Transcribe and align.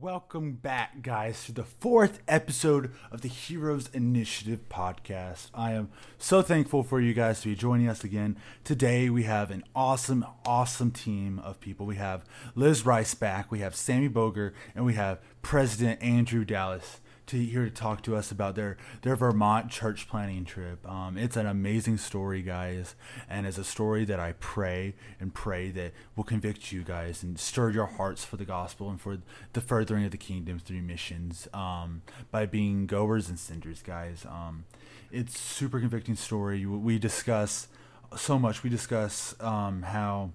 Welcome 0.00 0.52
back, 0.52 1.02
guys, 1.02 1.44
to 1.44 1.52
the 1.52 1.62
fourth 1.62 2.20
episode 2.26 2.90
of 3.12 3.20
the 3.20 3.28
Heroes 3.28 3.90
Initiative 3.92 4.66
podcast. 4.70 5.50
I 5.52 5.72
am 5.72 5.90
so 6.16 6.40
thankful 6.40 6.82
for 6.82 7.02
you 7.02 7.12
guys 7.12 7.42
to 7.42 7.48
be 7.48 7.54
joining 7.54 7.86
us 7.86 8.02
again. 8.02 8.38
Today, 8.64 9.10
we 9.10 9.24
have 9.24 9.50
an 9.50 9.62
awesome, 9.74 10.24
awesome 10.46 10.90
team 10.90 11.38
of 11.40 11.60
people. 11.60 11.84
We 11.84 11.96
have 11.96 12.24
Liz 12.54 12.86
Rice 12.86 13.12
back, 13.12 13.52
we 13.52 13.58
have 13.58 13.76
Sammy 13.76 14.08
Boger, 14.08 14.54
and 14.74 14.86
we 14.86 14.94
have 14.94 15.20
President 15.42 16.00
Andrew 16.02 16.46
Dallas 16.46 17.00
to 17.30 17.44
here 17.44 17.64
to 17.64 17.70
talk 17.70 18.02
to 18.02 18.16
us 18.16 18.32
about 18.32 18.56
their 18.56 18.76
their 19.02 19.14
Vermont 19.14 19.70
church 19.70 20.08
planting 20.08 20.44
trip. 20.44 20.86
Um, 20.88 21.16
it's 21.16 21.36
an 21.36 21.46
amazing 21.46 21.98
story, 21.98 22.42
guys, 22.42 22.96
and 23.28 23.46
it's 23.46 23.58
a 23.58 23.64
story 23.64 24.04
that 24.06 24.18
I 24.18 24.32
pray 24.40 24.94
and 25.20 25.32
pray 25.32 25.70
that 25.70 25.92
will 26.16 26.24
convict 26.24 26.72
you 26.72 26.82
guys 26.82 27.22
and 27.22 27.38
stir 27.38 27.70
your 27.70 27.86
hearts 27.86 28.24
for 28.24 28.36
the 28.36 28.44
gospel 28.44 28.90
and 28.90 29.00
for 29.00 29.18
the 29.52 29.60
furthering 29.60 30.04
of 30.04 30.10
the 30.10 30.18
kingdom 30.18 30.58
through 30.58 30.82
missions 30.82 31.46
um, 31.54 32.02
by 32.32 32.46
being 32.46 32.86
goers 32.86 33.28
and 33.28 33.38
senders, 33.38 33.80
guys. 33.80 34.26
Um, 34.28 34.64
it's 35.12 35.38
super 35.38 35.78
convicting 35.78 36.16
story. 36.16 36.66
We 36.66 36.98
discuss 36.98 37.68
so 38.16 38.38
much. 38.40 38.64
We 38.64 38.70
discuss 38.70 39.36
um, 39.40 39.82
how 39.82 40.32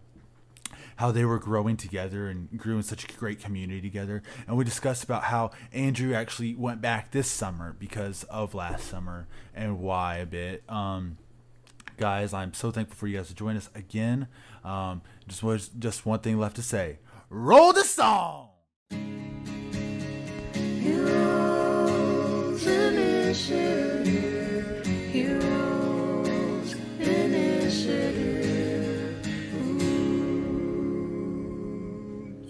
how 0.97 1.11
they 1.11 1.25
were 1.25 1.39
growing 1.39 1.77
together 1.77 2.27
and 2.29 2.57
grew 2.57 2.77
in 2.77 2.83
such 2.83 3.03
a 3.03 3.17
great 3.17 3.39
community 3.39 3.81
together. 3.81 4.23
And 4.47 4.57
we 4.57 4.63
discussed 4.63 5.03
about 5.03 5.23
how 5.23 5.51
Andrew 5.73 6.13
actually 6.13 6.55
went 6.55 6.81
back 6.81 7.11
this 7.11 7.29
summer 7.29 7.75
because 7.77 8.23
of 8.25 8.53
last 8.53 8.87
summer 8.87 9.27
and 9.53 9.79
why 9.79 10.17
a 10.17 10.25
bit. 10.25 10.63
Um, 10.69 11.17
guys, 11.97 12.33
I'm 12.33 12.53
so 12.53 12.71
thankful 12.71 12.95
for 12.95 13.07
you 13.07 13.17
guys 13.17 13.27
to 13.27 13.35
join 13.35 13.57
us 13.57 13.69
again. 13.75 14.27
Um, 14.63 15.01
just 15.27 15.43
was 15.43 15.67
just 15.69 16.05
one 16.05 16.19
thing 16.19 16.39
left 16.39 16.55
to 16.57 16.63
say. 16.63 16.99
Roll 17.29 17.73
the 17.73 17.83
song. 17.83 18.49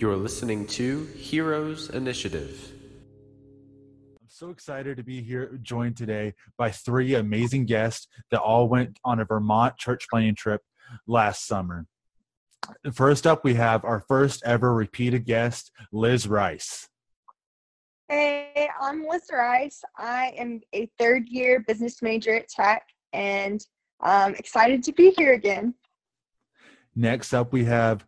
You're 0.05 0.15
listening 0.15 0.67
to 0.67 1.05
Heroes 1.17 1.89
Initiative. 1.89 2.71
I'm 4.21 4.27
so 4.27 4.51
excited 4.51 4.97
to 4.97 5.03
be 5.03 5.19
here, 5.19 5.57
joined 5.63 5.97
today 5.97 6.35
by 6.59 6.69
three 6.69 7.15
amazing 7.15 7.65
guests 7.65 8.07
that 8.29 8.39
all 8.39 8.69
went 8.69 8.99
on 9.03 9.19
a 9.19 9.25
Vermont 9.25 9.77
church 9.77 10.05
planting 10.07 10.35
trip 10.35 10.61
last 11.07 11.47
summer. 11.47 11.87
First 12.93 13.25
up, 13.25 13.43
we 13.43 13.55
have 13.55 13.83
our 13.83 13.99
first 13.99 14.43
ever 14.45 14.75
repeated 14.75 15.25
guest, 15.25 15.71
Liz 15.91 16.27
Rice. 16.27 16.87
Hey, 18.07 18.69
I'm 18.79 19.07
Liz 19.09 19.23
Rice. 19.33 19.81
I 19.97 20.35
am 20.37 20.61
a 20.73 20.87
third 20.99 21.27
year 21.29 21.63
business 21.67 22.03
major 22.03 22.35
at 22.35 22.47
Tech 22.47 22.83
and 23.11 23.59
I'm 24.01 24.35
excited 24.35 24.83
to 24.83 24.91
be 24.91 25.09
here 25.17 25.33
again. 25.33 25.73
Next 26.95 27.33
up, 27.33 27.51
we 27.51 27.65
have 27.65 28.05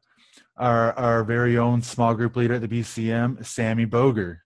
our, 0.58 0.94
our 0.94 1.24
very 1.24 1.58
own 1.58 1.82
small 1.82 2.14
group 2.14 2.36
leader 2.36 2.56
at 2.56 2.62
the 2.62 2.68
BCM, 2.68 3.46
Sammy 3.46 3.86
Boger. 3.86 4.44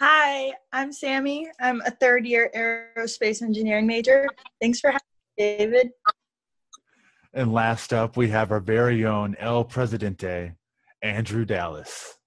Hi, 0.00 0.52
I'm 0.72 0.92
Sammy. 0.92 1.48
I'm 1.60 1.80
a 1.82 1.90
third 1.90 2.26
year 2.26 2.50
aerospace 2.54 3.40
engineering 3.40 3.86
major. 3.86 4.28
Thanks 4.60 4.80
for 4.80 4.88
having 4.88 5.00
me, 5.38 5.56
David. 5.58 5.90
And 7.32 7.52
last 7.52 7.92
up, 7.92 8.16
we 8.16 8.28
have 8.28 8.50
our 8.50 8.60
very 8.60 9.04
own 9.06 9.36
El 9.38 9.64
Presidente, 9.64 10.52
Andrew 11.02 11.44
Dallas. 11.44 12.18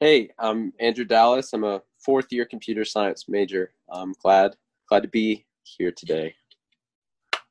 Hey, 0.00 0.30
I'm 0.38 0.72
Andrew 0.80 1.04
Dallas. 1.04 1.52
I'm 1.52 1.64
a 1.64 1.80
fourth 2.04 2.26
year 2.30 2.44
computer 2.44 2.84
science 2.84 3.26
major. 3.28 3.72
I'm 3.90 4.14
glad 4.22 4.56
glad 4.88 5.04
to 5.04 5.08
be 5.08 5.46
here 5.62 5.92
today. 5.92 6.34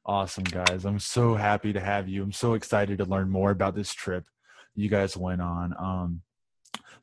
Awesome, 0.05 0.43
guys. 0.43 0.85
I'm 0.85 0.99
so 0.99 1.33
happy 1.33 1.73
to 1.73 1.79
have 1.79 2.09
you. 2.09 2.21
I'm 2.21 2.33
so 2.33 2.53
excited 2.53 2.97
to 2.97 3.05
learn 3.05 3.29
more 3.29 3.51
about 3.51 3.73
this 3.73 3.93
trip 3.93 4.25
you 4.75 4.89
guys 4.89 5.15
went 5.15 5.41
on. 5.41 5.73
Um, 5.77 6.21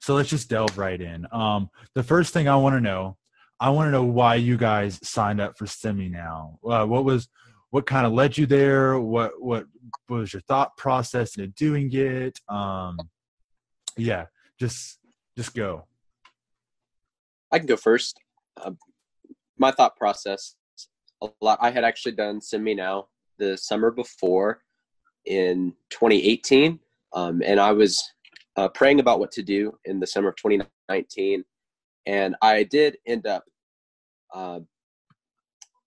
so 0.01 0.15
let's 0.15 0.31
just 0.31 0.49
delve 0.49 0.77
right 0.79 1.01
in. 1.01 1.27
Um, 1.33 1.71
the 1.95 2.03
first 2.03 2.33
thing 2.33 2.49
I 2.49 2.57
want 2.57 2.75
to 2.75 2.81
know, 2.81 3.17
I 3.59 3.71
want 3.71 3.89
to 3.89 3.91
know 3.91 4.05
why 4.05 4.37
you 4.37 4.57
guys 4.57 4.99
signed 5.03 5.41
up 5.41 5.59
for 5.59 5.67
Semi 5.67 6.09
now. 6.09 6.59
Uh, 6.65 6.87
what 6.87 7.05
was, 7.05 7.29
what 7.71 7.87
kind 7.87 8.07
of 8.07 8.13
led 8.13 8.39
you 8.39 8.47
there? 8.47 8.99
What, 8.99 9.33
what 9.41 9.67
was 10.09 10.33
your 10.33 10.43
thought 10.43 10.77
process 10.77 11.37
in 11.37 11.51
doing 11.51 11.93
it? 11.93 12.39
Um, 12.49 12.99
yeah, 13.97 14.27
just, 14.59 14.99
just 15.37 15.55
go. 15.55 15.87
I 17.53 17.59
can 17.59 17.67
go 17.67 17.77
first. 17.77 18.19
Uh, 18.57 18.73
my 19.59 19.71
thought 19.71 19.97
process, 19.97 20.55
a 21.23 21.29
lot. 21.43 21.59
I 21.61 21.71
had 21.71 21.85
actually 21.85 22.13
done 22.13 22.41
Semi 22.41 22.75
now 22.75 23.09
the 23.39 23.57
summer 23.57 23.91
before 23.91 24.63
in 25.27 25.75
2018 25.91 26.79
um, 27.13 27.43
and 27.45 27.61
I 27.61 27.73
was 27.73 28.03
uh, 28.57 28.69
praying 28.69 29.01
about 29.01 29.21
what 29.21 29.33
to 29.33 29.43
do 29.43 29.73
in 29.85 30.01
the 30.01 30.07
summer 30.07 30.29
of 30.29 30.37
2019. 30.37 31.45
And 32.07 32.37
I 32.43 32.65
did 32.65 32.97
end 33.07 33.27
up, 33.27 33.45
uh, 34.35 34.61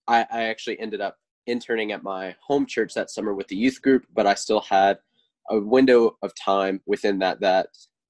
I, 0.07 0.25
I 0.31 0.44
actually 0.44 0.79
ended 0.79 1.01
up 1.01 1.17
interning 1.47 1.91
at 1.91 2.03
my 2.03 2.35
home 2.41 2.66
church 2.66 2.94
that 2.94 3.11
summer 3.11 3.34
with 3.34 3.47
the 3.47 3.56
youth 3.56 3.81
group, 3.81 4.06
but 4.13 4.28
I 4.28 4.34
still 4.34 4.61
had 4.61 5.00
a 5.50 5.59
window 5.59 6.17
of 6.22 6.34
time 6.35 6.81
within 6.85 7.19
that, 7.19 7.40
that 7.41 7.67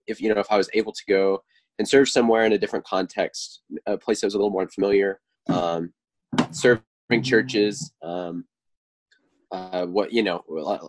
if, 0.07 0.21
you 0.21 0.33
know, 0.33 0.39
if 0.39 0.51
I 0.51 0.57
was 0.57 0.69
able 0.73 0.91
to 0.91 1.03
go 1.07 1.43
and 1.79 1.87
serve 1.87 2.09
somewhere 2.09 2.45
in 2.45 2.53
a 2.53 2.57
different 2.57 2.85
context, 2.85 3.61
a 3.87 3.97
place 3.97 4.21
that 4.21 4.27
was 4.27 4.35
a 4.35 4.37
little 4.37 4.51
more 4.51 4.67
familiar, 4.67 5.19
um, 5.49 5.91
serving 6.51 7.23
churches, 7.23 7.91
um, 8.03 8.45
uh, 9.53 9.85
what 9.85 10.11
you 10.11 10.23
know, 10.23 10.43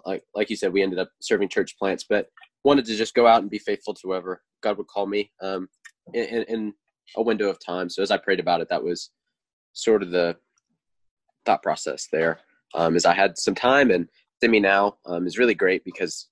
like 0.06 0.22
like 0.34 0.50
you 0.50 0.56
said, 0.56 0.72
we 0.72 0.82
ended 0.82 0.98
up 0.98 1.10
serving 1.20 1.50
church 1.50 1.76
plants, 1.78 2.06
but 2.08 2.28
wanted 2.64 2.86
to 2.86 2.96
just 2.96 3.14
go 3.14 3.26
out 3.26 3.42
and 3.42 3.50
be 3.50 3.58
faithful 3.58 3.92
to 3.92 4.00
whoever 4.02 4.42
God 4.62 4.78
would 4.78 4.86
call 4.86 5.06
me 5.06 5.30
um, 5.42 5.68
in, 6.14 6.44
in 6.44 6.74
a 7.16 7.22
window 7.22 7.50
of 7.50 7.58
time. 7.64 7.90
So 7.90 8.02
as 8.02 8.10
I 8.10 8.16
prayed 8.16 8.40
about 8.40 8.62
it, 8.62 8.68
that 8.70 8.82
was 8.82 9.10
sort 9.74 10.02
of 10.02 10.10
the 10.10 10.36
thought 11.44 11.62
process 11.62 12.08
there. 12.10 12.40
Um, 12.74 12.96
as 12.96 13.04
I 13.04 13.14
had 13.14 13.36
some 13.36 13.54
time, 13.54 13.90
and 13.90 14.08
Semi 14.42 14.60
now 14.60 14.96
um, 15.04 15.26
is 15.26 15.38
really 15.38 15.54
great 15.54 15.84
because 15.84 16.28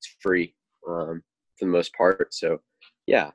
it's 0.00 0.16
free 0.20 0.54
um, 0.88 1.22
for 1.56 1.64
the 1.64 1.70
most 1.70 1.94
part. 1.94 2.34
So 2.34 2.58
yeah. 3.06 3.30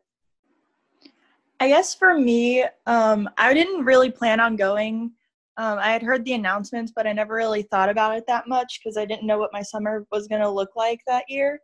I 1.61 1.69
guess 1.69 1.95
for 1.95 2.19
me, 2.19 2.65
um, 2.85 3.29
I 3.37 3.53
didn't 3.53 3.85
really 3.85 4.11
plan 4.11 4.41
on 4.41 4.57
going 4.57 5.13
um, 5.57 5.77
I 5.77 5.91
had 5.91 6.01
heard 6.01 6.25
the 6.25 6.33
announcements, 6.33 6.91
but 6.95 7.05
I 7.05 7.13
never 7.13 7.35
really 7.35 7.63
thought 7.63 7.89
about 7.89 8.15
it 8.17 8.25
that 8.27 8.47
much 8.47 8.79
because 8.79 8.97
I 8.97 9.05
didn't 9.05 9.27
know 9.27 9.37
what 9.37 9.53
my 9.53 9.61
summer 9.61 10.05
was 10.11 10.27
going 10.27 10.41
to 10.41 10.49
look 10.49 10.71
like 10.75 10.99
that 11.05 11.25
year. 11.27 11.59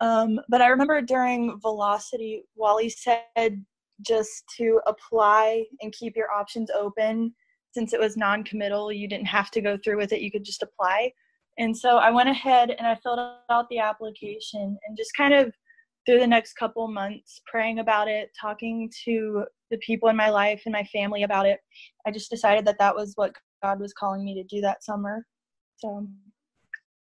Um, 0.00 0.38
but 0.48 0.60
I 0.60 0.68
remember 0.68 1.00
during 1.00 1.58
Velocity, 1.60 2.42
Wally 2.54 2.90
said 2.90 3.64
just 4.02 4.44
to 4.58 4.80
apply 4.86 5.64
and 5.80 5.92
keep 5.92 6.16
your 6.16 6.30
options 6.30 6.70
open. 6.70 7.34
Since 7.72 7.92
it 7.92 8.00
was 8.00 8.16
non 8.16 8.44
committal, 8.44 8.92
you 8.92 9.08
didn't 9.08 9.26
have 9.26 9.50
to 9.52 9.60
go 9.60 9.78
through 9.82 9.96
with 9.96 10.12
it, 10.12 10.20
you 10.20 10.30
could 10.30 10.44
just 10.44 10.62
apply. 10.62 11.12
And 11.58 11.76
so 11.76 11.98
I 11.98 12.10
went 12.10 12.28
ahead 12.28 12.70
and 12.70 12.86
I 12.86 12.96
filled 12.96 13.20
out 13.50 13.68
the 13.70 13.78
application 13.78 14.76
and 14.86 14.96
just 14.96 15.16
kind 15.16 15.32
of 15.32 15.54
through 16.06 16.20
the 16.20 16.26
next 16.26 16.54
couple 16.54 16.86
months 16.88 17.40
praying 17.46 17.78
about 17.78 18.08
it, 18.08 18.30
talking 18.38 18.90
to 19.04 19.44
the 19.70 19.78
people 19.78 20.08
in 20.08 20.16
my 20.16 20.30
life 20.30 20.62
and 20.66 20.72
my 20.72 20.84
family 20.84 21.22
about 21.22 21.46
it, 21.46 21.60
I 22.06 22.10
just 22.10 22.30
decided 22.30 22.64
that 22.66 22.78
that 22.78 22.94
was 22.94 23.12
what 23.16 23.32
God 23.62 23.80
was 23.80 23.92
calling 23.92 24.24
me 24.24 24.34
to 24.34 24.44
do 24.44 24.60
that 24.60 24.84
summer. 24.84 25.26
So, 25.76 26.06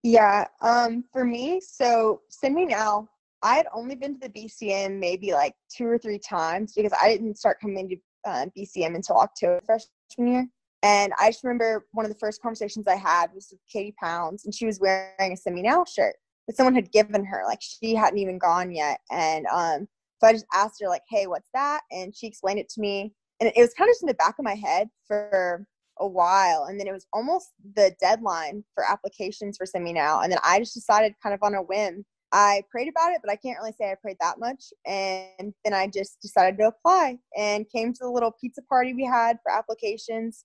yeah, 0.02 0.46
um, 0.60 1.04
for 1.12 1.24
me, 1.24 1.60
so 1.60 2.20
Semi 2.28 2.66
now. 2.66 3.08
I 3.44 3.56
had 3.56 3.66
only 3.74 3.96
been 3.96 4.20
to 4.20 4.28
the 4.28 4.32
BCM 4.32 5.00
maybe 5.00 5.32
like 5.32 5.54
two 5.68 5.86
or 5.86 5.98
three 5.98 6.20
times 6.20 6.74
because 6.76 6.92
I 7.02 7.08
didn't 7.08 7.38
start 7.38 7.58
coming 7.60 7.88
to 7.88 7.96
uh, 8.24 8.46
BCM 8.56 8.94
until 8.94 9.16
October 9.16 9.60
freshman 9.66 10.32
year. 10.32 10.46
And 10.84 11.12
I 11.18 11.30
just 11.30 11.42
remember 11.42 11.86
one 11.90 12.04
of 12.04 12.12
the 12.12 12.18
first 12.18 12.40
conversations 12.40 12.86
I 12.86 12.94
had 12.94 13.32
was 13.34 13.48
with 13.50 13.60
Katie 13.72 13.94
Pounds, 14.00 14.44
and 14.44 14.54
she 14.54 14.66
was 14.66 14.78
wearing 14.78 15.32
a 15.32 15.36
Semi 15.36 15.62
now 15.62 15.84
shirt 15.84 16.14
that 16.46 16.56
someone 16.56 16.74
had 16.74 16.92
given 16.92 17.24
her. 17.24 17.42
Like 17.46 17.60
she 17.60 17.94
hadn't 17.94 18.18
even 18.18 18.38
gone 18.38 18.72
yet. 18.72 19.00
And 19.10 19.46
um, 19.46 19.88
so 20.18 20.28
I 20.28 20.32
just 20.32 20.46
asked 20.54 20.80
her, 20.80 20.88
like, 20.88 21.02
hey, 21.08 21.26
what's 21.26 21.48
that? 21.54 21.82
And 21.90 22.14
she 22.14 22.26
explained 22.26 22.58
it 22.58 22.68
to 22.70 22.80
me. 22.80 23.12
And 23.40 23.52
it 23.54 23.60
was 23.60 23.74
kind 23.74 23.88
of 23.88 23.94
just 23.94 24.02
in 24.02 24.08
the 24.08 24.14
back 24.14 24.36
of 24.38 24.44
my 24.44 24.54
head 24.54 24.88
for 25.06 25.66
a 25.98 26.06
while. 26.06 26.66
And 26.68 26.78
then 26.78 26.86
it 26.86 26.92
was 26.92 27.06
almost 27.12 27.50
the 27.74 27.94
deadline 28.00 28.64
for 28.74 28.84
applications 28.88 29.56
for 29.56 29.66
Semi 29.66 29.92
Now. 29.92 30.20
And 30.20 30.30
then 30.30 30.38
I 30.44 30.58
just 30.58 30.74
decided 30.74 31.14
kind 31.22 31.34
of 31.34 31.42
on 31.42 31.54
a 31.54 31.62
whim. 31.62 32.04
I 32.34 32.62
prayed 32.70 32.88
about 32.88 33.12
it, 33.12 33.20
but 33.22 33.30
I 33.30 33.36
can't 33.36 33.58
really 33.58 33.74
say 33.78 33.90
I 33.90 33.96
prayed 34.00 34.16
that 34.20 34.38
much. 34.38 34.72
And 34.86 35.52
then 35.64 35.74
I 35.74 35.86
just 35.86 36.22
decided 36.22 36.56
to 36.58 36.68
apply 36.68 37.18
and 37.36 37.68
came 37.68 37.92
to 37.92 37.98
the 38.00 38.10
little 38.10 38.32
pizza 38.40 38.62
party 38.62 38.94
we 38.94 39.04
had 39.04 39.38
for 39.42 39.52
applications. 39.52 40.44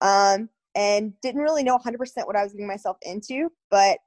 Um, 0.00 0.48
and 0.74 1.12
didn't 1.22 1.40
really 1.40 1.64
know 1.64 1.76
100% 1.76 1.98
what 2.26 2.36
I 2.36 2.44
was 2.44 2.52
getting 2.52 2.68
myself 2.68 2.98
into, 3.02 3.50
but 3.68 3.98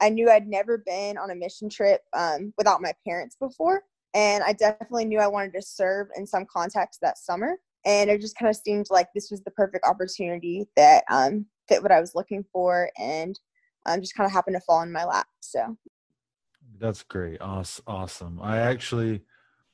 I 0.00 0.10
knew 0.10 0.30
I'd 0.30 0.46
never 0.46 0.78
been 0.78 1.16
on 1.18 1.30
a 1.30 1.34
mission 1.34 1.68
trip 1.68 2.02
um, 2.12 2.52
without 2.58 2.82
my 2.82 2.92
parents 3.06 3.36
before. 3.40 3.82
and 4.16 4.42
I 4.42 4.54
definitely 4.54 5.04
knew 5.04 5.18
I 5.18 5.26
wanted 5.26 5.52
to 5.54 5.62
serve 5.62 6.08
in 6.16 6.26
some 6.26 6.46
context 6.50 7.00
that 7.02 7.18
summer. 7.18 7.58
And 7.84 8.08
it 8.08 8.20
just 8.22 8.36
kind 8.36 8.48
of 8.48 8.56
seemed 8.56 8.86
like 8.90 9.08
this 9.14 9.30
was 9.30 9.42
the 9.44 9.50
perfect 9.50 9.84
opportunity 9.86 10.66
that 10.74 11.04
um, 11.10 11.46
fit 11.68 11.82
what 11.82 11.92
I 11.92 12.00
was 12.00 12.14
looking 12.14 12.44
for, 12.52 12.90
and 12.98 13.38
um, 13.84 14.00
just 14.00 14.16
kind 14.16 14.26
of 14.26 14.32
happened 14.32 14.56
to 14.56 14.60
fall 14.60 14.82
in 14.82 14.90
my 14.90 15.04
lap. 15.04 15.26
So 15.40 15.76
that's 16.78 17.04
great, 17.04 17.40
awesome. 17.40 18.40
I 18.42 18.58
actually, 18.58 19.22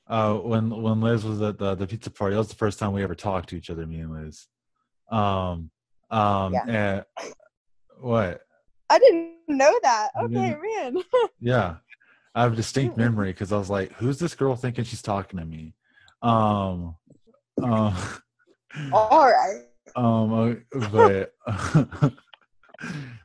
uh, 0.08 0.34
when 0.34 0.68
when 0.82 1.00
Liz 1.00 1.24
was 1.24 1.40
at 1.40 1.58
the, 1.58 1.74
the 1.74 1.86
pizza 1.86 2.10
party, 2.10 2.34
that 2.34 2.38
was 2.38 2.48
the 2.48 2.54
first 2.54 2.78
time 2.78 2.92
we 2.92 3.02
ever 3.02 3.14
talked 3.14 3.48
to 3.50 3.56
each 3.56 3.70
other, 3.70 3.86
me 3.86 4.00
and 4.00 4.12
Liz. 4.12 4.46
Um, 5.10 5.70
um, 6.10 6.52
yeah. 6.52 7.04
and 7.16 7.32
what? 7.98 8.42
I 8.92 8.98
didn't 8.98 9.32
know 9.48 9.72
that. 9.82 10.10
Okay, 10.22 10.54
man. 10.62 11.02
yeah, 11.40 11.76
I 12.34 12.42
have 12.42 12.52
a 12.52 12.56
distinct 12.56 12.96
memory 12.98 13.32
because 13.32 13.50
I 13.50 13.56
was 13.56 13.70
like, 13.70 13.90
"Who's 13.94 14.18
this 14.18 14.34
girl 14.34 14.54
thinking 14.54 14.84
she's 14.84 15.00
talking 15.00 15.38
to 15.38 15.46
me?" 15.46 15.72
Um, 16.20 16.96
um 17.62 17.96
all 18.92 19.32
right. 19.32 19.62
Um, 19.96 20.60
uh, 20.74 20.88
but 20.90 21.32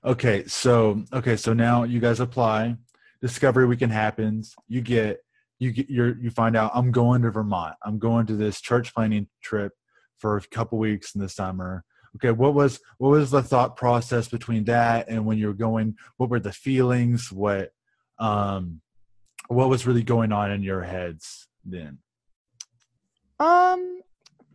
okay, 0.06 0.46
so 0.48 1.04
okay, 1.12 1.36
so 1.36 1.52
now 1.52 1.84
you 1.84 2.00
guys 2.00 2.22
apply. 2.22 2.78
Discovery 3.22 3.66
Weekend 3.66 3.92
happens. 3.92 4.56
You 4.70 4.80
get 4.80 5.20
you 5.60 5.72
get 5.74 5.90
your 5.90 6.18
you 6.18 6.30
find 6.30 6.56
out 6.56 6.72
I'm 6.74 6.94
going 6.94 7.24
to 7.24 7.32
Vermont. 7.32 7.76
I'm 7.84 8.00
going 8.00 8.26
to 8.28 8.38
this 8.38 8.62
church 8.62 8.94
planting 8.94 9.28
trip 9.44 9.74
for 10.18 10.38
a 10.38 10.42
couple 10.42 10.78
weeks 10.78 11.14
in 11.14 11.20
the 11.20 11.28
summer. 11.28 11.84
Okay, 12.18 12.32
what 12.32 12.56
was 12.56 12.80
what 12.98 13.10
was 13.10 13.30
the 13.30 13.44
thought 13.44 13.76
process 13.76 14.28
between 14.28 14.64
that 14.66 15.08
and 15.08 15.26
when 15.26 15.38
you 15.38 15.48
were 15.48 15.54
going? 15.54 15.96
What 16.18 16.30
were 16.30 16.40
the 16.40 16.52
feelings? 16.52 17.32
What 17.32 17.72
um 18.18 18.82
what 19.50 19.70
was 19.70 19.86
really 19.86 20.04
going 20.04 20.32
on 20.32 20.52
in 20.52 20.64
your 20.64 20.82
heads 20.82 21.48
then? 21.64 22.00
Um, 23.40 24.02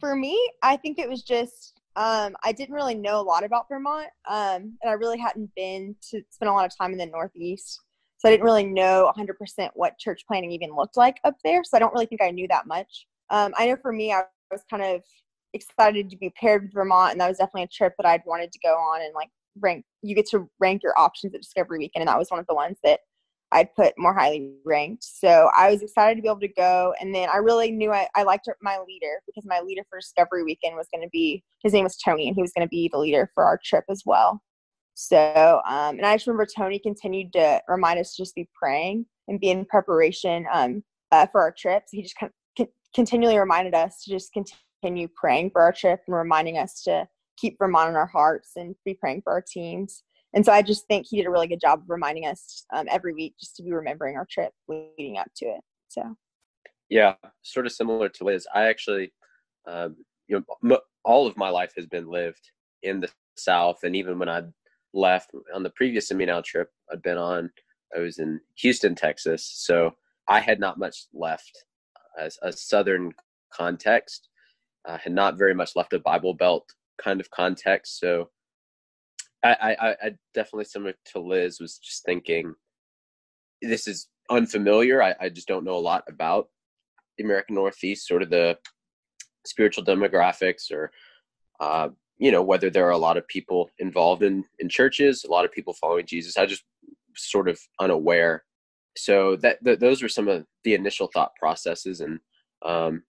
for 0.01 0.17
me, 0.17 0.37
I 0.63 0.77
think 0.77 0.99
it 0.99 1.09
was 1.09 1.23
just 1.23 1.81
um, 1.95 2.35
I 2.43 2.53
didn't 2.53 2.75
really 2.75 2.95
know 2.95 3.21
a 3.21 3.23
lot 3.23 3.45
about 3.45 3.69
Vermont, 3.69 4.09
um, 4.29 4.77
and 4.83 4.91
I 4.91 4.93
really 4.93 5.19
hadn't 5.19 5.55
been 5.55 5.95
to 6.11 6.23
spend 6.31 6.49
a 6.49 6.53
lot 6.53 6.65
of 6.65 6.77
time 6.77 6.93
in 6.93 6.99
the 6.99 7.07
Northeast, 7.07 7.81
so 8.19 8.29
I 8.29 8.33
didn't 8.33 8.45
really 8.45 8.65
know 8.65 9.13
100% 9.17 9.71
what 9.75 9.99
church 9.99 10.25
planting 10.27 10.51
even 10.53 10.75
looked 10.75 10.97
like 10.97 11.19
up 11.25 11.37
there. 11.45 11.63
So 11.63 11.77
I 11.77 11.81
don't 11.81 11.93
really 11.93 12.07
think 12.07 12.23
I 12.23 12.31
knew 12.31 12.49
that 12.49 12.67
much. 12.67 13.07
Um, 13.31 13.53
I 13.57 13.67
know 13.67 13.77
for 13.77 13.93
me, 13.93 14.13
I 14.13 14.25
was 14.51 14.63
kind 14.71 14.83
of 14.83 15.03
excited 15.55 16.11
to 16.11 16.17
be 16.17 16.31
paired 16.31 16.63
with 16.63 16.75
Vermont, 16.75 17.13
and 17.13 17.21
that 17.21 17.29
was 17.29 17.39
definitely 17.39 17.65
a 17.65 17.69
trip 17.69 17.95
that 17.99 18.07
I'd 18.07 18.23
wanted 18.27 18.53
to 18.53 18.59
go 18.63 18.75
on 18.75 19.03
and 19.03 19.15
like 19.15 19.29
rank. 19.61 19.85
You 20.03 20.15
get 20.15 20.27
to 20.31 20.49
rank 20.59 20.83
your 20.83 20.99
options 20.99 21.35
at 21.35 21.41
Discovery 21.41 21.79
Weekend, 21.79 22.03
and 22.03 22.09
that 22.09 22.19
was 22.19 22.31
one 22.31 22.41
of 22.41 22.47
the 22.47 22.55
ones 22.55 22.79
that 22.85 23.01
I'd 23.53 23.75
put 23.75 23.93
more 23.99 24.15
highly 24.15 24.55
ranked. 24.65 25.05
So 25.05 25.51
I 25.55 25.71
was 25.71 25.83
excited 25.83 26.17
to 26.17 26.23
be 26.23 26.29
able 26.29 26.41
to 26.41 26.49
go. 26.49 26.95
And 27.01 27.15
then 27.15 27.29
I 27.33 27.37
really 27.37 27.71
knew 27.71 27.93
I, 27.93 28.09
I 28.17 28.23
liked 28.23 28.49
my 28.63 28.79
leader 28.87 29.21
because 29.27 29.45
my 29.47 29.61
leader 29.61 29.83
for 29.91 29.99
Discovery 29.99 30.43
Weekend 30.43 30.75
was 30.75 30.89
going 30.93 31.03
to 31.03 31.11
be, 31.13 31.45
his 31.63 31.75
name 31.75 31.85
was 31.85 31.99
Tony, 31.99 32.27
and 32.27 32.35
he 32.35 32.43
was 32.43 32.53
going 32.57 32.67
to 32.67 32.71
be 32.71 32.89
the 32.91 32.99
leader 32.99 33.31
for 33.35 33.45
our 33.45 33.61
trip 33.63 33.85
as 33.91 34.03
well. 34.07 34.41
So, 34.95 35.61
um, 35.67 35.97
and 35.97 36.07
I 36.07 36.17
just 36.17 36.27
remember 36.27 36.47
Tony 36.47 36.79
continued 36.79 37.33
to 37.35 37.61
remind 37.69 37.99
us 37.99 38.15
to 38.15 38.23
just 38.23 38.35
be 38.35 38.49
praying 38.55 39.07
and 39.29 39.39
be 39.39 39.51
in 39.51 39.65
preparation 39.67 40.47
um, 40.53 40.83
uh, 41.11 41.27
for 41.31 41.41
our 41.41 41.55
trips. 41.57 41.93
He 41.93 42.03
just 42.03 42.17
con- 42.19 42.69
continually 42.95 43.39
reminded 43.39 43.75
us 43.75 44.03
to 44.05 44.11
just 44.11 44.33
continue 44.33 44.59
praying 45.15 45.51
for 45.51 45.63
our 45.63 45.73
trip 45.73 46.01
and 46.07 46.17
reminding 46.17 46.59
us 46.59 46.83
to 46.83 47.07
keep 47.37 47.57
Vermont 47.59 47.91
in 47.91 47.97
our 47.97 48.07
hearts 48.07 48.53
and 48.57 48.75
be 48.85 48.95
praying 48.95 49.23
for 49.23 49.33
our 49.33 49.43
teams 49.43 50.03
and 50.35 50.45
so 50.45 50.53
I 50.53 50.63
just 50.63 50.87
think 50.87 51.07
he 51.09 51.19
did 51.19 51.27
a 51.27 51.31
really 51.31 51.47
good 51.47 51.61
job 51.61 51.81
of 51.81 51.91
reminding 51.91 52.27
us 52.27 52.65
um, 52.73 52.87
every 52.91 53.13
week 53.13 53.35
just 53.39 53.57
to 53.57 53.63
be 53.63 53.73
remembering 53.73 54.17
our 54.17 54.27
trip 54.31 54.53
leading 54.69 55.19
up 55.19 55.29
to 55.37 55.47
it. 55.47 55.61
So, 55.89 56.17
yeah, 56.89 57.15
sort 57.43 57.67
of 57.67 57.73
similar 57.73 58.09
to 58.09 58.25
Liz. 58.25 58.47
I 58.55 58.65
actually, 58.65 59.13
um, 59.67 59.97
you 60.29 60.39
know, 60.39 60.73
m- 60.77 60.81
all 61.05 61.27
of 61.27 61.37
my 61.37 61.51
life 61.51 61.73
has 61.77 61.87
been 61.87 62.09
lived 62.09 62.51
in 62.83 63.01
the 63.01 63.11
South, 63.37 63.81
and 63.85 63.95
even 63.95 64.19
when 64.19 64.29
I 64.29 64.43
left 64.95 65.33
on 65.55 65.63
the 65.63 65.71
previous 65.71 66.09
Semi 66.09 66.25
now 66.25 66.41
trip 66.41 66.71
I'd 66.91 67.03
been 67.03 67.19
on, 67.19 67.51
I 67.95 68.01
was 68.01 68.19
in 68.19 68.41
Houston, 68.57 68.95
Texas. 68.95 69.45
So 69.55 69.95
I 70.29 70.41
had 70.41 70.61
not 70.61 70.79
much 70.79 71.07
left 71.13 71.65
as 72.19 72.39
a 72.43 72.53
Southern 72.53 73.13
context. 73.53 74.29
I 74.87 74.97
had 74.97 75.13
not 75.13 75.39
very 75.39 75.55
much 75.55 75.77
left 75.77 75.93
a 75.93 75.99
Bible 75.99 76.35
Belt 76.35 76.65
kind 77.03 77.21
of 77.21 77.31
context. 77.31 77.99
So 78.01 78.31
I, 79.45 79.77
I, 79.81 79.91
I 79.91 80.11
definitely 80.35 80.65
similar 80.65 80.95
to 81.13 81.21
Liz 81.21 81.59
was 81.61 81.79
just 81.79 82.05
thinking 82.05 82.55
this 83.61 83.87
is 83.87 84.09
unfamiliar. 84.31 85.03
I, 85.03 85.15
I 85.21 85.29
just 85.29 85.49
don't 85.49 85.65
know 85.65 85.77
a 85.77 85.79
lot 85.79 86.05
about 86.09 86.49
the 87.19 87.25
American 87.25 87.57
Northeast, 87.57 88.07
sort 88.07 88.23
of 88.23 88.31
the 88.31 88.59
spiritual 89.47 89.85
demographics 89.85 90.71
or 90.71 90.91
uh, 91.61 91.89
you 92.19 92.31
know 92.31 92.43
whether 92.43 92.71
there 92.71 92.87
are 92.87 92.91
a 92.91 92.99
lot 92.99 93.17
of 93.17 93.27
people 93.27 93.69
involved 93.79 94.23
in 94.23 94.45
in 94.61 94.69
churches 94.69 95.25
a 95.25 95.31
lot 95.31 95.45
of 95.45 95.51
people 95.51 95.73
following 95.75 96.07
jesus 96.07 96.37
i 96.37 96.47
just 96.47 96.63
sort 97.17 97.49
of 97.49 97.59
unaware 97.81 98.45
so 98.97 99.37
that, 99.37 99.59
that 99.63 99.81
those 99.81 100.03
were 100.03 100.09
some 100.09 100.29
of 100.29 100.45
the 100.65 100.75
initial 100.75 101.09
thought 101.13 101.35
processes 101.37 102.01
and 102.01 102.21
um, 102.65 103.03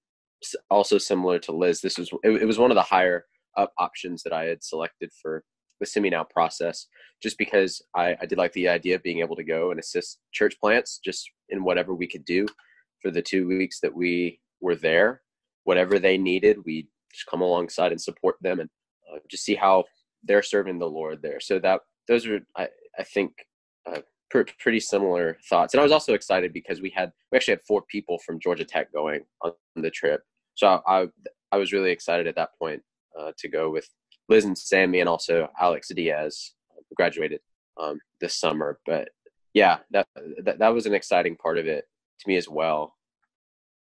also 0.70 0.98
similar 0.98 1.40
to 1.40 1.52
liz 1.52 1.82
this 1.82 1.98
was 1.98 2.10
it, 2.24 2.42
it 2.42 2.46
was 2.46 2.60
one 2.60 2.72
of 2.72 2.76
the 2.76 2.82
higher 2.82 3.26
up 3.58 3.72
options 3.78 4.24
that 4.24 4.34
i 4.34 4.46
had 4.46 4.64
selected 4.64 5.10
for 5.22 5.44
the 5.84 5.86
Semi-Now 5.86 6.24
process, 6.24 6.88
just 7.22 7.38
because 7.38 7.82
I, 7.96 8.16
I 8.22 8.26
did 8.26 8.38
like 8.38 8.54
the 8.54 8.70
idea 8.70 8.96
of 8.96 9.04
being 9.04 9.20
able 9.20 9.36
to 9.36 9.44
go 9.44 9.72
and 9.72 9.80
assist 9.80 10.20
church 10.32 10.56
plants 10.60 11.00
just 11.04 11.30
in 11.50 11.64
whatever 11.64 11.94
we 11.94 12.08
could 12.08 12.26
do 12.26 12.48
for 13.02 13.12
the 13.12 13.22
two 13.22 13.48
weeks 13.48 13.80
that 13.82 13.94
we 13.94 14.40
were 14.62 14.76
there. 14.76 15.22
Whatever 15.66 16.00
they 16.00 16.18
needed, 16.18 16.58
we 16.66 16.88
just 17.14 17.28
come 17.28 17.42
alongside 17.42 17.92
and 17.92 18.02
support 18.02 18.36
them 18.42 18.60
and 18.60 18.70
uh, 19.14 19.20
just 19.30 19.44
see 19.44 19.56
how 19.56 19.84
they're 20.24 20.42
serving 20.42 20.80
the 20.80 20.90
Lord 20.90 21.22
there. 21.22 21.40
So 21.40 21.60
that 21.60 21.82
those 22.08 22.26
are, 22.28 22.40
I, 22.58 22.70
I 22.98 23.04
think, 23.04 23.32
uh, 23.86 24.00
pr- 24.30 24.42
pretty 24.60 24.80
similar 24.80 25.38
thoughts. 25.50 25.74
And 25.74 25.82
I 25.82 25.84
was 25.84 25.92
also 25.92 26.14
excited 26.14 26.54
because 26.54 26.82
we 26.82 26.90
had 26.90 27.12
we 27.32 27.38
actually 27.38 27.54
had 27.54 27.66
four 27.68 27.84
people 27.90 28.20
from 28.26 28.40
Georgia 28.40 28.66
Tech 28.66 28.92
going 28.94 29.22
on 29.42 29.54
the 29.76 29.92
trip. 29.92 30.22
So 30.56 30.82
I 30.88 31.08
I, 31.52 31.58
was 31.58 31.72
really 31.72 31.92
excited 31.92 32.28
at 32.28 32.36
that 32.36 32.50
point 32.60 32.82
uh, 33.20 33.32
to 33.38 33.48
go 33.48 33.70
with 33.70 33.88
Liz 34.30 34.46
and 34.46 34.58
Sammy, 34.58 35.00
and 35.00 35.10
also 35.10 35.50
Alex 35.60 35.90
Diaz 35.96 36.54
graduated 36.96 37.42
um, 37.80 38.00
this 38.22 38.36
summer. 38.36 38.80
But 38.86 39.10
yeah, 39.54 39.80
that, 39.92 40.08
that 40.44 40.60
that 40.60 40.74
was 40.74 40.86
an 40.86 40.94
exciting 40.94 41.36
part 41.36 41.58
of 41.58 41.68
it 41.68 41.86
to 42.20 42.28
me 42.28 42.38
as 42.38 42.48
well. 42.48 42.96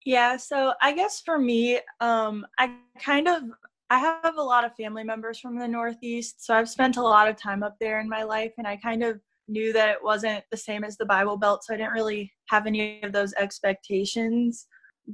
Yeah, 0.06 0.38
so 0.38 0.74
I 0.81 0.94
guess 0.94 1.22
for 1.22 1.38
me, 1.38 1.80
um, 2.00 2.46
I 2.58 2.75
kind 3.00 3.28
of 3.28 3.44
I 3.90 4.00
have 4.00 4.38
a 4.38 4.44
lot 4.44 4.66
of 4.66 4.76
family 4.76 5.04
members 5.04 5.40
from 5.40 5.57
the 5.57 5.68
Northeast, 5.68 6.45
so 6.45 6.54
I've 6.54 6.69
spent 6.69 6.97
a 6.97 7.02
lot 7.02 7.28
of 7.28 7.36
time 7.38 7.64
up 7.64 7.76
there 7.80 8.00
in 8.00 8.09
my 8.09 8.24
life, 8.24 8.54
and 8.57 8.68
I 8.68 8.78
kind 8.78 9.04
of 9.04 9.19
knew 9.47 9.71
that 9.74 9.90
it 9.90 10.04
wasn't 10.04 10.44
the 10.52 10.57
same 10.57 10.83
as 10.83 10.97
the 10.97 11.06
Bible 11.06 11.38
Belt, 11.38 11.64
so 11.64 11.74
I 11.74 11.78
didn't 11.78 11.94
really 11.94 12.31
have 12.47 12.68
any 12.68 13.02
of 13.04 13.14
those 13.14 13.33
expectations 13.33 14.68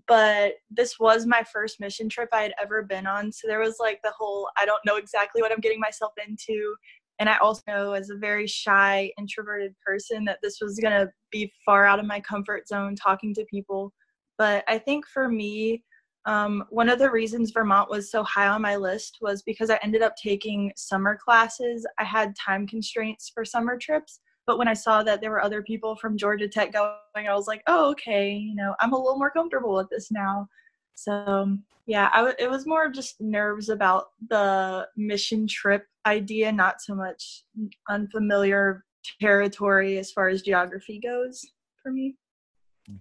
but 0.07 0.53
this 0.71 0.99
was 0.99 1.25
my 1.25 1.43
first 1.43 1.79
mission 1.79 2.09
trip 2.09 2.29
I 2.33 2.41
had 2.41 2.53
ever 2.61 2.83
been 2.83 3.05
on. 3.05 3.31
So 3.31 3.47
there 3.47 3.59
was 3.59 3.77
like 3.79 3.99
the 4.03 4.13
whole 4.17 4.49
I 4.57 4.65
don't 4.65 4.83
know 4.85 4.97
exactly 4.97 5.41
what 5.41 5.51
I'm 5.51 5.59
getting 5.59 5.79
myself 5.79 6.13
into. 6.25 6.75
And 7.19 7.29
I 7.29 7.37
also 7.37 7.61
know 7.67 7.93
as 7.93 8.09
a 8.09 8.17
very 8.17 8.47
shy, 8.47 9.11
introverted 9.19 9.75
person 9.85 10.25
that 10.25 10.39
this 10.41 10.57
was 10.61 10.79
going 10.79 10.93
to 10.93 11.11
be 11.31 11.51
far 11.65 11.85
out 11.85 11.99
of 11.99 12.05
my 12.05 12.19
comfort 12.19 12.67
zone 12.67 12.95
talking 12.95 13.33
to 13.35 13.45
people. 13.45 13.93
But 14.37 14.63
I 14.67 14.79
think 14.79 15.05
for 15.07 15.29
me, 15.29 15.83
um, 16.25 16.63
one 16.69 16.89
of 16.89 16.99
the 16.99 17.11
reasons 17.11 17.51
Vermont 17.51 17.89
was 17.89 18.09
so 18.09 18.23
high 18.23 18.47
on 18.47 18.61
my 18.61 18.77
list 18.77 19.17
was 19.21 19.43
because 19.43 19.69
I 19.69 19.79
ended 19.83 20.01
up 20.01 20.15
taking 20.15 20.71
summer 20.75 21.17
classes. 21.23 21.85
I 21.99 22.03
had 22.03 22.33
time 22.35 22.65
constraints 22.65 23.29
for 23.33 23.43
summer 23.43 23.77
trips. 23.77 24.21
But 24.45 24.57
when 24.57 24.67
I 24.67 24.73
saw 24.73 25.03
that 25.03 25.21
there 25.21 25.31
were 25.31 25.41
other 25.41 25.61
people 25.61 25.95
from 25.95 26.17
Georgia 26.17 26.47
Tech 26.47 26.73
going, 26.73 27.27
I 27.27 27.33
was 27.33 27.47
like, 27.47 27.63
oh, 27.67 27.91
okay, 27.91 28.33
you 28.33 28.55
know, 28.55 28.75
I'm 28.81 28.93
a 28.93 28.97
little 28.97 29.17
more 29.17 29.31
comfortable 29.31 29.75
with 29.75 29.89
this 29.89 30.11
now. 30.11 30.47
So 30.95 31.11
um, 31.11 31.63
yeah, 31.85 32.09
I 32.13 32.17
w- 32.17 32.35
it 32.39 32.49
was 32.49 32.65
more 32.65 32.89
just 32.89 33.19
nerves 33.19 33.69
about 33.69 34.07
the 34.29 34.87
mission 34.95 35.47
trip 35.47 35.85
idea, 36.05 36.51
not 36.51 36.81
so 36.81 36.95
much 36.95 37.43
unfamiliar 37.89 38.85
territory 39.21 39.97
as 39.97 40.11
far 40.11 40.29
as 40.29 40.41
geography 40.41 40.99
goes 40.99 41.41
for 41.81 41.91
me. 41.91 42.15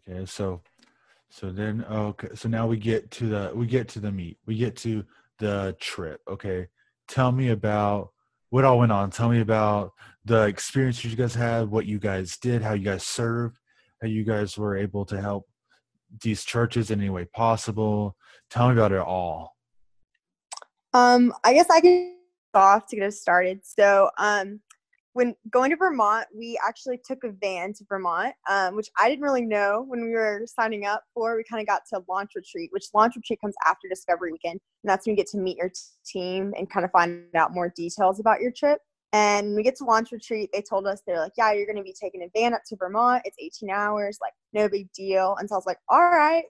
Okay, 0.09 0.25
so 0.27 0.63
so 1.31 1.51
then 1.51 1.85
okay, 1.91 2.29
so 2.35 2.49
now 2.49 2.67
we 2.67 2.77
get 2.77 3.11
to 3.13 3.29
the 3.29 3.53
we 3.55 3.67
get 3.67 3.89
to 3.89 4.01
the 4.01 4.13
meat. 4.13 4.39
We 4.47 4.57
get 4.57 4.77
to 4.79 5.05
the 5.39 5.77
trip. 5.81 6.21
Okay, 6.29 6.69
tell 7.09 7.33
me 7.33 7.51
about 7.51 8.11
what 8.53 8.67
all 8.67 8.79
went 8.79 8.93
on. 8.93 9.09
Tell 9.09 9.31
me 9.31 9.41
about 9.41 9.93
the 10.27 10.43
experiences 10.43 11.11
you 11.11 11.17
guys 11.17 11.35
had, 11.35 11.71
what 11.71 11.87
you 11.87 11.99
guys 11.99 12.37
did, 12.37 12.61
how 12.61 12.75
you 12.75 12.85
guys 12.85 13.03
served, 13.03 13.59
how 14.03 14.09
you 14.09 14.25
guys 14.25 14.59
were 14.59 14.77
able 14.77 15.07
to 15.07 15.19
help 15.19 15.47
these 16.21 16.45
churches 16.45 16.91
in 16.91 17.01
any 17.01 17.09
way 17.09 17.25
possible. 17.25 18.15
Tell 18.51 18.69
me 18.69 18.75
about 18.75 18.93
it 18.93 18.99
all. 18.99 19.57
Um, 20.93 21.33
I 21.43 21.55
guess 21.55 21.71
I 21.71 21.81
can 21.81 22.15
off 22.53 22.87
to 22.89 22.97
get 22.97 23.07
us 23.07 23.19
started. 23.19 23.61
So, 23.65 24.11
um, 24.19 24.61
when 25.15 25.35
going 25.51 25.71
to 25.71 25.77
Vermont, 25.77 26.27
we 26.35 26.59
actually 26.67 26.99
took 27.05 27.25
a 27.25 27.31
van 27.31 27.73
to 27.75 27.85
Vermont, 27.89 28.35
um, 28.49 28.75
which 28.77 28.89
I 28.99 29.09
didn't 29.09 29.23
really 29.23 29.45
know 29.45 29.85
when 29.87 30.03
we 30.03 30.11
were 30.11 30.47
signing 30.47 30.87
up 30.87 31.05
for. 31.13 31.37
We 31.37 31.45
kind 31.45 31.61
of 31.61 31.67
got 31.67 31.83
to 31.91 32.03
launch 32.09 32.33
retreat, 32.35 32.71
which 32.73 32.87
launch 32.95 33.17
retreat 33.17 33.41
comes 33.41 33.55
after 33.67 33.89
Discovery 33.89 34.33
Weekend, 34.33 34.61
and 34.83 34.91
that's 34.91 35.07
when 35.07 35.13
you 35.13 35.17
get 35.17 35.31
to 35.33 35.39
meet 35.39 35.59
your 35.59 35.69
t- 35.69 35.81
team 36.05 36.55
and 36.57 36.71
kind 36.71 36.85
of 36.85 36.91
find 36.93 37.25
out 37.35 37.53
more 37.53 37.73
details 37.77 38.21
about 38.21 38.41
your 38.41 38.53
trip. 38.53 38.81
And 39.13 39.55
we 39.55 39.63
get 39.63 39.77
to 39.77 39.85
launch 39.85 40.11
retreat, 40.11 40.49
they 40.53 40.63
told 40.63 40.87
us 40.87 41.03
they're 41.07 41.19
like, 41.19 41.33
"Yeah, 41.37 41.53
you're 41.53 41.67
going 41.67 41.77
to 41.77 41.83
be 41.83 41.95
taking 41.99 42.23
a 42.23 42.31
van 42.35 42.55
up 42.55 42.63
to 42.69 42.77
Vermont. 42.77 43.23
It's 43.27 43.37
18 43.39 43.69
hours, 43.69 44.19
like 44.23 44.33
no 44.55 44.69
big 44.69 44.91
deal." 44.93 45.37
And 45.39 45.49
so 45.49 45.57
I 45.57 45.59
was 45.59 45.67
like, 45.67 45.79
"All 45.91 46.09
right, 46.09 46.45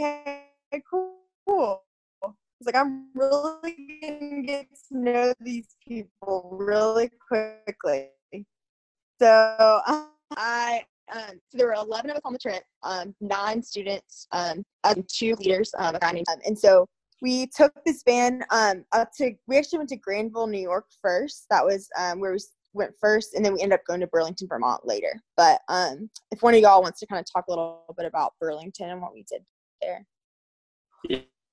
okay, 0.00 0.46
cool, 0.90 1.14
cool." 1.46 1.85
It's 2.60 2.66
like 2.66 2.76
I'm 2.76 3.08
really 3.14 4.00
gonna 4.02 4.42
get 4.42 4.66
to 4.88 4.98
know 4.98 5.34
these 5.40 5.76
people 5.86 6.48
really 6.52 7.10
quickly. 7.28 8.08
So 9.20 9.80
I 10.36 10.84
um, 11.14 11.40
so 11.48 11.58
there 11.58 11.68
were 11.68 11.74
11 11.74 12.10
of 12.10 12.16
us 12.16 12.22
on 12.24 12.32
the 12.32 12.38
trip, 12.38 12.64
um, 12.82 13.14
nine 13.20 13.62
students, 13.62 14.26
um, 14.32 14.64
two 15.06 15.34
leaders, 15.36 15.72
um, 15.78 15.94
a 15.94 15.98
guy 16.00 16.12
named, 16.12 16.26
um, 16.28 16.38
and 16.44 16.58
so 16.58 16.86
we 17.22 17.46
took 17.46 17.72
this 17.84 18.02
van 18.04 18.44
um, 18.50 18.84
up 18.92 19.10
to. 19.18 19.32
We 19.46 19.56
actually 19.56 19.78
went 19.78 19.90
to 19.90 19.96
Granville, 19.96 20.46
New 20.46 20.60
York 20.60 20.86
first. 21.00 21.46
That 21.50 21.64
was 21.64 21.88
um, 21.98 22.20
where 22.20 22.32
we 22.32 22.38
went 22.74 22.92
first, 23.00 23.34
and 23.34 23.44
then 23.44 23.54
we 23.54 23.60
ended 23.60 23.78
up 23.78 23.86
going 23.86 24.00
to 24.00 24.06
Burlington, 24.06 24.48
Vermont 24.48 24.86
later. 24.86 25.20
But 25.36 25.60
um, 25.68 26.10
if 26.30 26.42
one 26.42 26.54
of 26.54 26.60
y'all 26.60 26.82
wants 26.82 27.00
to 27.00 27.06
kind 27.06 27.20
of 27.20 27.26
talk 27.32 27.46
a 27.46 27.50
little 27.50 27.84
bit 27.96 28.06
about 28.06 28.34
Burlington 28.40 28.90
and 28.90 29.00
what 29.00 29.14
we 29.14 29.24
did 29.30 29.42
there. 29.80 30.04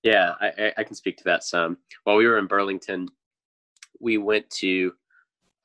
Yeah, 0.03 0.33
I, 0.41 0.73
I 0.77 0.83
can 0.83 0.95
speak 0.95 1.17
to 1.17 1.23
that 1.25 1.43
some. 1.45 1.77
While 2.03 2.17
we 2.17 2.27
were 2.27 2.37
in 2.37 2.45
Burlington, 2.45 3.07
we 4.01 4.17
went 4.17 4.49
to 4.51 4.93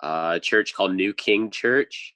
a 0.00 0.38
church 0.40 0.75
called 0.75 0.95
New 0.95 1.12
King 1.12 1.50
Church 1.50 2.14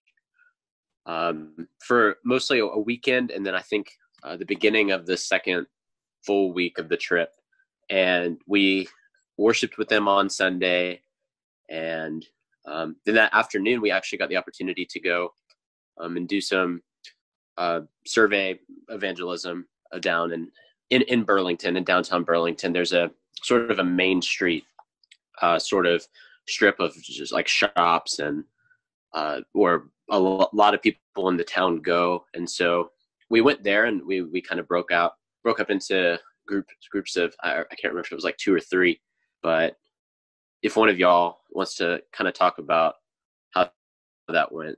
um, 1.04 1.66
for 1.80 2.18
mostly 2.24 2.60
a 2.60 2.66
weekend, 2.66 3.32
and 3.32 3.44
then 3.44 3.56
I 3.56 3.60
think 3.60 3.90
uh, 4.22 4.36
the 4.36 4.44
beginning 4.44 4.92
of 4.92 5.04
the 5.04 5.16
second 5.16 5.66
full 6.24 6.52
week 6.52 6.78
of 6.78 6.88
the 6.88 6.96
trip. 6.96 7.30
And 7.90 8.38
we 8.46 8.88
worshipped 9.36 9.76
with 9.76 9.88
them 9.88 10.06
on 10.06 10.30
Sunday, 10.30 11.02
and 11.68 12.24
um, 12.66 12.96
then 13.04 13.16
that 13.16 13.34
afternoon 13.34 13.80
we 13.80 13.90
actually 13.90 14.18
got 14.18 14.28
the 14.28 14.36
opportunity 14.36 14.86
to 14.88 15.00
go 15.00 15.34
um, 15.98 16.16
and 16.16 16.28
do 16.28 16.40
some 16.40 16.82
uh, 17.58 17.80
survey 18.06 18.60
evangelism 18.88 19.66
uh, 19.90 19.98
down 19.98 20.32
in 20.32 20.48
in, 20.92 21.00
in 21.02 21.22
Burlington, 21.22 21.78
in 21.78 21.84
downtown 21.84 22.22
Burlington, 22.22 22.70
there's 22.70 22.92
a 22.92 23.10
sort 23.42 23.70
of 23.70 23.78
a 23.78 23.84
main 23.84 24.20
street, 24.20 24.64
uh, 25.40 25.58
sort 25.58 25.86
of 25.86 26.06
strip 26.46 26.78
of 26.80 26.94
just 27.02 27.32
like 27.32 27.48
shops 27.48 28.18
and 28.18 28.44
uh, 29.14 29.40
where 29.52 29.84
a 30.10 30.18
lot 30.18 30.74
of 30.74 30.82
people 30.82 31.30
in 31.30 31.38
the 31.38 31.44
town 31.44 31.78
go. 31.78 32.26
And 32.34 32.48
so 32.48 32.90
we 33.30 33.40
went 33.40 33.64
there 33.64 33.86
and 33.86 34.04
we, 34.04 34.20
we 34.20 34.42
kind 34.42 34.60
of 34.60 34.68
broke 34.68 34.92
out, 34.92 35.12
broke 35.42 35.60
up 35.60 35.70
into 35.70 36.20
groups, 36.46 36.74
groups 36.90 37.16
of, 37.16 37.34
I, 37.42 37.60
I 37.60 37.74
can't 37.74 37.84
remember 37.84 38.00
if 38.00 38.12
it 38.12 38.16
was 38.16 38.24
like 38.24 38.36
two 38.36 38.54
or 38.54 38.60
three, 38.60 39.00
but 39.42 39.78
if 40.60 40.76
one 40.76 40.90
of 40.90 40.98
y'all 40.98 41.38
wants 41.52 41.74
to 41.76 42.02
kind 42.12 42.28
of 42.28 42.34
talk 42.34 42.58
about 42.58 42.96
how 43.52 43.70
that 44.28 44.52
went. 44.52 44.76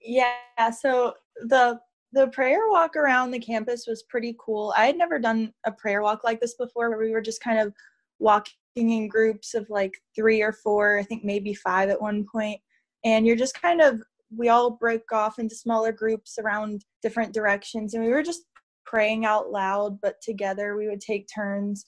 Yeah. 0.00 0.32
So 0.80 1.12
the 1.42 1.78
the 2.14 2.28
prayer 2.28 2.70
walk 2.70 2.94
around 2.94 3.32
the 3.32 3.40
campus 3.40 3.86
was 3.88 4.04
pretty 4.04 4.36
cool. 4.38 4.72
I 4.76 4.86
had 4.86 4.96
never 4.96 5.18
done 5.18 5.52
a 5.66 5.72
prayer 5.72 6.00
walk 6.00 6.22
like 6.22 6.40
this 6.40 6.54
before 6.54 6.88
where 6.88 6.98
we 6.98 7.10
were 7.10 7.20
just 7.20 7.42
kind 7.42 7.58
of 7.58 7.72
walking 8.20 8.52
in 8.76 9.08
groups 9.08 9.52
of 9.54 9.68
like 9.68 9.92
three 10.14 10.40
or 10.40 10.52
four, 10.52 10.96
I 10.98 11.02
think 11.02 11.24
maybe 11.24 11.54
five 11.54 11.90
at 11.90 12.00
one 12.00 12.24
point. 12.30 12.60
And 13.04 13.26
you're 13.26 13.36
just 13.36 13.60
kind 13.60 13.80
of, 13.80 14.00
we 14.34 14.48
all 14.48 14.70
broke 14.70 15.12
off 15.12 15.40
into 15.40 15.56
smaller 15.56 15.90
groups 15.90 16.38
around 16.38 16.84
different 17.02 17.34
directions 17.34 17.94
and 17.94 18.04
we 18.04 18.10
were 18.10 18.22
just 18.22 18.44
praying 18.86 19.24
out 19.24 19.50
loud, 19.50 20.00
but 20.00 20.20
together 20.22 20.76
we 20.76 20.88
would 20.88 21.00
take 21.00 21.28
turns. 21.34 21.84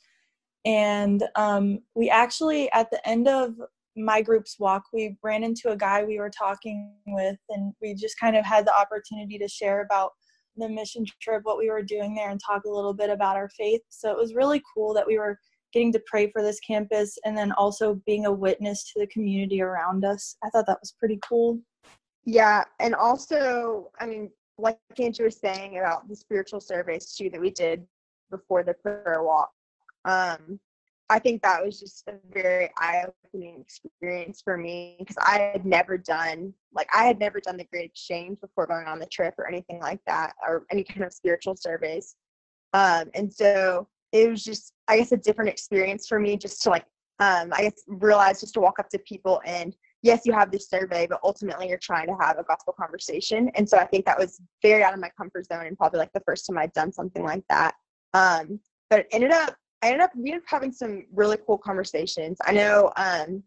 And 0.64 1.22
um, 1.36 1.78
we 1.94 2.10
actually, 2.10 2.70
at 2.72 2.90
the 2.90 3.08
end 3.08 3.28
of 3.28 3.54
my 3.96 4.20
group's 4.20 4.58
walk, 4.58 4.84
we 4.92 5.16
ran 5.22 5.42
into 5.42 5.70
a 5.70 5.76
guy 5.76 6.04
we 6.04 6.18
were 6.18 6.30
talking 6.30 6.92
with, 7.06 7.38
and 7.48 7.72
we 7.80 7.94
just 7.94 8.18
kind 8.20 8.36
of 8.36 8.44
had 8.44 8.66
the 8.66 8.78
opportunity 8.78 9.38
to 9.38 9.48
share 9.48 9.82
about 9.82 10.12
the 10.56 10.68
mission 10.68 11.04
trip, 11.20 11.42
what 11.44 11.58
we 11.58 11.70
were 11.70 11.82
doing 11.82 12.14
there, 12.14 12.30
and 12.30 12.40
talk 12.40 12.64
a 12.64 12.70
little 12.70 12.94
bit 12.94 13.10
about 13.10 13.36
our 13.36 13.48
faith. 13.50 13.82
So 13.88 14.10
it 14.10 14.16
was 14.16 14.34
really 14.34 14.62
cool 14.74 14.94
that 14.94 15.06
we 15.06 15.18
were 15.18 15.38
getting 15.72 15.92
to 15.92 16.02
pray 16.06 16.30
for 16.30 16.42
this 16.42 16.60
campus 16.60 17.18
and 17.24 17.36
then 17.36 17.52
also 17.52 18.00
being 18.06 18.26
a 18.26 18.32
witness 18.32 18.90
to 18.92 19.00
the 19.00 19.06
community 19.08 19.60
around 19.60 20.04
us. 20.04 20.36
I 20.44 20.50
thought 20.50 20.66
that 20.66 20.80
was 20.80 20.94
pretty 20.98 21.18
cool. 21.26 21.58
Yeah, 22.24 22.64
and 22.80 22.94
also, 22.94 23.90
I 24.00 24.06
mean, 24.06 24.30
like 24.58 24.78
Andrew 24.98 25.26
was 25.26 25.38
saying 25.38 25.78
about 25.78 26.08
the 26.08 26.16
spiritual 26.16 26.60
surveys 26.60 27.14
too 27.14 27.30
that 27.30 27.40
we 27.40 27.50
did 27.50 27.86
before 28.30 28.62
the 28.62 28.74
prayer 28.74 29.22
walk. 29.22 29.50
Um, 30.04 30.58
I 31.08 31.18
think 31.20 31.42
that 31.42 31.64
was 31.64 31.78
just 31.78 32.08
a 32.08 32.14
very 32.32 32.68
eye-opening 32.78 33.60
experience 33.60 34.42
for 34.42 34.56
me 34.56 34.96
because 34.98 35.16
I 35.20 35.52
had 35.52 35.64
never 35.64 35.96
done 35.96 36.52
like 36.74 36.88
I 36.94 37.04
had 37.04 37.18
never 37.20 37.40
done 37.40 37.56
the 37.56 37.64
Great 37.64 37.84
Exchange 37.84 38.40
before 38.40 38.66
going 38.66 38.86
on 38.86 38.98
the 38.98 39.06
trip 39.06 39.34
or 39.38 39.46
anything 39.46 39.78
like 39.80 40.00
that 40.06 40.34
or 40.46 40.66
any 40.70 40.82
kind 40.82 41.04
of 41.04 41.12
spiritual 41.12 41.56
surveys, 41.56 42.16
um, 42.72 43.10
and 43.14 43.32
so 43.32 43.88
it 44.12 44.28
was 44.28 44.42
just 44.42 44.72
I 44.88 44.98
guess 44.98 45.12
a 45.12 45.16
different 45.16 45.50
experience 45.50 46.08
for 46.08 46.18
me 46.18 46.36
just 46.36 46.62
to 46.62 46.70
like 46.70 46.86
um, 47.20 47.52
I 47.52 47.62
guess 47.62 47.82
realize 47.86 48.40
just 48.40 48.54
to 48.54 48.60
walk 48.60 48.78
up 48.78 48.88
to 48.90 48.98
people 49.00 49.40
and 49.46 49.74
yes 50.02 50.22
you 50.24 50.32
have 50.32 50.50
this 50.50 50.68
survey 50.68 51.06
but 51.06 51.20
ultimately 51.24 51.68
you're 51.68 51.78
trying 51.78 52.06
to 52.08 52.16
have 52.20 52.38
a 52.38 52.44
gospel 52.44 52.74
conversation 52.78 53.50
and 53.54 53.68
so 53.68 53.78
I 53.78 53.86
think 53.86 54.04
that 54.04 54.18
was 54.18 54.40
very 54.60 54.82
out 54.82 54.92
of 54.92 55.00
my 55.00 55.10
comfort 55.16 55.46
zone 55.46 55.66
and 55.66 55.78
probably 55.78 55.98
like 55.98 56.12
the 56.12 56.20
first 56.26 56.46
time 56.46 56.58
I'd 56.58 56.72
done 56.72 56.92
something 56.92 57.24
like 57.24 57.44
that. 57.48 57.74
Um, 58.12 58.60
but 58.90 59.00
it 59.00 59.08
ended 59.12 59.32
up 59.32 59.56
I 59.82 59.88
ended 59.88 60.02
up 60.02 60.10
we 60.16 60.30
ended 60.30 60.42
up 60.42 60.48
having 60.48 60.72
some 60.72 61.04
really 61.12 61.38
cool 61.46 61.58
conversations. 61.58 62.38
I 62.44 62.52
know 62.52 62.92
um, 62.96 63.42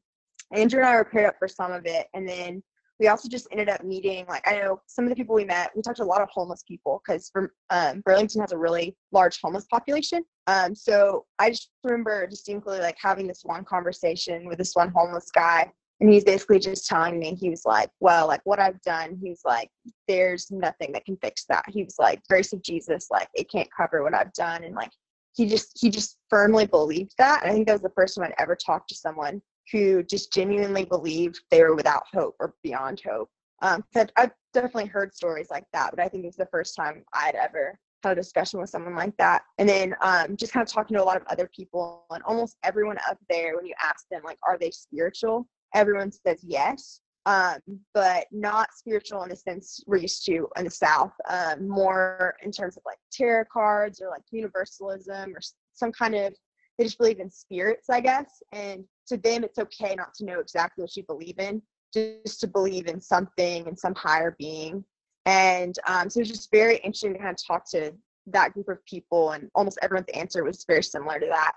Andrew 0.53 0.79
and 0.79 0.88
I 0.88 0.95
were 0.95 1.05
paired 1.05 1.27
up 1.27 1.36
for 1.39 1.48
some 1.48 1.71
of 1.71 1.86
it, 1.86 2.07
and 2.13 2.27
then 2.27 2.63
we 3.00 3.07
also 3.07 3.29
just 3.29 3.48
ended 3.51 3.69
up 3.69 3.83
meeting 3.83 4.25
like 4.27 4.45
I 4.48 4.59
know 4.59 4.81
some 4.88 5.05
of 5.05 5.09
the 5.09 5.15
people 5.15 5.36
we 5.36 5.45
met. 5.45 5.71
We 5.75 5.81
talked 5.81 5.98
to 5.98 6.03
a 6.03 6.05
lot 6.05 6.21
of 6.21 6.29
homeless 6.29 6.63
people 6.67 7.01
because 7.05 7.31
um, 7.69 8.01
Burlington 8.01 8.41
has 8.41 8.51
a 8.51 8.57
really 8.57 8.95
large 9.12 9.39
homeless 9.41 9.65
population. 9.71 10.24
Um, 10.48 10.75
so 10.75 11.25
I 11.39 11.50
just 11.50 11.69
remember 11.83 12.27
distinctly 12.27 12.79
like 12.79 12.98
having 13.01 13.27
this 13.27 13.41
one 13.43 13.63
conversation 13.63 14.48
with 14.48 14.57
this 14.57 14.75
one 14.75 14.91
homeless 14.93 15.31
guy, 15.33 15.71
and 16.01 16.12
he's 16.12 16.25
basically 16.25 16.59
just 16.59 16.88
telling 16.88 17.19
me 17.19 17.36
he 17.36 17.50
was 17.50 17.63
like, 17.65 17.89
"Well, 18.00 18.27
like 18.27 18.41
what 18.43 18.59
I've 18.59 18.81
done," 18.81 19.17
he's 19.21 19.41
like, 19.45 19.69
"There's 20.07 20.51
nothing 20.51 20.91
that 20.91 21.05
can 21.05 21.17
fix 21.17 21.45
that." 21.50 21.65
He 21.69 21.83
was 21.83 21.95
like, 22.00 22.21
"Grace 22.29 22.53
of 22.53 22.62
Jesus, 22.62 23.07
like 23.09 23.29
it 23.33 23.50
can't 23.50 23.69
cover 23.75 24.03
what 24.03 24.13
I've 24.13 24.33
done," 24.33 24.63
and 24.63 24.75
like 24.75 24.91
he 25.39 25.48
just 25.48 25.72
he 25.79 25.89
just 25.89 26.17
firmly 26.29 26.65
believed 26.65 27.13
that. 27.17 27.41
I 27.46 27.51
think 27.51 27.65
that 27.67 27.74
was 27.74 27.81
the 27.81 27.93
first 27.96 28.15
time 28.15 28.25
I'd 28.25 28.34
ever 28.38 28.58
talked 28.58 28.89
to 28.89 28.96
someone 28.96 29.41
who 29.72 30.03
just 30.03 30.34
genuinely 30.34 30.84
believed 30.84 31.39
they 31.50 31.62
were 31.63 31.75
without 31.75 32.03
hope 32.12 32.36
or 32.41 32.55
beyond 32.62 33.01
hope. 33.08 33.29
Um, 33.62 33.84
I've 33.96 34.31
definitely 34.53 34.88
heard 34.88 35.13
stories 35.13 35.48
like 35.50 35.63
that, 35.72 35.91
but 35.91 36.01
I 36.03 36.10
think 36.10 36.24
it 36.24 36.27
was 36.27 36.36
the 36.36 36.48
first 36.51 36.75
time 36.75 37.03
I'd 37.13 37.36
ever 37.36 37.79
had 38.03 38.13
a 38.13 38.15
discussion 38.15 38.60
with 38.60 38.69
someone 38.69 38.96
like 38.96 39.15
that. 39.17 39.43
And 39.60 39.69
then 39.69 39.96
um, 40.01 40.36
just 40.36 40.51
kind 40.51 40.65
of 40.65 40.74
talking 40.74 40.98
to 40.98 41.03
a 41.03 41.05
lot 41.05 41.17
of 41.17 41.27
other 41.27 41.50
people, 41.55 42.05
and 42.12 42.24
almost 42.24 42.58
everyone 42.63 42.98
up 43.10 43.17
there, 43.29 43.55
when 43.55 43.65
you 43.65 43.74
ask 43.81 44.05
them, 44.12 44.22
like, 44.25 44.39
are 44.46 44.58
they 44.58 44.72
spiritual? 44.72 45.48
Everyone 45.74 46.12
says 46.12 46.39
yes 46.41 47.00
um, 47.25 47.59
but 47.93 48.27
not 48.31 48.73
spiritual 48.73 49.23
in 49.23 49.29
the 49.29 49.35
sense 49.35 49.83
we're 49.85 49.97
used 49.97 50.25
to 50.25 50.47
in 50.57 50.65
the 50.65 50.71
South. 50.71 51.13
Um, 51.29 51.67
more 51.67 52.35
in 52.43 52.51
terms 52.51 52.77
of 52.77 52.83
like 52.85 52.97
tarot 53.11 53.45
cards 53.51 54.01
or 54.01 54.09
like 54.09 54.23
universalism 54.31 55.35
or 55.35 55.39
some 55.73 55.91
kind 55.91 56.15
of 56.15 56.33
they 56.79 56.85
just 56.85 56.97
believe 56.97 57.19
in 57.19 57.29
spirits, 57.29 57.89
I 57.89 57.99
guess. 57.99 58.41
And 58.53 58.85
to 59.07 59.17
them, 59.17 59.43
it's 59.43 59.59
okay 59.59 59.95
not 59.95 60.13
to 60.15 60.25
know 60.25 60.39
exactly 60.39 60.81
what 60.81 60.95
you 60.95 61.03
believe 61.03 61.38
in, 61.38 61.61
just 61.93 62.39
to 62.39 62.47
believe 62.47 62.88
in 62.88 63.01
something 63.01 63.67
and 63.67 63.77
some 63.77 63.93
higher 63.95 64.35
being. 64.39 64.85
And 65.25 65.75
um, 65.88 66.09
so 66.09 66.21
it's 66.21 66.29
just 66.29 66.49
very 66.51 66.77
interesting 66.77 67.13
to 67.13 67.19
kind 67.19 67.31
of 67.31 67.45
talk 67.45 67.69
to 67.71 67.91
that 68.27 68.53
group 68.53 68.69
of 68.69 68.83
people, 68.85 69.31
and 69.31 69.49
almost 69.55 69.77
everyone's 69.81 70.07
answer 70.13 70.43
was 70.43 70.63
very 70.65 70.83
similar 70.83 71.19
to 71.19 71.25
that. 71.27 71.51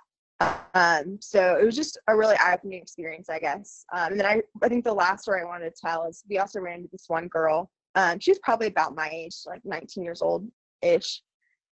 Um, 0.74 1.18
so 1.20 1.58
it 1.60 1.64
was 1.64 1.76
just 1.76 1.98
a 2.08 2.16
really 2.16 2.36
eye-opening 2.36 2.80
experience, 2.80 3.28
I 3.28 3.38
guess. 3.38 3.84
Um, 3.92 4.12
and 4.12 4.20
then 4.20 4.26
I, 4.26 4.42
I 4.62 4.68
think 4.68 4.84
the 4.84 4.92
last 4.92 5.22
story 5.22 5.42
I 5.42 5.44
wanted 5.44 5.74
to 5.74 5.80
tell 5.80 6.06
is 6.06 6.24
we 6.28 6.38
also 6.38 6.60
ran 6.60 6.76
into 6.76 6.88
this 6.90 7.04
one 7.08 7.28
girl. 7.28 7.70
Um, 7.94 8.18
she 8.18 8.30
was 8.30 8.38
probably 8.42 8.68
about 8.68 8.94
my 8.94 9.08
age, 9.12 9.36
like 9.46 9.60
19 9.64 10.02
years 10.02 10.22
old 10.22 10.48
ish, 10.80 11.22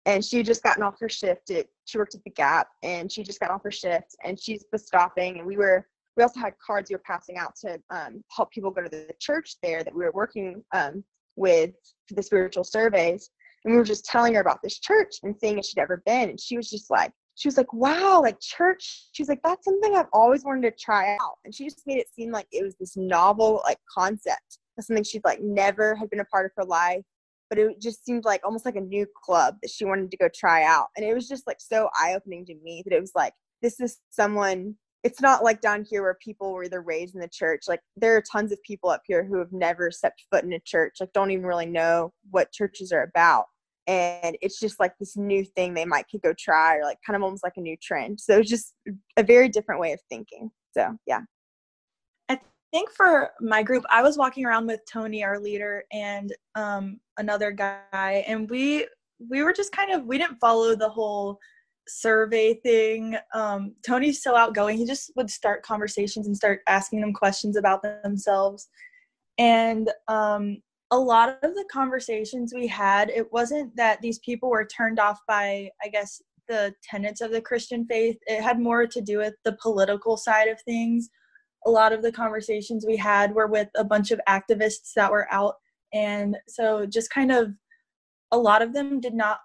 and 0.06 0.24
she 0.24 0.38
had 0.38 0.46
just 0.46 0.64
gotten 0.64 0.84
off 0.84 1.00
her 1.00 1.10
shift. 1.10 1.50
At, 1.52 1.68
she 1.86 1.98
worked 1.98 2.16
at 2.16 2.24
the 2.24 2.30
Gap, 2.32 2.68
and 2.84 3.12
she 3.12 3.24
just 3.24 3.40
got 3.40 3.52
off 3.52 3.64
her 3.64 3.72
shift, 3.72 4.16
and 4.24 4.40
she 4.40 4.60
was 4.72 4.86
stopping. 4.86 5.38
And 5.38 5.48
we 5.48 5.56
were, 5.56 5.88
we 6.18 6.24
also 6.24 6.40
had 6.40 6.54
cards 6.66 6.90
we 6.90 6.96
were 6.96 7.04
passing 7.06 7.38
out 7.38 7.56
to 7.62 7.80
um, 7.90 8.24
help 8.36 8.52
people 8.52 8.72
go 8.72 8.82
to 8.82 8.90
the 8.90 9.08
church 9.20 9.56
there 9.64 9.84
that 9.84 9.94
we 9.94 10.04
were 10.04 10.12
working 10.12 10.64
um, 10.74 11.04
with 11.36 11.72
for 12.08 12.16
the 12.16 12.24
spiritual 12.24 12.64
surveys. 12.64 13.30
And 13.64 13.74
we 13.74 13.78
were 13.78 13.86
just 13.86 14.06
telling 14.06 14.34
her 14.36 14.42
about 14.42 14.62
this 14.64 14.80
church 14.80 15.18
and 15.24 15.36
seeing 15.38 15.58
if 15.58 15.66
she'd 15.66 15.80
ever 15.80 16.02
been, 16.06 16.30
and 16.30 16.40
she 16.40 16.58
was 16.58 16.70
just 16.70 16.90
like 16.90 17.12
she 17.40 17.48
was 17.48 17.56
like, 17.56 17.72
wow, 17.72 18.22
like 18.22 18.38
church. 18.42 19.08
She's 19.14 19.30
like, 19.30 19.40
that's 19.46 19.64
something 19.64 19.96
I've 19.96 20.10
always 20.12 20.44
wanted 20.44 20.70
to 20.70 20.84
try 20.84 21.14
out. 21.14 21.38
And 21.46 21.56
she 21.56 21.64
just 21.64 21.88
made 21.88 21.98
it 21.98 22.08
seem 22.14 22.34
like 22.34 22.48
it 22.52 22.66
was 22.66 22.76
this 22.76 22.98
novel 22.98 23.62
like 23.66 23.78
concept 23.98 24.60
something 24.82 25.04
she'd 25.04 25.24
like 25.26 25.42
never 25.42 25.96
had 25.96 26.10
been 26.10 26.20
a 26.20 26.26
part 26.26 26.46
of 26.46 26.52
her 26.58 26.66
life. 26.66 27.04
But 27.50 27.60
it 27.60 27.82
just 27.82 28.06
seemed 28.06 28.26
like 28.26 28.42
almost 28.44 28.66
like 28.66 28.76
a 28.76 28.82
new 28.82 29.08
club 29.24 29.56
that 29.62 29.72
she 29.72 29.86
wanted 29.86 30.12
to 30.12 30.18
go 30.18 30.30
try 30.34 30.64
out. 30.64 30.88
And 30.96 31.06
it 31.06 31.14
was 31.14 31.28
just 31.28 31.48
like 31.48 31.60
so 31.60 31.90
eye 32.00 32.14
opening 32.14 32.46
to 32.46 32.56
me 32.62 32.84
that 32.86 32.96
it 32.96 33.02
was 33.02 33.14
like, 33.16 33.34
this 33.62 33.80
is 33.80 34.00
someone 34.10 34.76
it's 35.04 35.22
not 35.22 35.46
like 35.46 35.62
down 35.62 35.86
here 35.90 36.02
where 36.02 36.18
people 36.22 36.52
were 36.52 36.66
either 36.66 36.82
raised 36.82 37.16
in 37.16 37.22
the 37.22 37.30
church. 37.30 37.64
Like 37.70 37.80
there 37.96 38.18
are 38.18 38.22
tons 38.22 38.52
of 38.52 38.62
people 38.64 38.90
up 38.90 39.02
here 39.06 39.24
who 39.24 39.40
have 39.40 39.54
never 39.54 39.92
stepped 39.92 40.26
foot 40.30 40.44
in 40.44 40.52
a 40.52 40.60
church, 40.60 40.98
like 41.00 41.14
don't 41.14 41.32
even 41.32 41.46
really 41.46 41.66
know 41.66 42.12
what 42.32 42.52
churches 42.52 42.92
are 42.92 43.04
about 43.04 43.46
and 43.90 44.38
it's 44.42 44.60
just 44.60 44.80
like 44.80 44.94
this 45.00 45.18
new 45.18 45.44
thing 45.44 45.74
they 45.74 45.86
might 45.86 46.06
could 46.10 46.22
go 46.22 46.34
try 46.38 46.78
or 46.78 46.84
like 46.84 47.00
kind 47.06 47.16
of 47.16 47.24
almost 47.24 47.44
like 47.44 47.58
a 47.58 47.62
new 47.62 47.76
trend. 47.82 48.20
So 48.20 48.38
it's 48.38 48.50
just 48.50 48.76
a 49.18 49.24
very 49.24 49.50
different 49.50 49.82
way 49.82 49.94
of 49.94 50.00
thinking. 50.10 50.52
So 50.78 50.96
yeah. 51.08 51.22
I 52.30 52.40
think 52.72 52.92
for 52.92 53.32
my 53.42 53.64
group 53.64 53.84
i 53.90 54.04
was 54.04 54.16
walking 54.16 54.46
around 54.46 54.68
with 54.68 54.80
tony 54.86 55.24
our 55.24 55.40
leader 55.40 55.86
and 55.92 56.32
um, 56.54 57.00
another 57.18 57.50
guy 57.50 58.24
and 58.28 58.48
we 58.48 58.86
we 59.28 59.42
were 59.42 59.54
just 59.54 59.72
kind 59.72 59.92
of 59.92 60.06
we 60.06 60.20
didn't 60.20 60.38
follow 60.40 60.76
the 60.76 60.88
whole 60.88 61.40
survey 61.90 62.54
thing. 62.54 63.18
Um, 63.34 63.74
tony's 63.86 64.22
so 64.22 64.36
outgoing. 64.36 64.78
He 64.78 64.86
just 64.86 65.12
would 65.16 65.30
start 65.30 65.64
conversations 65.64 66.28
and 66.28 66.36
start 66.36 66.62
asking 66.68 67.02
them 67.02 67.14
questions 67.14 67.58
about 67.58 67.82
themselves. 68.04 68.70
And 69.38 69.90
um, 70.08 70.62
a 70.92 71.00
lot 71.00 71.38
of 71.44 71.56
the 71.56 71.66
conversations 71.72 72.54
we 72.54 72.68
had, 72.68 73.10
it 73.10 73.32
wasn't 73.32 73.76
that 73.76 74.02
these 74.02 74.20
people 74.20 74.50
were 74.50 74.66
turned 74.66 75.00
off 75.00 75.20
by, 75.28 75.70
I 75.84 75.88
guess, 75.90 76.22
the 76.48 76.74
tenets 76.84 77.22
of 77.22 77.32
the 77.32 77.42
Christian 77.42 77.86
faith. 77.86 78.18
It 78.26 78.42
had 78.42 78.60
more 78.60 78.88
to 78.88 79.02
do 79.02 79.20
with 79.20 79.36
the 79.46 79.58
political 79.62 80.18
side 80.18 80.48
of 80.48 80.60
things. 80.62 81.10
A 81.66 81.70
lot 81.70 81.94
of 81.94 82.02
the 82.02 82.12
conversations 82.12 82.86
we 82.88 82.98
had 82.98 83.36
were 83.36 83.48
with 83.48 83.68
a 83.76 83.84
bunch 83.84 84.12
of 84.12 84.20
activists 84.28 84.94
that 84.96 85.12
were 85.12 85.32
out. 85.32 85.56
And 85.94 86.38
so, 86.48 86.86
just 86.86 87.12
kind 87.12 87.32
of, 87.32 87.52
a 88.32 88.38
lot 88.38 88.62
of 88.62 88.74
them 88.74 89.00
did 89.00 89.14
not 89.14 89.40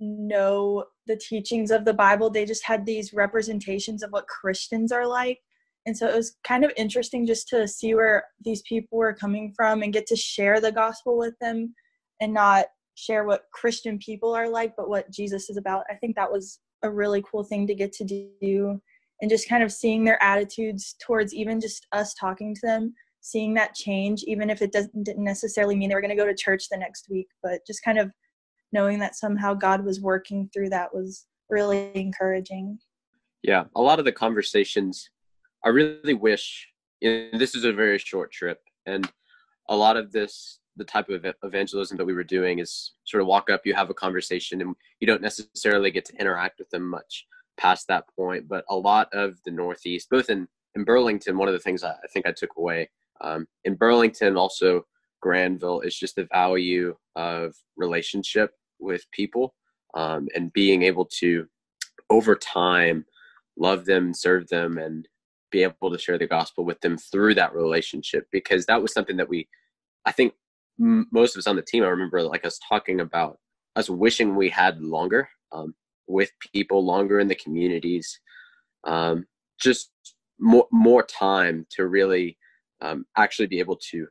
know 0.00 0.84
the 1.06 1.16
teachings 1.16 1.70
of 1.70 1.84
the 1.84 1.94
Bible. 1.94 2.30
They 2.30 2.44
just 2.44 2.64
had 2.64 2.86
these 2.86 3.12
representations 3.12 4.02
of 4.02 4.10
what 4.10 4.26
Christians 4.26 4.92
are 4.92 5.06
like 5.06 5.40
and 5.88 5.96
so 5.96 6.06
it 6.06 6.14
was 6.14 6.36
kind 6.44 6.66
of 6.66 6.72
interesting 6.76 7.26
just 7.26 7.48
to 7.48 7.66
see 7.66 7.94
where 7.94 8.24
these 8.44 8.60
people 8.68 8.98
were 8.98 9.14
coming 9.14 9.54
from 9.56 9.82
and 9.82 9.90
get 9.90 10.06
to 10.08 10.16
share 10.16 10.60
the 10.60 10.70
gospel 10.70 11.16
with 11.16 11.32
them 11.40 11.74
and 12.20 12.34
not 12.34 12.66
share 12.94 13.24
what 13.24 13.44
christian 13.54 13.98
people 13.98 14.34
are 14.34 14.50
like 14.50 14.74
but 14.76 14.90
what 14.90 15.10
jesus 15.10 15.48
is 15.48 15.56
about. 15.56 15.84
I 15.90 15.94
think 15.94 16.14
that 16.16 16.30
was 16.30 16.60
a 16.82 16.90
really 16.90 17.24
cool 17.28 17.42
thing 17.42 17.66
to 17.66 17.74
get 17.74 17.90
to 17.94 18.04
do 18.04 18.78
and 19.22 19.30
just 19.30 19.48
kind 19.48 19.62
of 19.62 19.72
seeing 19.72 20.04
their 20.04 20.22
attitudes 20.22 20.94
towards 21.02 21.32
even 21.32 21.58
just 21.58 21.86
us 21.92 22.12
talking 22.20 22.54
to 22.54 22.60
them 22.62 22.92
seeing 23.22 23.54
that 23.54 23.74
change 23.74 24.22
even 24.24 24.50
if 24.50 24.60
it 24.60 24.72
doesn't 24.72 25.04
didn't 25.04 25.24
necessarily 25.24 25.74
mean 25.74 25.88
they 25.88 25.94
were 25.94 26.02
going 26.02 26.10
to 26.10 26.22
go 26.22 26.26
to 26.26 26.34
church 26.34 26.64
the 26.70 26.76
next 26.76 27.06
week 27.08 27.28
but 27.42 27.60
just 27.66 27.82
kind 27.82 27.98
of 27.98 28.12
knowing 28.72 28.98
that 28.98 29.16
somehow 29.16 29.54
god 29.54 29.82
was 29.86 30.02
working 30.02 30.50
through 30.52 30.68
that 30.68 30.94
was 30.94 31.26
really 31.48 31.90
encouraging. 31.94 32.78
Yeah 33.42 33.64
a 33.74 33.80
lot 33.80 33.98
of 33.98 34.04
the 34.04 34.12
conversations 34.12 35.08
I 35.64 35.70
really 35.70 36.14
wish 36.14 36.68
you 37.00 37.28
know, 37.32 37.38
this 37.38 37.54
is 37.54 37.64
a 37.64 37.72
very 37.72 37.98
short 37.98 38.32
trip, 38.32 38.60
and 38.86 39.10
a 39.68 39.76
lot 39.76 39.96
of 39.96 40.12
this, 40.12 40.60
the 40.76 40.84
type 40.84 41.08
of 41.08 41.26
evangelism 41.42 41.96
that 41.96 42.04
we 42.04 42.14
were 42.14 42.24
doing, 42.24 42.58
is 42.58 42.92
sort 43.04 43.20
of 43.20 43.26
walk 43.26 43.50
up, 43.50 43.62
you 43.64 43.74
have 43.74 43.90
a 43.90 43.94
conversation, 43.94 44.60
and 44.60 44.74
you 45.00 45.06
don't 45.06 45.22
necessarily 45.22 45.90
get 45.90 46.04
to 46.06 46.16
interact 46.20 46.58
with 46.58 46.70
them 46.70 46.88
much 46.88 47.26
past 47.58 47.88
that 47.88 48.04
point. 48.16 48.48
But 48.48 48.64
a 48.68 48.76
lot 48.76 49.08
of 49.12 49.38
the 49.44 49.50
Northeast, 49.50 50.08
both 50.10 50.30
in 50.30 50.48
in 50.74 50.84
Burlington, 50.84 51.36
one 51.36 51.48
of 51.48 51.54
the 51.54 51.60
things 51.60 51.82
I, 51.82 51.90
I 51.90 52.06
think 52.12 52.26
I 52.26 52.32
took 52.32 52.56
away 52.56 52.88
um, 53.20 53.46
in 53.64 53.74
Burlington, 53.74 54.36
also 54.36 54.86
Granville, 55.20 55.80
is 55.80 55.98
just 55.98 56.16
the 56.16 56.28
value 56.32 56.96
of 57.16 57.54
relationship 57.76 58.52
with 58.78 59.10
people 59.10 59.54
um, 59.94 60.28
and 60.34 60.52
being 60.52 60.82
able 60.82 61.04
to, 61.18 61.46
over 62.10 62.36
time, 62.36 63.04
love 63.56 63.84
them, 63.84 64.14
serve 64.14 64.48
them, 64.48 64.78
and 64.78 65.08
be 65.50 65.62
able 65.62 65.90
to 65.90 65.98
share 65.98 66.18
the 66.18 66.26
gospel 66.26 66.64
with 66.64 66.80
them 66.80 66.96
through 66.96 67.34
that 67.34 67.54
relationship 67.54 68.26
because 68.32 68.66
that 68.66 68.80
was 68.80 68.92
something 68.92 69.16
that 69.16 69.28
we 69.28 69.48
i 70.06 70.12
think 70.12 70.34
most 70.78 71.34
of 71.34 71.40
us 71.40 71.46
on 71.46 71.56
the 71.56 71.62
team 71.62 71.82
i 71.82 71.88
remember 71.88 72.22
like 72.22 72.44
us 72.44 72.58
talking 72.68 73.00
about 73.00 73.38
us 73.76 73.90
wishing 73.90 74.36
we 74.36 74.48
had 74.48 74.80
longer 74.80 75.28
um, 75.52 75.74
with 76.06 76.30
people 76.52 76.84
longer 76.84 77.20
in 77.20 77.28
the 77.28 77.34
communities 77.34 78.20
um, 78.84 79.26
just 79.60 79.90
more 80.38 80.66
more 80.72 81.02
time 81.02 81.66
to 81.70 81.86
really 81.86 82.38
um, 82.80 83.04
actually 83.16 83.46
be 83.46 83.58
able 83.58 83.76
to 83.90 84.06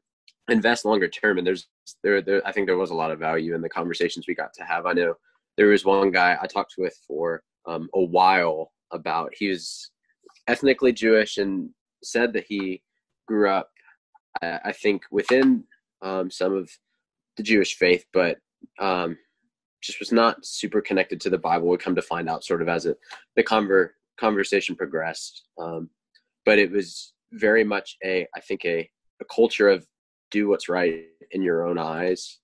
invest 0.50 0.86
longer 0.86 1.08
term. 1.08 1.38
And 1.38 1.48
there's 1.48 1.68
there, 2.04 2.22
there 2.22 2.46
i 2.46 2.52
think 2.52 2.68
there 2.68 2.78
was 2.78 2.90
a 2.90 2.96
lot 2.96 3.12
of 3.12 3.20
value 3.20 3.56
in 3.56 3.62
the 3.62 3.70
conversations 3.70 4.26
we 4.28 4.36
got 4.36 4.54
to 4.56 4.64
have. 4.64 4.86
I 4.86 4.94
know 4.94 5.16
there 5.56 5.68
was 5.68 5.86
one 5.86 6.12
guy 6.12 6.38
i 6.42 6.48
talked 6.48 6.76
with 6.78 6.96
for 7.08 7.44
um, 7.66 7.90
a 7.94 8.02
while 8.02 8.72
about 8.92 9.34
he 9.38 9.50
was 9.50 9.92
ethnically 10.48 10.94
Jewish 10.94 11.38
and 11.38 11.70
said 12.04 12.34
that 12.34 12.46
he 12.48 12.82
grew 13.28 13.50
up, 13.50 13.70
I, 14.42 14.72
think, 14.72 15.04
within 15.12 15.64
um, 16.02 16.30
some 16.32 16.56
of 16.56 16.70
the 17.38 17.44
Jewish 17.44 17.76
faith, 17.76 18.06
but 18.14 18.38
um, 18.80 19.18
just 19.82 20.00
was 20.00 20.12
not 20.12 20.46
super 20.46 20.82
connected 20.82 21.22
to 21.22 21.30
the 21.30 21.38
Bible. 21.38 21.68
We 21.68 21.78
come 21.78 21.96
to 21.96 22.02
find 22.02 22.30
out 22.30 22.44
sort 22.44 22.62
of 22.62 22.70
as 22.70 22.86
it 22.86 22.98
the 23.36 23.44
conver- 23.44 23.92
conversation 24.20 24.76
progressed, 24.76 25.44
um, 25.60 25.90
but 26.46 26.60
it 26.60 26.72
was 26.72 27.14
very 27.32 27.64
much 27.64 27.98
a 28.04 28.28
I 28.36 28.40
think 28.42 28.66
a 28.66 28.90
a 29.22 29.26
culture 29.26 29.70
of 29.70 29.86
do 30.32 30.50
what's 30.50 30.70
right 30.70 31.06
in 31.32 31.42
your 31.42 31.68
own 31.68 31.78
eyes, 31.78 32.40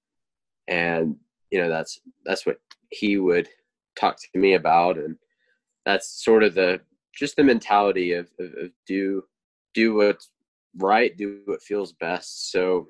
and 0.68 1.16
you 1.52 1.60
know 1.60 1.70
that's 1.70 2.00
that's 2.26 2.46
what 2.46 2.58
he 2.90 3.18
would 3.18 3.50
talk 3.96 4.18
to 4.18 4.40
me 4.40 4.54
about, 4.54 4.98
and 4.98 5.16
that's 5.86 6.24
sort 6.24 6.44
of 6.44 6.54
the 6.54 6.80
just 7.14 7.36
the 7.36 7.44
mentality 7.44 8.14
of, 8.14 8.30
of, 8.40 8.54
of 8.56 8.72
do 8.86 9.24
do 9.74 9.96
what's 9.96 10.30
right, 10.78 11.16
do 11.18 11.42
what 11.46 11.62
feels 11.62 11.94
best. 11.94 12.52
So, 12.52 12.88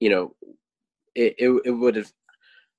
you 0.00 0.10
know, 0.10 0.34
it 1.14 1.34
it, 1.38 1.62
it 1.64 1.70
would 1.70 1.96
have. 1.96 2.12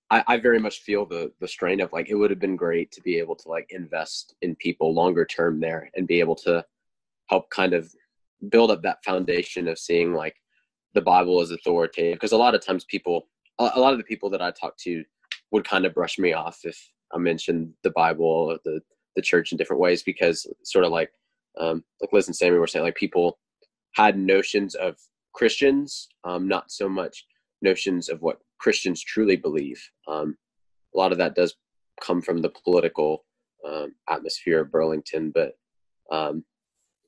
I, 0.10 0.24
I 0.28 0.38
very 0.38 0.60
much 0.60 0.80
feel 0.80 1.06
the 1.06 1.32
the 1.40 1.48
strain 1.48 1.82
of 1.82 1.92
like 1.94 2.10
it 2.10 2.16
would 2.16 2.30
have 2.30 2.40
been 2.40 2.56
great 2.56 2.92
to 2.92 3.02
be 3.02 3.18
able 3.18 3.36
to 3.36 3.50
like 3.50 3.68
invest 3.70 4.36
in 4.42 4.56
people 4.56 4.94
longer 4.94 5.26
term 5.26 5.60
there 5.60 5.90
and 5.96 6.08
be 6.08 6.20
able 6.20 6.36
to 6.36 6.64
help 7.28 7.50
kind 7.50 7.74
of 7.74 7.92
build 8.50 8.70
up 8.70 8.84
that 8.84 9.04
foundation 9.04 9.68
of 9.68 9.80
seeing 9.80 10.14
like 10.14 10.36
the 10.94 11.02
Bible 11.02 11.42
as 11.42 11.52
authoritative 11.52 12.16
because 12.16 12.34
a 12.34 12.38
lot 12.38 12.54
of 12.54 12.64
times 12.64 12.86
people 12.86 13.28
a 13.60 13.80
lot 13.80 13.94
of 13.94 13.98
the 13.98 14.04
people 14.04 14.30
that 14.32 14.42
I 14.42 14.52
talk 14.52 14.78
to 14.80 15.04
would 15.52 15.68
kind 15.68 15.86
of 15.86 15.94
brush 15.94 16.18
me 16.20 16.34
off 16.34 16.60
if 16.64 16.78
I 17.14 17.18
mentioned 17.18 17.74
the 17.84 17.92
Bible 17.92 18.26
or 18.26 18.60
the 18.66 18.82
the 19.16 19.22
church 19.22 19.52
in 19.52 19.58
different 19.58 19.82
ways 19.82 20.04
because 20.04 20.48
sort 20.64 20.86
of 20.86 20.92
like 20.92 21.12
um, 21.60 21.84
like 22.02 22.12
Liz 22.12 22.28
and 22.28 22.36
Sammy 22.36 22.58
were 22.58 22.68
saying, 22.68 22.86
like 22.86 22.96
people 22.96 23.40
had 23.94 24.18
notions 24.18 24.76
of 24.76 24.98
Christians, 25.34 26.08
um, 26.24 26.48
not 26.48 26.72
so 26.72 26.90
much 26.90 27.26
notions 27.62 28.10
of 28.10 28.22
what 28.22 28.40
Christians 28.60 29.02
truly 29.02 29.36
believe. 29.36 29.82
Um, 30.08 30.38
a 30.94 30.98
lot 30.98 31.12
of 31.12 31.18
that 31.20 31.36
does 31.36 31.56
come 32.02 32.22
from 32.22 32.40
the 32.40 32.50
political 32.64 33.26
um, 33.68 33.94
atmosphere 34.10 34.62
of 34.62 34.72
Burlington, 34.72 35.32
but 35.34 35.58
um, 36.12 36.44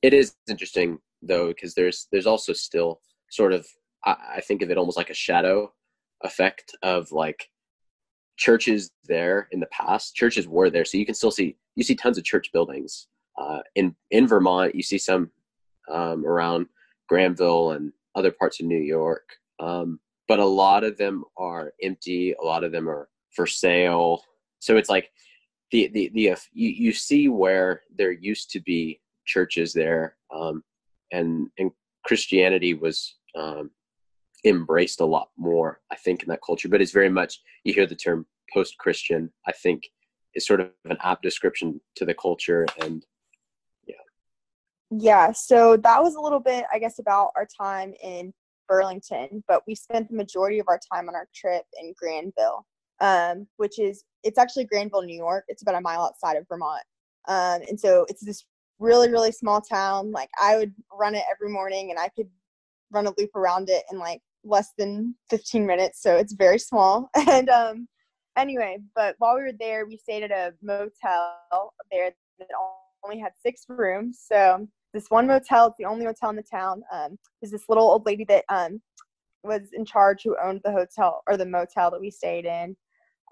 it 0.02 0.14
is 0.14 0.34
interesting 0.48 0.98
though 1.22 1.48
because 1.48 1.74
there's 1.74 2.08
there's 2.12 2.26
also 2.26 2.52
still 2.52 3.00
sort 3.30 3.52
of 3.52 3.66
I, 4.04 4.16
I 4.36 4.40
think 4.40 4.62
of 4.62 4.70
it 4.70 4.78
almost 4.78 4.96
like 4.96 5.10
a 5.10 5.14
shadow 5.14 5.72
effect 6.22 6.74
of 6.82 7.12
like 7.12 7.48
churches 8.36 8.90
there 9.04 9.48
in 9.50 9.60
the 9.60 9.66
past. 9.66 10.14
Churches 10.14 10.46
were 10.48 10.70
there, 10.70 10.84
so 10.84 10.98
you 10.98 11.06
can 11.06 11.14
still 11.14 11.30
see 11.30 11.56
you 11.76 11.84
see 11.84 11.94
tons 11.94 12.18
of 12.18 12.24
church 12.24 12.50
buildings 12.52 13.06
uh, 13.38 13.60
in 13.74 13.94
in 14.10 14.26
Vermont. 14.26 14.74
You 14.74 14.82
see 14.82 14.98
some 14.98 15.30
um, 15.92 16.26
around 16.26 16.66
Granville 17.08 17.72
and 17.72 17.92
other 18.14 18.32
parts 18.32 18.60
of 18.60 18.66
New 18.66 18.78
York, 18.78 19.28
um, 19.60 20.00
but 20.26 20.40
a 20.40 20.44
lot 20.44 20.82
of 20.82 20.96
them 20.96 21.24
are 21.36 21.72
empty. 21.82 22.34
A 22.40 22.44
lot 22.44 22.64
of 22.64 22.72
them 22.72 22.88
are 22.88 23.08
for 23.34 23.46
sale. 23.46 24.22
So 24.58 24.76
it's 24.76 24.88
like 24.88 25.10
the 25.70 25.88
the 25.88 26.10
the 26.14 26.30
uh, 26.30 26.36
you, 26.52 26.70
you 26.70 26.92
see 26.92 27.28
where 27.28 27.82
there 27.96 28.12
used 28.12 28.50
to 28.52 28.60
be 28.60 29.00
churches 29.26 29.72
there, 29.72 30.16
um, 30.34 30.64
and 31.12 31.48
and 31.58 31.70
Christianity 32.04 32.74
was 32.74 33.16
um, 33.36 33.70
embraced 34.44 35.00
a 35.00 35.06
lot 35.06 35.28
more, 35.36 35.80
I 35.90 35.96
think, 35.96 36.22
in 36.22 36.28
that 36.30 36.40
culture. 36.44 36.68
But 36.68 36.80
it's 36.80 36.92
very 36.92 37.10
much 37.10 37.40
you 37.64 37.74
hear 37.74 37.86
the 37.86 37.94
term 37.94 38.26
post-Christian. 38.52 39.30
I 39.46 39.52
think 39.52 39.82
is 40.36 40.46
sort 40.46 40.60
of 40.60 40.70
an 40.84 40.96
apt 41.02 41.22
description 41.22 41.80
to 41.96 42.04
the 42.04 42.14
culture 42.14 42.66
and 42.80 43.04
yeah. 43.86 43.94
Yeah. 44.90 45.32
So 45.32 45.76
that 45.78 46.02
was 46.02 46.14
a 46.14 46.20
little 46.20 46.40
bit, 46.40 46.64
I 46.72 46.78
guess, 46.78 46.98
about 46.98 47.30
our 47.34 47.46
time 47.46 47.94
in 48.02 48.32
Burlington, 48.68 49.42
but 49.48 49.62
we 49.66 49.74
spent 49.74 50.08
the 50.08 50.16
majority 50.16 50.58
of 50.58 50.66
our 50.68 50.80
time 50.92 51.08
on 51.08 51.14
our 51.14 51.28
trip 51.34 51.64
in 51.80 51.94
Granville, 51.98 52.66
um, 53.00 53.46
which 53.56 53.78
is 53.78 54.04
it's 54.22 54.38
actually 54.38 54.64
Granville, 54.64 55.02
New 55.02 55.16
York. 55.16 55.44
It's 55.48 55.62
about 55.62 55.76
a 55.76 55.80
mile 55.80 56.02
outside 56.02 56.36
of 56.36 56.46
Vermont. 56.48 56.82
Um, 57.28 57.62
and 57.68 57.78
so 57.78 58.06
it's 58.08 58.24
this 58.24 58.44
really, 58.78 59.10
really 59.10 59.32
small 59.32 59.60
town. 59.60 60.12
Like 60.12 60.28
I 60.40 60.56
would 60.56 60.74
run 60.92 61.14
it 61.14 61.24
every 61.30 61.50
morning 61.52 61.90
and 61.90 61.98
I 61.98 62.08
could 62.08 62.28
run 62.90 63.06
a 63.06 63.12
loop 63.18 63.34
around 63.34 63.68
it 63.68 63.84
in 63.90 63.98
like 63.98 64.20
less 64.44 64.72
than 64.78 65.14
15 65.30 65.66
minutes. 65.66 66.02
So 66.02 66.16
it's 66.16 66.32
very 66.32 66.58
small. 66.58 67.10
And 67.28 67.48
um, 67.48 67.88
anyway, 68.36 68.78
but 68.94 69.16
while 69.18 69.36
we 69.36 69.42
were 69.42 69.52
there, 69.58 69.86
we 69.86 69.96
stayed 69.96 70.22
at 70.22 70.30
a 70.30 70.54
motel 70.62 71.72
there 71.90 72.12
that 72.38 72.48
only 73.04 73.18
had 73.18 73.32
six 73.40 73.64
rooms. 73.68 74.20
So 74.26 74.66
this 74.92 75.06
one 75.08 75.26
motel, 75.26 75.66
it's 75.68 75.76
the 75.78 75.84
only 75.84 76.04
motel 76.04 76.30
in 76.30 76.36
the 76.36 76.42
town. 76.42 76.82
Um, 76.92 77.18
is 77.42 77.50
this 77.50 77.68
little 77.68 77.84
old 77.84 78.06
lady 78.06 78.24
that 78.24 78.44
um, 78.48 78.80
was 79.42 79.62
in 79.72 79.84
charge 79.84 80.22
who 80.22 80.36
owned 80.42 80.60
the 80.64 80.72
hotel 80.72 81.22
or 81.26 81.36
the 81.36 81.46
motel 81.46 81.90
that 81.90 82.00
we 82.00 82.10
stayed 82.10 82.44
in. 82.44 82.76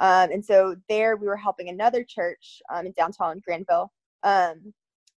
Um, 0.00 0.30
and 0.30 0.44
so 0.44 0.76
there 0.88 1.16
we 1.16 1.26
were 1.26 1.36
helping 1.36 1.68
another 1.68 2.04
church 2.04 2.60
um, 2.72 2.86
in 2.86 2.92
downtown 2.92 3.40
Granville, 3.44 3.92
um, 4.22 4.72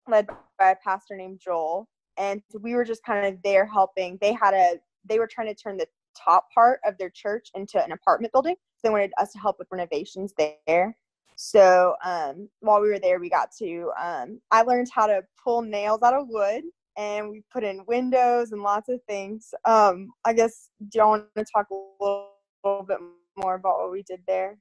led 0.07 0.27
by 0.59 0.71
a 0.71 0.75
pastor 0.83 1.15
named 1.15 1.39
Joel. 1.43 1.87
And 2.17 2.41
we 2.61 2.75
were 2.75 2.85
just 2.85 3.03
kind 3.03 3.25
of 3.25 3.41
there 3.43 3.65
helping. 3.65 4.17
They 4.21 4.33
had 4.33 4.53
a, 4.53 4.79
they 5.05 5.19
were 5.19 5.27
trying 5.27 5.47
to 5.47 5.55
turn 5.55 5.77
the 5.77 5.87
top 6.17 6.47
part 6.53 6.79
of 6.85 6.97
their 6.97 7.09
church 7.09 7.49
into 7.55 7.83
an 7.83 7.91
apartment 7.91 8.33
building. 8.33 8.55
They 8.83 8.89
wanted 8.89 9.11
us 9.17 9.31
to 9.33 9.39
help 9.39 9.59
with 9.59 9.67
renovations 9.71 10.33
there. 10.37 10.95
So 11.35 11.95
um, 12.03 12.49
while 12.61 12.81
we 12.81 12.89
were 12.89 12.99
there, 12.99 13.19
we 13.19 13.29
got 13.29 13.51
to, 13.59 13.91
um, 14.01 14.41
I 14.51 14.63
learned 14.63 14.87
how 14.93 15.07
to 15.07 15.21
pull 15.43 15.61
nails 15.61 16.01
out 16.01 16.13
of 16.13 16.27
wood 16.29 16.63
and 16.97 17.29
we 17.29 17.43
put 17.53 17.63
in 17.63 17.85
windows 17.87 18.51
and 18.51 18.61
lots 18.63 18.89
of 18.89 18.99
things. 19.07 19.53
Um, 19.65 20.09
I 20.25 20.33
guess, 20.33 20.69
do 20.89 20.97
y'all 20.97 21.09
want 21.09 21.25
to 21.35 21.45
talk 21.53 21.67
a 21.69 21.75
little, 22.03 22.31
little 22.63 22.83
bit 22.83 22.97
more 23.37 23.55
about 23.55 23.79
what 23.79 23.91
we 23.91 24.01
did 24.03 24.21
there? 24.27 24.57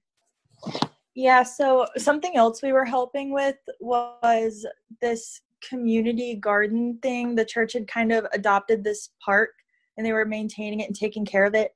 Yeah, 1.15 1.43
so 1.45 1.87
something 1.97 2.37
else 2.37 2.63
we 2.63 2.75
were 2.75 2.85
helping 2.85 3.33
with 3.33 3.57
was 3.81 4.67
this 5.01 5.41
community 5.67 6.35
garden 6.35 6.99
thing. 7.01 7.35
The 7.35 7.45
church 7.45 7.73
had 7.73 7.89
kind 7.89 8.13
of 8.13 8.27
adopted 8.33 8.85
this 8.85 9.11
park 9.25 9.51
and 9.97 10.07
they 10.07 10.13
were 10.13 10.25
maintaining 10.25 10.81
it 10.81 10.87
and 10.87 10.97
taking 10.97 11.25
care 11.25 11.45
of 11.45 11.55
it. 11.55 11.73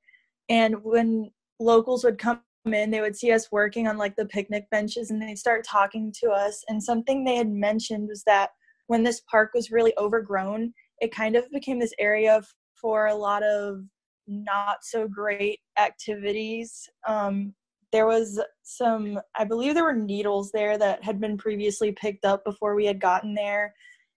And 0.49 0.83
when 0.83 1.31
locals 1.59 2.03
would 2.03 2.17
come 2.17 2.41
in, 2.65 2.91
they 2.91 3.01
would 3.01 3.15
see 3.15 3.31
us 3.31 3.51
working 3.51 3.87
on 3.87 3.97
like 3.97 4.15
the 4.15 4.25
picnic 4.25 4.69
benches 4.69 5.09
and 5.09 5.21
they'd 5.21 5.37
start 5.37 5.65
talking 5.65 6.13
to 6.21 6.29
us. 6.29 6.63
And 6.67 6.81
something 6.83 7.23
they 7.23 7.35
had 7.35 7.49
mentioned 7.49 8.07
was 8.07 8.23
that 8.25 8.51
when 8.87 9.03
this 9.03 9.21
park 9.31 9.51
was 9.53 9.71
really 9.71 9.93
overgrown, 9.97 10.73
it 10.99 11.13
kind 11.13 11.35
of 11.35 11.49
became 11.51 11.79
this 11.79 11.93
area 11.99 12.41
for 12.79 13.07
a 13.07 13.15
lot 13.15 13.43
of 13.43 13.83
not 14.27 14.77
so 14.83 15.07
great 15.07 15.59
activities. 15.77 16.89
Um, 17.07 17.53
there 17.91 18.07
was 18.07 18.41
some, 18.63 19.19
I 19.35 19.43
believe 19.43 19.73
there 19.73 19.83
were 19.83 19.93
needles 19.93 20.51
there 20.51 20.77
that 20.77 21.03
had 21.03 21.19
been 21.19 21.37
previously 21.37 21.91
picked 21.91 22.25
up 22.25 22.43
before 22.45 22.75
we 22.75 22.85
had 22.85 23.01
gotten 23.01 23.33
there. 23.33 23.73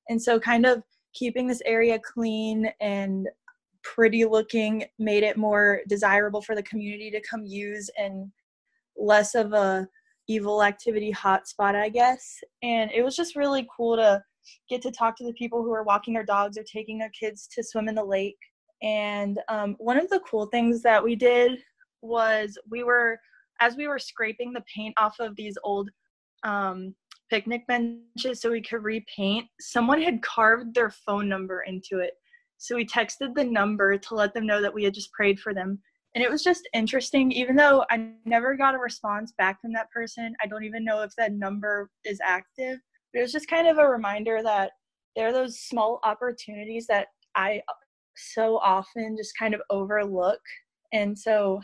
And 0.08 0.20
so, 0.20 0.38
kind 0.38 0.66
of 0.66 0.82
keeping 1.14 1.46
this 1.46 1.62
area 1.64 1.98
clean 1.98 2.70
and 2.80 3.28
pretty 3.84 4.24
looking 4.24 4.84
made 4.98 5.22
it 5.22 5.36
more 5.36 5.80
desirable 5.88 6.42
for 6.42 6.54
the 6.54 6.62
community 6.62 7.10
to 7.10 7.20
come 7.20 7.44
use 7.44 7.88
and 7.96 8.30
less 8.96 9.34
of 9.34 9.52
a 9.52 9.86
evil 10.26 10.62
activity 10.62 11.12
hotspot, 11.12 11.74
I 11.74 11.90
guess. 11.90 12.38
And 12.62 12.90
it 12.92 13.02
was 13.02 13.14
just 13.14 13.36
really 13.36 13.66
cool 13.74 13.96
to 13.96 14.22
get 14.68 14.82
to 14.82 14.90
talk 14.90 15.16
to 15.16 15.24
the 15.24 15.32
people 15.34 15.62
who 15.62 15.72
are 15.72 15.84
walking 15.84 16.14
their 16.14 16.24
dogs 16.24 16.58
or 16.58 16.64
taking 16.64 16.98
their 16.98 17.10
kids 17.18 17.48
to 17.54 17.62
swim 17.62 17.88
in 17.88 17.94
the 17.94 18.04
lake. 18.04 18.38
And 18.82 19.38
um, 19.48 19.76
one 19.78 19.98
of 19.98 20.08
the 20.10 20.20
cool 20.20 20.46
things 20.46 20.82
that 20.82 21.02
we 21.02 21.14
did 21.14 21.58
was 22.02 22.58
we 22.70 22.82
were, 22.82 23.18
as 23.60 23.76
we 23.76 23.86
were 23.86 23.98
scraping 23.98 24.52
the 24.52 24.64
paint 24.74 24.94
off 24.98 25.16
of 25.20 25.36
these 25.36 25.56
old 25.62 25.90
um, 26.42 26.94
picnic 27.30 27.66
benches 27.66 28.40
so 28.40 28.50
we 28.50 28.62
could 28.62 28.82
repaint, 28.82 29.46
someone 29.60 30.00
had 30.00 30.22
carved 30.22 30.74
their 30.74 30.90
phone 30.90 31.28
number 31.28 31.62
into 31.62 31.98
it. 31.98 32.12
So 32.64 32.76
we 32.76 32.86
texted 32.86 33.34
the 33.34 33.44
number 33.44 33.98
to 33.98 34.14
let 34.14 34.32
them 34.32 34.46
know 34.46 34.62
that 34.62 34.72
we 34.72 34.84
had 34.84 34.94
just 34.94 35.12
prayed 35.12 35.38
for 35.38 35.52
them. 35.52 35.78
And 36.14 36.24
it 36.24 36.30
was 36.30 36.42
just 36.42 36.66
interesting, 36.72 37.30
even 37.30 37.56
though 37.56 37.84
I 37.90 38.12
never 38.24 38.56
got 38.56 38.74
a 38.74 38.78
response 38.78 39.34
back 39.36 39.60
from 39.60 39.74
that 39.74 39.90
person. 39.90 40.34
I 40.42 40.46
don't 40.46 40.64
even 40.64 40.82
know 40.82 41.02
if 41.02 41.14
that 41.18 41.34
number 41.34 41.90
is 42.06 42.20
active 42.24 42.78
But 43.12 43.18
it 43.18 43.22
was 43.22 43.32
just 43.32 43.50
kind 43.50 43.68
of 43.68 43.76
a 43.76 43.86
reminder 43.86 44.42
that 44.42 44.70
there 45.14 45.28
are 45.28 45.32
those 45.32 45.60
small 45.60 46.00
opportunities 46.04 46.86
that 46.86 47.08
I 47.36 47.60
so 48.16 48.56
often 48.56 49.14
just 49.18 49.36
kind 49.38 49.52
of 49.52 49.60
overlook. 49.68 50.40
And 50.94 51.18
so 51.18 51.60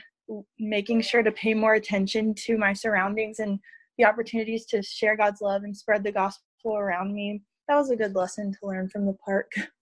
making 0.59 1.01
sure 1.01 1.23
to 1.23 1.33
pay 1.33 1.55
more 1.55 1.77
attention 1.77 2.35
to 2.45 2.59
my 2.59 2.75
surroundings 2.75 3.39
and 3.39 3.59
the 3.97 4.05
opportunities 4.05 4.67
to 4.67 4.83
share 4.83 5.17
God's 5.17 5.41
love 5.41 5.63
and 5.63 5.75
spread 5.75 6.05
the 6.05 6.13
gospel 6.13 6.77
around 6.77 7.15
me. 7.15 7.41
That 7.69 7.77
was 7.77 7.91
a 7.91 7.97
good 7.97 8.15
lesson 8.15 8.53
to 8.53 8.67
learn 8.67 8.91
from 8.91 9.07
the 9.07 9.17
park. 9.25 9.51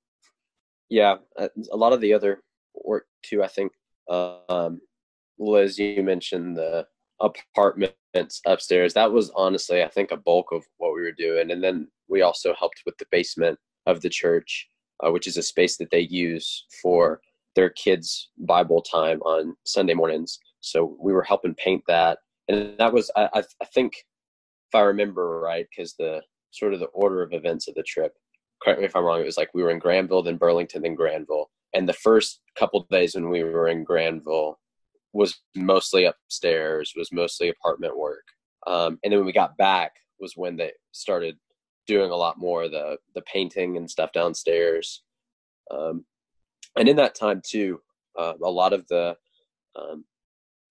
Yeah, 0.91 1.17
uh, 1.39 1.49
a 1.73 1.77
lot 1.77 1.93
of 1.93 2.01
the 2.01 2.15
other 2.15 2.43
work 2.75 3.07
too. 3.23 3.43
I 3.43 3.49
think, 3.49 3.73
um, 4.09 4.81
Liz, 5.39 5.79
you 5.79 6.03
mentioned 6.03 6.57
the 6.57 6.87
apartments 7.21 8.41
upstairs. 8.47 8.95
That 8.95 9.13
was 9.13 9.31
honestly, 9.37 9.83
I 9.83 9.89
think, 9.89 10.11
a 10.11 10.17
bulk 10.17 10.53
of 10.53 10.65
what 10.79 10.95
we 10.95 11.03
were 11.03 11.13
doing. 11.13 11.51
And 11.51 11.63
then 11.63 11.89
we 12.09 12.23
also 12.23 12.55
helped 12.55 12.83
with 12.87 12.97
the 12.99 13.07
basement 13.11 13.59
of 13.87 14.01
the 14.01 14.09
church, 14.09 14.69
uh, 15.05 15.11
which 15.11 15.27
is 15.27 15.37
a 15.37 15.43
space 15.43 15.77
that 15.77 15.91
they 15.91 16.01
use 16.01 16.67
for 16.83 17.21
their 17.55 17.71
kids' 17.71 18.31
Bible 18.39 18.81
time 18.83 19.21
on 19.23 19.57
Sunday 19.65 19.95
mornings. 19.95 20.39
So 20.61 20.97
we 21.01 21.13
were 21.13 21.23
helping 21.23 21.55
paint 21.55 21.83
that, 21.89 22.19
and 22.49 22.77
that 22.79 22.93
was, 22.93 23.11
I, 23.17 23.29
I 23.35 23.65
think, 23.75 23.95
if 24.69 24.75
I 24.75 24.81
remember 24.81 25.41
right, 25.41 25.67
because 25.71 25.95
the 25.95 26.23
sort 26.51 26.75
of 26.75 26.81
the 26.81 26.87
order 26.87 27.23
of 27.23 27.33
events 27.33 27.69
of 27.69 27.75
the 27.75 27.83
trip. 27.83 28.13
Correct 28.63 28.81
me 28.81 28.87
if 28.87 28.97
I'm 28.97 29.05
wrong. 29.05 29.21
It 29.21 29.27
was 29.27 29.37
like 29.37 29.51
we 29.55 29.63
were 29.63 29.71
in 29.71 29.79
Granville, 29.79 30.23
then 30.23 30.37
Burlington, 30.37 30.83
then 30.83 30.95
Granville. 30.95 31.51
And 31.75 31.89
the 31.89 31.93
first 31.93 32.41
couple 32.59 32.87
days 32.91 33.15
when 33.15 33.29
we 33.31 33.45
were 33.45 33.69
in 33.69 33.85
Granville, 33.85 34.59
was 35.13 35.41
mostly 35.57 36.05
upstairs, 36.05 36.93
was 36.97 37.13
mostly 37.13 37.49
apartment 37.49 37.97
work. 37.97 38.25
Um, 38.67 38.99
and 39.03 39.13
then 39.13 39.21
when 39.21 39.27
we 39.27 39.33
got 39.33 39.57
back 39.57 39.93
was 40.21 40.35
when 40.37 40.57
they 40.57 40.73
started 40.93 41.37
doing 41.87 42.11
a 42.11 42.17
lot 42.17 42.39
more 42.39 42.65
of 42.65 42.73
the 42.73 42.99
the 43.15 43.23
painting 43.23 43.77
and 43.77 43.91
stuff 43.91 44.13
downstairs. 44.13 45.03
Um, 45.71 46.05
and 46.77 46.89
in 46.89 46.97
that 46.97 47.15
time 47.15 47.43
too, 47.45 47.81
uh, 48.19 48.35
a 48.43 48.51
lot 48.51 48.73
of 48.73 48.87
the, 48.89 49.17
um, 49.77 50.05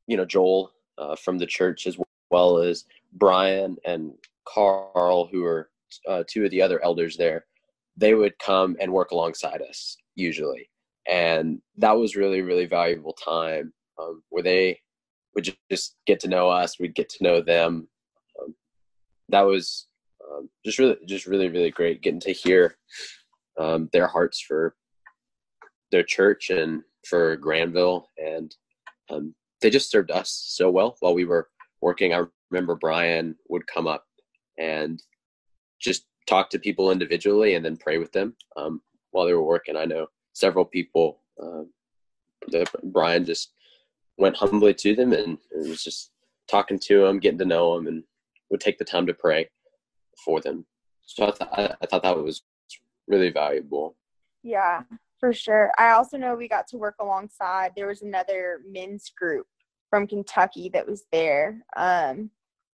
you 0.08 0.18
know, 0.18 0.26
Joel 0.26 0.72
uh, 0.98 1.16
from 1.16 1.38
the 1.38 1.46
church 1.46 1.88
as 1.88 1.98
well 2.30 2.58
as 2.58 2.86
Brian 3.14 3.78
and 3.86 4.14
Carl, 4.48 5.28
who 5.32 5.44
are 5.46 5.70
uh, 6.08 6.24
two 6.28 6.46
of 6.46 6.52
the 6.52 6.62
other 6.62 6.84
elders 6.84 7.18
there, 7.18 7.46
they 7.98 8.14
would 8.14 8.38
come 8.40 8.78
and 8.80 8.92
work 8.94 9.12
alongside 9.12 9.62
us 9.62 9.98
usually, 10.16 10.70
and 11.08 11.60
that 11.78 11.98
was 11.98 12.16
really 12.16 12.42
really 12.42 12.66
valuable 12.66 13.14
time 13.14 13.74
um, 14.00 14.24
where 14.30 14.44
they 14.44 14.80
would 15.36 15.56
just 15.72 15.96
get 16.08 16.20
to 16.22 16.28
know 16.28 16.50
us, 16.50 16.80
we'd 16.80 16.96
get 16.96 17.10
to 17.10 17.24
know 17.24 17.42
them. 17.42 17.88
Um, 18.42 18.56
that 19.30 19.42
was 19.42 19.88
um, 20.32 20.50
just 20.66 20.80
really, 20.80 20.98
just 21.06 21.28
really, 21.28 21.48
really 21.48 21.72
great 21.72 22.02
getting 22.02 22.20
to 22.22 22.34
hear 22.34 22.76
um, 23.60 23.90
their 23.94 24.08
hearts 24.08 24.42
for 24.42 24.76
their 25.92 26.04
church 26.04 26.50
and 26.50 26.82
for 27.08 27.36
Granville, 27.38 28.10
and 28.18 28.54
um, 29.10 29.36
they 29.62 29.70
just 29.70 29.92
served 29.92 30.12
us 30.12 30.44
so 30.48 30.70
well 30.70 30.98
while 31.00 31.14
we 31.14 31.26
were 31.26 31.50
working. 31.82 32.14
I 32.14 32.24
remember 32.50 32.76
Brian 32.76 33.36
would 33.50 33.68
come 33.68 33.88
up 33.88 34.06
and 34.58 35.02
just 35.80 36.06
talk 36.28 36.50
to 36.50 36.60
people 36.60 36.92
individually 36.92 37.56
and 37.56 37.66
then 37.66 37.78
pray 37.78 37.98
with 37.98 38.12
them 38.12 38.36
um, 38.56 38.82
while 39.12 39.26
they 39.26 39.34
were 39.34 39.44
working. 39.44 39.76
I 39.76 39.86
know 39.86 40.08
several 40.34 40.66
people. 40.66 41.20
Uh, 41.42 41.64
Brian 42.84 43.26
just 43.26 43.52
went 44.18 44.36
humbly 44.36 44.74
to 44.74 44.96
them 44.96 45.14
and, 45.14 45.38
and 45.54 45.70
was 45.70 45.84
just 45.84 46.12
talking 46.48 46.80
to 46.80 47.02
them, 47.02 47.20
getting 47.20 47.40
to 47.40 47.46
know 47.46 47.76
them, 47.76 47.88
and 47.88 48.04
would 48.50 48.62
take 48.62 48.78
the 48.78 48.86
time 48.86 49.06
to 49.08 49.14
pray 49.14 49.50
for 50.24 50.40
them. 50.42 50.66
So 51.06 51.28
I, 51.28 51.32
th- 51.32 51.72
I 51.82 51.86
thought 51.86 52.04
that 52.04 52.18
was 52.18 52.44
really 53.08 53.30
valuable. 53.30 53.96
Yeah, 54.44 54.84
for 55.20 55.34
sure. 55.34 55.72
I 55.78 55.92
also 55.92 56.18
know 56.18 56.36
we 56.36 56.48
got 56.48 56.68
to 56.70 56.78
work 56.78 56.96
alongside. 57.00 57.72
There 57.76 57.88
was 57.88 58.02
another 58.02 58.62
men's 58.70 59.12
group 59.18 59.48
from 59.90 60.08
Kentucky 60.08 60.70
that 60.74 60.88
was 60.88 61.04
there. 61.12 61.64
Um, 61.76 62.30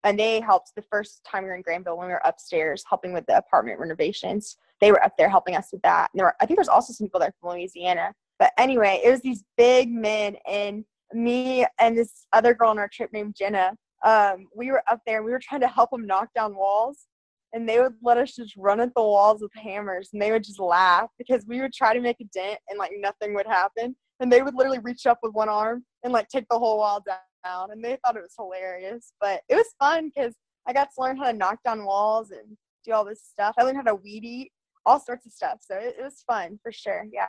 and 0.03 0.19
they 0.19 0.39
helped 0.39 0.71
the 0.75 0.81
first 0.81 1.23
time 1.23 1.43
we 1.43 1.49
were 1.49 1.55
in 1.55 1.61
Granville 1.61 1.97
when 1.97 2.07
we 2.07 2.13
were 2.13 2.21
upstairs 2.25 2.83
helping 2.87 3.13
with 3.13 3.25
the 3.27 3.37
apartment 3.37 3.79
renovations. 3.79 4.57
They 4.79 4.91
were 4.91 5.03
up 5.03 5.13
there 5.17 5.29
helping 5.29 5.55
us 5.55 5.69
with 5.71 5.81
that. 5.83 6.09
And 6.11 6.19
there 6.19 6.25
were, 6.25 6.35
I 6.41 6.45
think 6.45 6.57
there's 6.57 6.67
also 6.67 6.91
some 6.93 7.07
people 7.07 7.19
there 7.19 7.33
from 7.39 7.51
Louisiana. 7.51 8.13
But 8.39 8.51
anyway, 8.57 9.01
it 9.03 9.11
was 9.11 9.21
these 9.21 9.43
big 9.57 9.91
men 9.91 10.35
and 10.49 10.83
me 11.13 11.65
and 11.79 11.97
this 11.97 12.25
other 12.33 12.53
girl 12.53 12.69
on 12.69 12.79
our 12.79 12.87
trip 12.87 13.11
named 13.13 13.35
Jenna, 13.37 13.73
um, 14.03 14.47
we 14.55 14.71
were 14.71 14.83
up 14.89 15.01
there 15.05 15.17
and 15.17 15.25
we 15.25 15.31
were 15.31 15.41
trying 15.41 15.61
to 15.61 15.67
help 15.67 15.91
them 15.91 16.07
knock 16.07 16.29
down 16.33 16.55
walls. 16.55 17.05
And 17.53 17.67
they 17.67 17.79
would 17.79 17.93
let 18.01 18.17
us 18.17 18.33
just 18.33 18.55
run 18.55 18.79
at 18.79 18.93
the 18.95 19.01
walls 19.01 19.41
with 19.41 19.51
hammers 19.53 20.09
and 20.13 20.21
they 20.21 20.31
would 20.31 20.43
just 20.43 20.59
laugh 20.59 21.09
because 21.17 21.45
we 21.45 21.59
would 21.59 21.73
try 21.73 21.93
to 21.93 21.99
make 21.99 22.21
a 22.21 22.25
dent 22.33 22.59
and 22.69 22.79
like 22.79 22.91
nothing 22.97 23.33
would 23.35 23.45
happen. 23.45 23.95
And 24.21 24.31
they 24.31 24.41
would 24.41 24.55
literally 24.55 24.79
reach 24.79 25.05
up 25.05 25.19
with 25.21 25.33
one 25.33 25.49
arm 25.49 25.83
and 26.03 26.13
like 26.13 26.29
take 26.29 26.45
the 26.49 26.57
whole 26.57 26.77
wall 26.77 27.03
down. 27.05 27.17
And 27.45 27.83
they 27.83 27.97
thought 28.03 28.17
it 28.17 28.21
was 28.21 28.35
hilarious. 28.37 29.13
But 29.19 29.41
it 29.49 29.55
was 29.55 29.67
fun 29.79 30.11
because 30.13 30.33
I 30.67 30.73
got 30.73 30.89
to 30.95 31.01
learn 31.01 31.17
how 31.17 31.31
to 31.31 31.37
knock 31.37 31.59
down 31.63 31.85
walls 31.85 32.31
and 32.31 32.57
do 32.85 32.93
all 32.93 33.05
this 33.05 33.23
stuff. 33.23 33.55
I 33.57 33.63
learned 33.63 33.77
how 33.77 33.83
to 33.83 33.95
weed 33.95 34.23
eat, 34.23 34.51
all 34.85 34.99
sorts 34.99 35.25
of 35.25 35.31
stuff. 35.31 35.59
So 35.61 35.75
it, 35.75 35.95
it 35.99 36.03
was 36.03 36.23
fun 36.25 36.59
for 36.63 36.71
sure. 36.71 37.05
Yeah, 37.11 37.27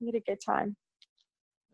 we 0.00 0.08
had 0.08 0.14
a 0.16 0.20
good 0.20 0.40
time. 0.44 0.76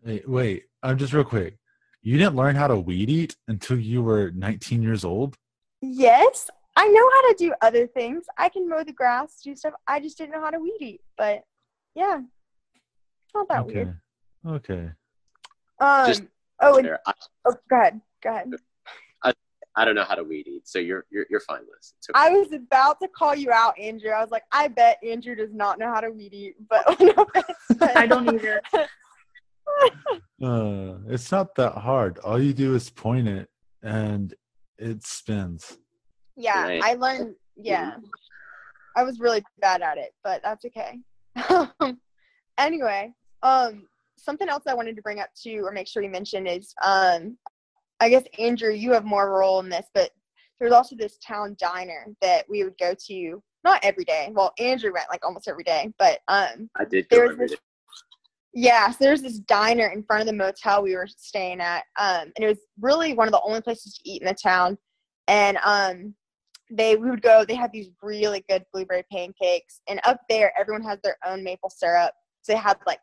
Wait, 0.05 0.29
wait, 0.29 0.65
I'm 0.83 0.99
just 0.99 1.13
real 1.13 1.25
quick. 1.25 1.59
You 2.03 2.19
didn't 2.19 2.35
learn 2.35 2.57
how 2.57 2.67
to 2.67 2.77
weed 2.77 3.09
eat 3.09 3.37
until 3.47 3.79
you 3.79 4.03
were 4.03 4.33
19 4.33 4.83
years 4.83 5.05
old? 5.05 5.37
Yes, 5.81 6.51
I 6.75 6.89
know 6.89 7.11
how 7.15 7.29
to 7.29 7.35
do 7.39 7.55
other 7.61 7.87
things. 7.87 8.25
I 8.37 8.49
can 8.49 8.69
mow 8.69 8.83
the 8.83 8.93
grass, 8.93 9.41
do 9.45 9.55
stuff. 9.55 9.75
I 9.87 10.01
just 10.01 10.19
didn't 10.19 10.33
know 10.33 10.41
how 10.41 10.51
to 10.51 10.59
weed 10.59 10.79
eat. 10.81 11.01
But 11.17 11.43
yeah, 11.95 12.21
not 13.35 13.49
that 13.49 13.61
okay. 13.63 13.75
weird. 13.75 14.01
Okay. 14.47 14.91
Um. 15.79 16.07
Just- 16.07 16.23
oh, 16.63 16.77
and, 16.79 16.89
I, 17.07 17.13
oh, 17.45 17.55
go 17.69 17.77
ahead. 17.77 18.01
Go 18.23 18.31
ahead. 18.31 18.53
I 19.75 19.87
don't 19.87 19.95
know 19.95 20.05
how 20.05 20.15
to 20.17 20.23
weed 20.23 20.47
eat, 20.49 20.69
so 20.69 20.79
you're 20.79 21.07
you're 21.11 21.25
you're 21.31 21.41
fine, 21.41 21.61
Liz. 21.61 21.95
It's 21.99 22.11
okay. 22.11 22.21
I 22.21 22.29
was 22.29 22.53
about 22.53 23.01
to 23.01 23.09
call 23.09 23.35
you 23.35 23.51
out, 23.51 23.79
Andrew. 23.79 24.11
I 24.11 24.21
was 24.21 24.31
like, 24.31 24.43
I 24.53 24.69
bet 24.69 24.99
Andrew 25.03 25.35
does 25.35 25.55
not 25.55 25.79
know 25.79 25.87
how 25.91 26.01
to 26.01 26.11
weed 26.11 26.35
eat, 26.35 26.57
but 26.69 26.85
no 27.01 27.27
but- 27.35 27.97
I 27.97 28.07
don't 28.07 28.29
either. 28.35 28.61
Uh, 30.43 30.99
it's 31.09 31.31
not 31.33 31.55
that 31.55 31.73
hard. 31.73 32.19
All 32.19 32.41
you 32.41 32.53
do 32.53 32.75
is 32.75 32.91
point 32.91 33.27
it 33.29 33.49
and 33.83 34.35
it 34.77 35.07
spins. 35.07 35.79
Yeah, 36.37 36.65
Right. 36.65 36.83
I 36.83 36.95
learned. 36.95 37.37
Yeah, 37.57 37.95
I 38.97 39.05
was 39.05 39.19
really 39.21 39.43
bad 39.61 39.81
at 39.81 39.99
it, 39.99 40.13
but 40.23 40.43
that's 40.43 40.65
okay. 40.67 40.99
anyway, 42.59 43.15
um, 43.43 43.87
something 44.23 44.49
else 44.49 44.65
I 44.67 44.75
wanted 44.75 44.97
to 44.97 45.03
bring 45.03 45.21
up 45.21 45.31
too, 45.35 45.63
or 45.65 45.73
make 45.73 45.89
sure 45.89 46.03
you 46.03 46.11
mention 46.11 46.47
is, 46.47 46.75
um, 46.83 47.37
I 48.01 48.09
guess 48.09 48.25
Andrew, 48.39 48.73
you 48.73 48.93
have 48.93 49.05
more 49.05 49.31
role 49.31 49.61
in 49.61 49.69
this, 49.69 49.87
but 49.95 50.11
there's 50.59 50.73
also 50.73 50.97
this 50.97 51.19
town 51.19 51.57
diner 51.59 52.07
that 52.21 52.45
we 52.49 52.65
would 52.65 52.79
go 52.79 52.95
to. 53.09 53.43
Not 53.65 53.85
every 53.85 54.05
day. 54.05 54.29
Well, 54.33 54.53
Andrew 54.59 54.93
went 54.93 55.07
like 55.09 55.25
almost 55.25 55.47
every 55.47 55.63
day, 55.63 55.93
but 55.99 56.19
um, 56.27 56.69
I 56.77 56.85
did 56.85 57.09
go 57.09 57.17
there's 57.17 57.31
every 57.31 57.47
this. 57.49 57.59
Yeah, 58.55 58.91
so 58.91 58.97
there's 59.01 59.23
this 59.23 59.39
diner 59.39 59.87
in 59.87 60.03
front 60.03 60.21
of 60.21 60.27
the 60.27 60.33
motel 60.33 60.83
we 60.83 60.95
were 60.95 61.07
staying 61.07 61.61
at, 61.61 61.85
um, 61.99 62.33
and 62.37 62.39
it 62.39 62.49
was 62.49 62.59
really 62.81 63.15
one 63.15 63.29
of 63.29 63.33
the 63.33 63.41
only 63.43 63.61
places 63.61 63.95
to 63.95 64.11
eat 64.11 64.21
in 64.21 64.29
the 64.29 64.35
town. 64.35 64.77
And 65.29 65.59
um, 65.65 66.15
they 66.71 66.97
we 66.97 67.09
would 67.09 67.23
go. 67.23 67.45
They 67.45 67.55
had 67.55 67.73
these 67.73 67.91
really 68.03 68.45
good 68.49 68.65
blueberry 68.73 69.05
pancakes, 69.13 69.81
and 69.89 70.01
up 70.05 70.21
there, 70.29 70.53
everyone 70.59 70.83
has 70.83 70.99
their 71.03 71.17
own 71.25 71.45
maple 71.45 71.71
syrup. 71.71 72.13
So 72.43 72.53
they 72.53 72.59
had 72.59 72.79
like 72.87 72.99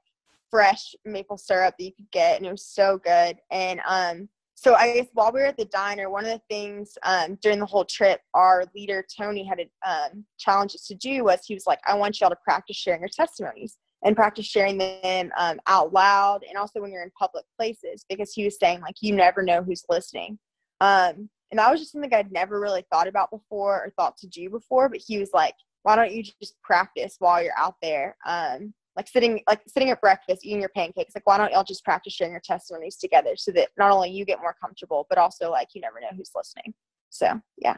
fresh 0.49 0.95
maple 1.05 1.37
syrup 1.37 1.75
that 1.77 1.85
you 1.85 1.91
could 1.93 2.11
get, 2.11 2.37
and 2.37 2.45
it 2.45 2.51
was 2.51 2.65
so 2.65 2.99
good. 3.03 3.37
And 3.51 3.81
um, 3.87 4.29
so 4.55 4.75
I 4.75 4.93
guess 4.93 5.07
while 5.13 5.31
we 5.31 5.39
were 5.39 5.45
at 5.45 5.57
the 5.57 5.65
diner, 5.65 6.09
one 6.09 6.25
of 6.25 6.31
the 6.31 6.41
things 6.49 6.97
um, 7.03 7.37
during 7.41 7.59
the 7.59 7.65
whole 7.65 7.85
trip, 7.85 8.21
our 8.33 8.65
leader 8.75 9.05
Tony 9.17 9.45
had 9.45 9.59
a 9.59 9.89
um, 9.89 10.25
challenge 10.37 10.75
us 10.75 10.85
to 10.87 10.95
do 10.95 11.23
was 11.23 11.39
he 11.45 11.53
was 11.53 11.65
like, 11.65 11.79
"I 11.87 11.95
want 11.95 12.19
y'all 12.19 12.29
to 12.29 12.35
practice 12.43 12.77
sharing 12.77 13.01
your 13.01 13.09
testimonies." 13.09 13.77
and 14.03 14.15
practice 14.15 14.45
sharing 14.45 14.77
them 14.77 15.31
um, 15.37 15.59
out 15.67 15.91
loud 15.91 16.43
and 16.47 16.57
also 16.57 16.81
when 16.81 16.91
you're 16.91 17.03
in 17.03 17.11
public 17.19 17.45
places 17.57 18.05
because 18.09 18.31
he 18.33 18.45
was 18.45 18.57
saying 18.57 18.79
like 18.81 18.95
you 19.01 19.13
never 19.13 19.41
know 19.41 19.61
who's 19.61 19.83
listening 19.89 20.39
um, 20.81 21.29
and 21.51 21.59
that 21.59 21.69
was 21.69 21.79
just 21.79 21.91
something 21.91 22.13
i'd 22.13 22.31
never 22.31 22.59
really 22.59 22.85
thought 22.91 23.07
about 23.07 23.31
before 23.31 23.83
or 23.83 23.91
thought 23.97 24.15
to 24.17 24.27
do 24.27 24.49
before 24.49 24.89
but 24.89 25.01
he 25.05 25.17
was 25.17 25.31
like 25.33 25.55
why 25.83 25.95
don't 25.95 26.11
you 26.11 26.23
just 26.23 26.61
practice 26.61 27.15
while 27.19 27.41
you're 27.41 27.57
out 27.57 27.75
there 27.81 28.15
um, 28.25 28.73
like 28.99 29.07
sitting 29.07 29.41
like 29.47 29.61
sitting 29.67 29.89
at 29.89 30.01
breakfast 30.01 30.45
eating 30.45 30.59
your 30.59 30.69
pancakes 30.75 31.15
like 31.15 31.25
why 31.25 31.37
don't 31.37 31.51
y'all 31.53 31.63
just 31.63 31.85
practice 31.85 32.13
sharing 32.13 32.33
your 32.33 32.41
testimonies 32.43 32.97
together 32.97 33.31
so 33.35 33.51
that 33.51 33.69
not 33.77 33.91
only 33.91 34.09
you 34.09 34.25
get 34.25 34.39
more 34.41 34.55
comfortable 34.61 35.07
but 35.09 35.17
also 35.17 35.49
like 35.49 35.69
you 35.73 35.79
never 35.79 36.01
know 36.01 36.15
who's 36.17 36.31
listening 36.35 36.73
so 37.09 37.39
yeah 37.57 37.77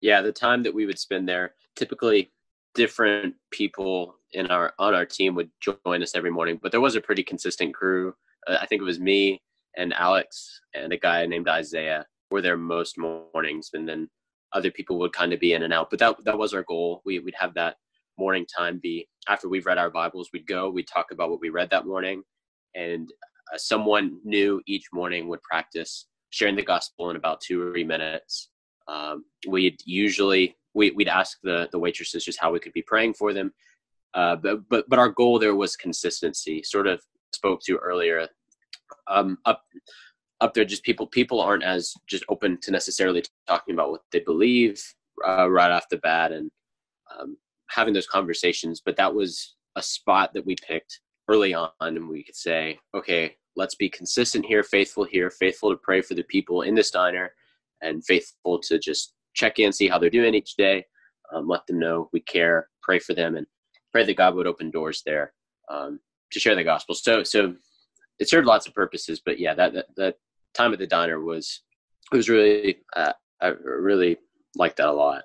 Yeah, 0.00 0.22
the 0.22 0.32
time 0.32 0.62
that 0.62 0.74
we 0.74 0.86
would 0.86 0.98
spend 0.98 1.28
there, 1.28 1.54
typically 1.76 2.32
different 2.74 3.34
people 3.50 4.16
in 4.32 4.46
our 4.46 4.72
on 4.78 4.94
our 4.94 5.04
team 5.04 5.34
would 5.34 5.50
join 5.60 6.02
us 6.02 6.14
every 6.14 6.30
morning, 6.30 6.58
but 6.62 6.70
there 6.72 6.80
was 6.80 6.96
a 6.96 7.00
pretty 7.00 7.22
consistent 7.22 7.74
crew. 7.74 8.14
Uh, 8.46 8.58
I 8.60 8.66
think 8.66 8.80
it 8.80 8.84
was 8.84 9.00
me 9.00 9.42
and 9.76 9.92
Alex 9.94 10.60
and 10.74 10.92
a 10.92 10.96
guy 10.96 11.26
named 11.26 11.48
Isaiah 11.48 12.06
were 12.30 12.40
there 12.40 12.56
most 12.56 12.96
mornings, 12.98 13.70
and 13.74 13.88
then 13.88 14.08
other 14.52 14.70
people 14.70 14.98
would 14.98 15.12
kind 15.12 15.32
of 15.32 15.40
be 15.40 15.52
in 15.52 15.64
and 15.64 15.72
out. 15.72 15.90
But 15.90 15.98
that 15.98 16.24
that 16.24 16.38
was 16.38 16.54
our 16.54 16.62
goal. 16.62 17.02
We 17.04 17.18
we'd 17.18 17.34
have 17.34 17.54
that 17.54 17.76
morning 18.20 18.46
time 18.56 18.78
be 18.82 19.08
after 19.28 19.48
we've 19.48 19.64
read 19.64 19.78
our 19.78 19.90
Bibles, 19.90 20.28
we'd 20.32 20.46
go, 20.46 20.68
we'd 20.68 20.86
talk 20.86 21.06
about 21.10 21.30
what 21.30 21.40
we 21.40 21.48
read 21.48 21.70
that 21.70 21.86
morning, 21.86 22.22
and 22.76 23.08
uh, 23.52 23.56
someone 23.56 24.20
new 24.24 24.60
each 24.66 24.84
morning 24.92 25.26
would 25.28 25.42
practice 25.42 26.06
sharing 26.28 26.54
the 26.54 26.62
gospel 26.62 27.08
in 27.10 27.16
about 27.16 27.40
two 27.40 27.60
or 27.62 27.72
three 27.72 27.82
minutes. 27.82 28.50
Um, 28.86 29.24
we'd 29.48 29.78
usually 29.86 30.54
we, 30.74 30.90
we'd 30.90 31.08
ask 31.08 31.38
the 31.42 31.68
the 31.72 31.78
waitresses 31.78 32.24
just 32.24 32.40
how 32.40 32.52
we 32.52 32.60
could 32.60 32.74
be 32.74 32.82
praying 32.82 33.14
for 33.14 33.32
them, 33.32 33.52
uh, 34.12 34.36
but 34.36 34.68
but 34.68 34.84
but 34.88 34.98
our 34.98 35.08
goal 35.08 35.38
there 35.38 35.56
was 35.56 35.74
consistency. 35.74 36.62
Sort 36.62 36.86
of 36.86 37.00
spoke 37.32 37.60
to 37.62 37.76
earlier. 37.78 38.28
Um, 39.08 39.38
up 39.46 39.62
up 40.42 40.52
there, 40.52 40.66
just 40.66 40.84
people 40.84 41.06
people 41.06 41.40
aren't 41.40 41.64
as 41.64 41.94
just 42.06 42.24
open 42.28 42.58
to 42.62 42.70
necessarily 42.70 43.24
talking 43.46 43.74
about 43.74 43.90
what 43.90 44.02
they 44.12 44.20
believe 44.20 44.82
uh, 45.26 45.48
right 45.50 45.70
off 45.70 45.88
the 45.90 45.96
bat 45.98 46.32
and 46.32 46.50
um, 47.18 47.36
having 47.70 47.94
those 47.94 48.06
conversations. 48.06 48.82
But 48.84 48.96
that 48.96 49.14
was 49.14 49.56
a 49.76 49.82
spot 49.82 50.32
that 50.34 50.44
we 50.44 50.56
picked 50.56 51.00
early 51.28 51.54
on, 51.54 51.70
and 51.80 52.08
we 52.08 52.22
could 52.22 52.36
say, 52.36 52.78
okay, 52.94 53.36
let's 53.56 53.74
be 53.74 53.88
consistent 53.88 54.44
here, 54.44 54.62
faithful 54.62 55.04
here, 55.04 55.30
faithful 55.30 55.70
to 55.70 55.76
pray 55.76 56.02
for 56.02 56.14
the 56.14 56.24
people 56.24 56.62
in 56.62 56.74
this 56.74 56.90
diner, 56.90 57.32
and 57.82 58.04
faithful 58.04 58.58
to 58.58 58.78
just 58.78 59.14
check 59.34 59.58
in, 59.58 59.72
see 59.72 59.88
how 59.88 59.98
they're 59.98 60.10
doing 60.10 60.34
each 60.34 60.56
day, 60.56 60.84
um, 61.32 61.48
let 61.48 61.66
them 61.66 61.78
know 61.78 62.08
we 62.12 62.20
care, 62.20 62.68
pray 62.82 62.98
for 62.98 63.14
them, 63.14 63.36
and 63.36 63.46
pray 63.92 64.04
that 64.04 64.16
God 64.16 64.34
would 64.34 64.46
open 64.46 64.70
doors 64.70 65.02
there 65.06 65.32
um, 65.70 66.00
to 66.32 66.40
share 66.40 66.54
the 66.54 66.64
gospel. 66.64 66.94
So, 66.94 67.22
so 67.22 67.54
it 68.18 68.28
served 68.28 68.46
lots 68.46 68.66
of 68.66 68.74
purposes, 68.74 69.20
but 69.24 69.38
yeah, 69.38 69.54
that 69.54 69.72
that, 69.72 69.86
that 69.96 70.16
time 70.54 70.72
at 70.72 70.78
the 70.78 70.86
diner 70.86 71.20
was 71.20 71.62
it 72.12 72.16
was 72.16 72.28
really 72.28 72.78
uh, 72.94 73.12
I 73.40 73.48
really 73.48 74.18
liked 74.56 74.76
that 74.76 74.88
a 74.88 74.92
lot. 74.92 75.22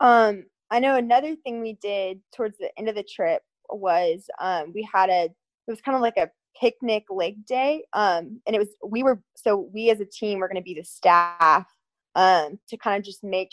Um, 0.00 0.46
I 0.72 0.78
know 0.78 0.96
another 0.96 1.36
thing 1.36 1.60
we 1.60 1.74
did 1.74 2.20
towards 2.34 2.56
the 2.58 2.70
end 2.78 2.88
of 2.88 2.94
the 2.94 3.04
trip 3.04 3.42
was 3.68 4.24
um, 4.40 4.72
we 4.74 4.88
had 4.92 5.10
a 5.10 5.24
it 5.24 5.70
was 5.70 5.82
kind 5.82 5.94
of 5.94 6.02
like 6.02 6.16
a 6.16 6.30
picnic 6.58 7.04
lake 7.10 7.36
day 7.46 7.84
um, 7.92 8.40
and 8.46 8.56
it 8.56 8.58
was 8.58 8.70
we 8.84 9.02
were 9.02 9.22
so 9.36 9.68
we 9.72 9.90
as 9.90 10.00
a 10.00 10.06
team 10.06 10.38
were 10.38 10.48
going 10.48 10.56
to 10.56 10.62
be 10.62 10.74
the 10.74 10.84
staff 10.84 11.66
um, 12.14 12.58
to 12.68 12.76
kind 12.78 12.98
of 12.98 13.04
just 13.04 13.22
make 13.22 13.52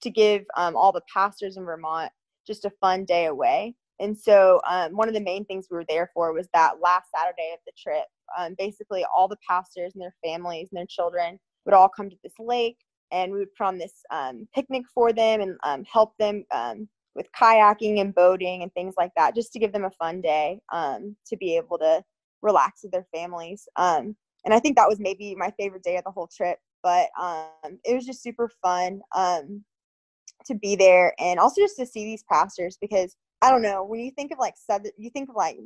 to 0.00 0.10
give 0.10 0.44
um, 0.56 0.76
all 0.76 0.92
the 0.92 1.02
pastors 1.12 1.56
in 1.56 1.64
Vermont 1.64 2.10
just 2.46 2.64
a 2.64 2.70
fun 2.80 3.04
day 3.04 3.26
away. 3.26 3.74
And 3.98 4.16
so 4.16 4.60
um, 4.68 4.96
one 4.96 5.08
of 5.08 5.14
the 5.14 5.20
main 5.20 5.44
things 5.44 5.66
we 5.70 5.76
were 5.76 5.84
there 5.88 6.10
for 6.14 6.32
was 6.32 6.48
that 6.54 6.80
last 6.80 7.08
Saturday 7.14 7.52
of 7.52 7.60
the 7.66 7.72
trip. 7.78 8.04
Um, 8.38 8.54
basically, 8.56 9.04
all 9.14 9.28
the 9.28 9.36
pastors 9.46 9.92
and 9.94 10.00
their 10.00 10.14
families 10.24 10.68
and 10.70 10.78
their 10.78 10.86
children 10.86 11.38
would 11.64 11.74
all 11.74 11.88
come 11.88 12.08
to 12.08 12.16
this 12.22 12.32
lake, 12.38 12.78
and 13.12 13.32
we 13.32 13.38
would 13.38 13.54
put 13.54 13.66
on 13.66 13.78
this 13.78 13.94
um, 14.10 14.46
picnic 14.54 14.84
for 14.94 15.12
them 15.12 15.40
and 15.40 15.56
um, 15.64 15.84
help 15.90 16.16
them 16.18 16.44
um, 16.52 16.88
with 17.14 17.26
kayaking 17.38 18.00
and 18.00 18.14
boating 18.14 18.62
and 18.62 18.72
things 18.74 18.94
like 18.96 19.10
that, 19.16 19.34
just 19.34 19.52
to 19.52 19.58
give 19.58 19.72
them 19.72 19.84
a 19.84 19.90
fun 19.90 20.20
day 20.20 20.60
um, 20.72 21.16
to 21.26 21.36
be 21.36 21.56
able 21.56 21.78
to 21.78 22.02
relax 22.42 22.82
with 22.82 22.92
their 22.92 23.06
families. 23.14 23.68
Um, 23.76 24.16
and 24.44 24.54
I 24.54 24.58
think 24.58 24.76
that 24.76 24.88
was 24.88 25.00
maybe 25.00 25.34
my 25.34 25.52
favorite 25.58 25.82
day 25.82 25.96
of 25.96 26.04
the 26.04 26.10
whole 26.10 26.28
trip. 26.34 26.58
But 26.82 27.08
um, 27.20 27.78
it 27.84 27.94
was 27.94 28.06
just 28.06 28.22
super 28.22 28.50
fun 28.62 29.02
to 29.14 30.54
be 30.54 30.76
there, 30.76 31.12
and 31.18 31.38
also 31.38 31.60
just 31.60 31.76
to 31.76 31.84
see 31.84 32.04
these 32.04 32.24
pastors 32.30 32.78
because 32.80 33.14
I 33.42 33.50
don't 33.50 33.62
know 33.62 33.84
when 33.84 34.00
you 34.00 34.10
think 34.10 34.32
of 34.32 34.38
like 34.38 34.54
southern, 34.56 34.92
you 34.96 35.10
think 35.10 35.28
of 35.28 35.36
like 35.36 35.58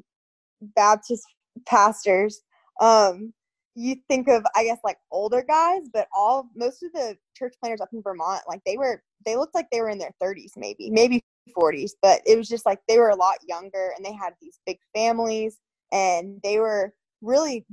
Baptist 0.60 1.24
pastors. 1.66 2.42
Um, 2.80 3.32
you 3.74 3.96
think 4.08 4.28
of 4.28 4.44
I 4.54 4.64
guess 4.64 4.78
like 4.84 4.98
older 5.10 5.42
guys, 5.46 5.82
but 5.92 6.08
all 6.16 6.48
most 6.54 6.82
of 6.82 6.92
the 6.92 7.16
church 7.36 7.54
planters 7.60 7.80
up 7.80 7.90
in 7.92 8.02
Vermont, 8.02 8.42
like 8.48 8.60
they 8.64 8.76
were 8.76 9.02
they 9.26 9.36
looked 9.36 9.54
like 9.54 9.66
they 9.70 9.80
were 9.80 9.90
in 9.90 9.98
their 9.98 10.14
30s, 10.22 10.52
maybe 10.56 10.90
maybe 10.90 11.24
40s, 11.56 11.92
but 12.00 12.20
it 12.26 12.36
was 12.36 12.48
just 12.48 12.66
like 12.66 12.80
they 12.88 12.98
were 12.98 13.10
a 13.10 13.16
lot 13.16 13.36
younger 13.46 13.92
and 13.96 14.04
they 14.04 14.12
had 14.12 14.34
these 14.40 14.60
big 14.66 14.78
families 14.94 15.58
and 15.92 16.40
they 16.42 16.58
were 16.58 16.92
really 17.22 17.66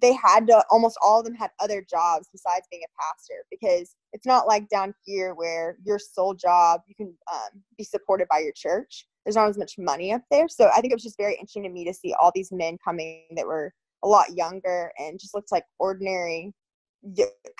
they 0.00 0.14
had 0.14 0.46
to 0.46 0.64
almost 0.70 0.96
all 1.02 1.18
of 1.18 1.24
them 1.26 1.34
had 1.34 1.50
other 1.60 1.84
jobs 1.88 2.26
besides 2.32 2.66
being 2.70 2.82
a 2.82 3.02
pastor 3.02 3.44
because 3.50 3.94
it's 4.14 4.24
not 4.24 4.46
like 4.46 4.68
down 4.70 4.94
here 5.04 5.34
where 5.34 5.76
your 5.84 5.98
sole 5.98 6.34
job 6.34 6.80
you 6.86 6.94
can 6.94 7.12
um, 7.32 7.62
be 7.76 7.84
supported 7.84 8.26
by 8.28 8.38
your 8.38 8.52
church. 8.52 9.06
There's 9.24 9.36
not 9.36 9.50
as 9.50 9.58
much 9.58 9.74
money 9.78 10.12
up 10.12 10.22
there. 10.30 10.48
So 10.48 10.70
i 10.74 10.80
think 10.80 10.92
it 10.92 10.96
was 10.96 11.02
just 11.02 11.18
very 11.18 11.34
interesting 11.34 11.64
to 11.64 11.68
me 11.68 11.84
to 11.84 11.92
see 11.92 12.14
all 12.14 12.32
these 12.34 12.52
men 12.52 12.78
coming 12.84 13.24
that 13.36 13.46
were 13.46 13.74
a 14.02 14.08
lot 14.08 14.34
younger 14.36 14.92
and 14.98 15.18
just 15.18 15.34
looked 15.34 15.52
like 15.52 15.64
ordinary 15.78 16.52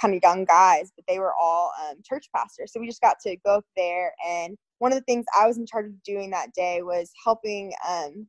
kind 0.01 0.15
of 0.15 0.21
young 0.23 0.45
guys 0.45 0.93
but 0.95 1.05
they 1.09 1.19
were 1.19 1.35
all 1.41 1.73
um, 1.83 1.97
church 2.05 2.27
pastors 2.35 2.73
so 2.73 2.79
we 2.79 2.87
just 2.87 3.01
got 3.01 3.17
to 3.21 3.37
go 3.45 3.57
up 3.57 3.65
there 3.77 4.13
and 4.29 4.57
one 4.79 4.93
of 4.93 4.99
the 4.99 5.05
things 5.05 5.25
i 5.39 5.47
was 5.47 5.59
in 5.59 5.67
charge 5.67 5.87
of 5.87 6.03
doing 6.05 6.31
that 6.31 6.53
day 6.55 6.81
was 6.83 7.11
helping 7.25 7.73
um, 7.89 8.27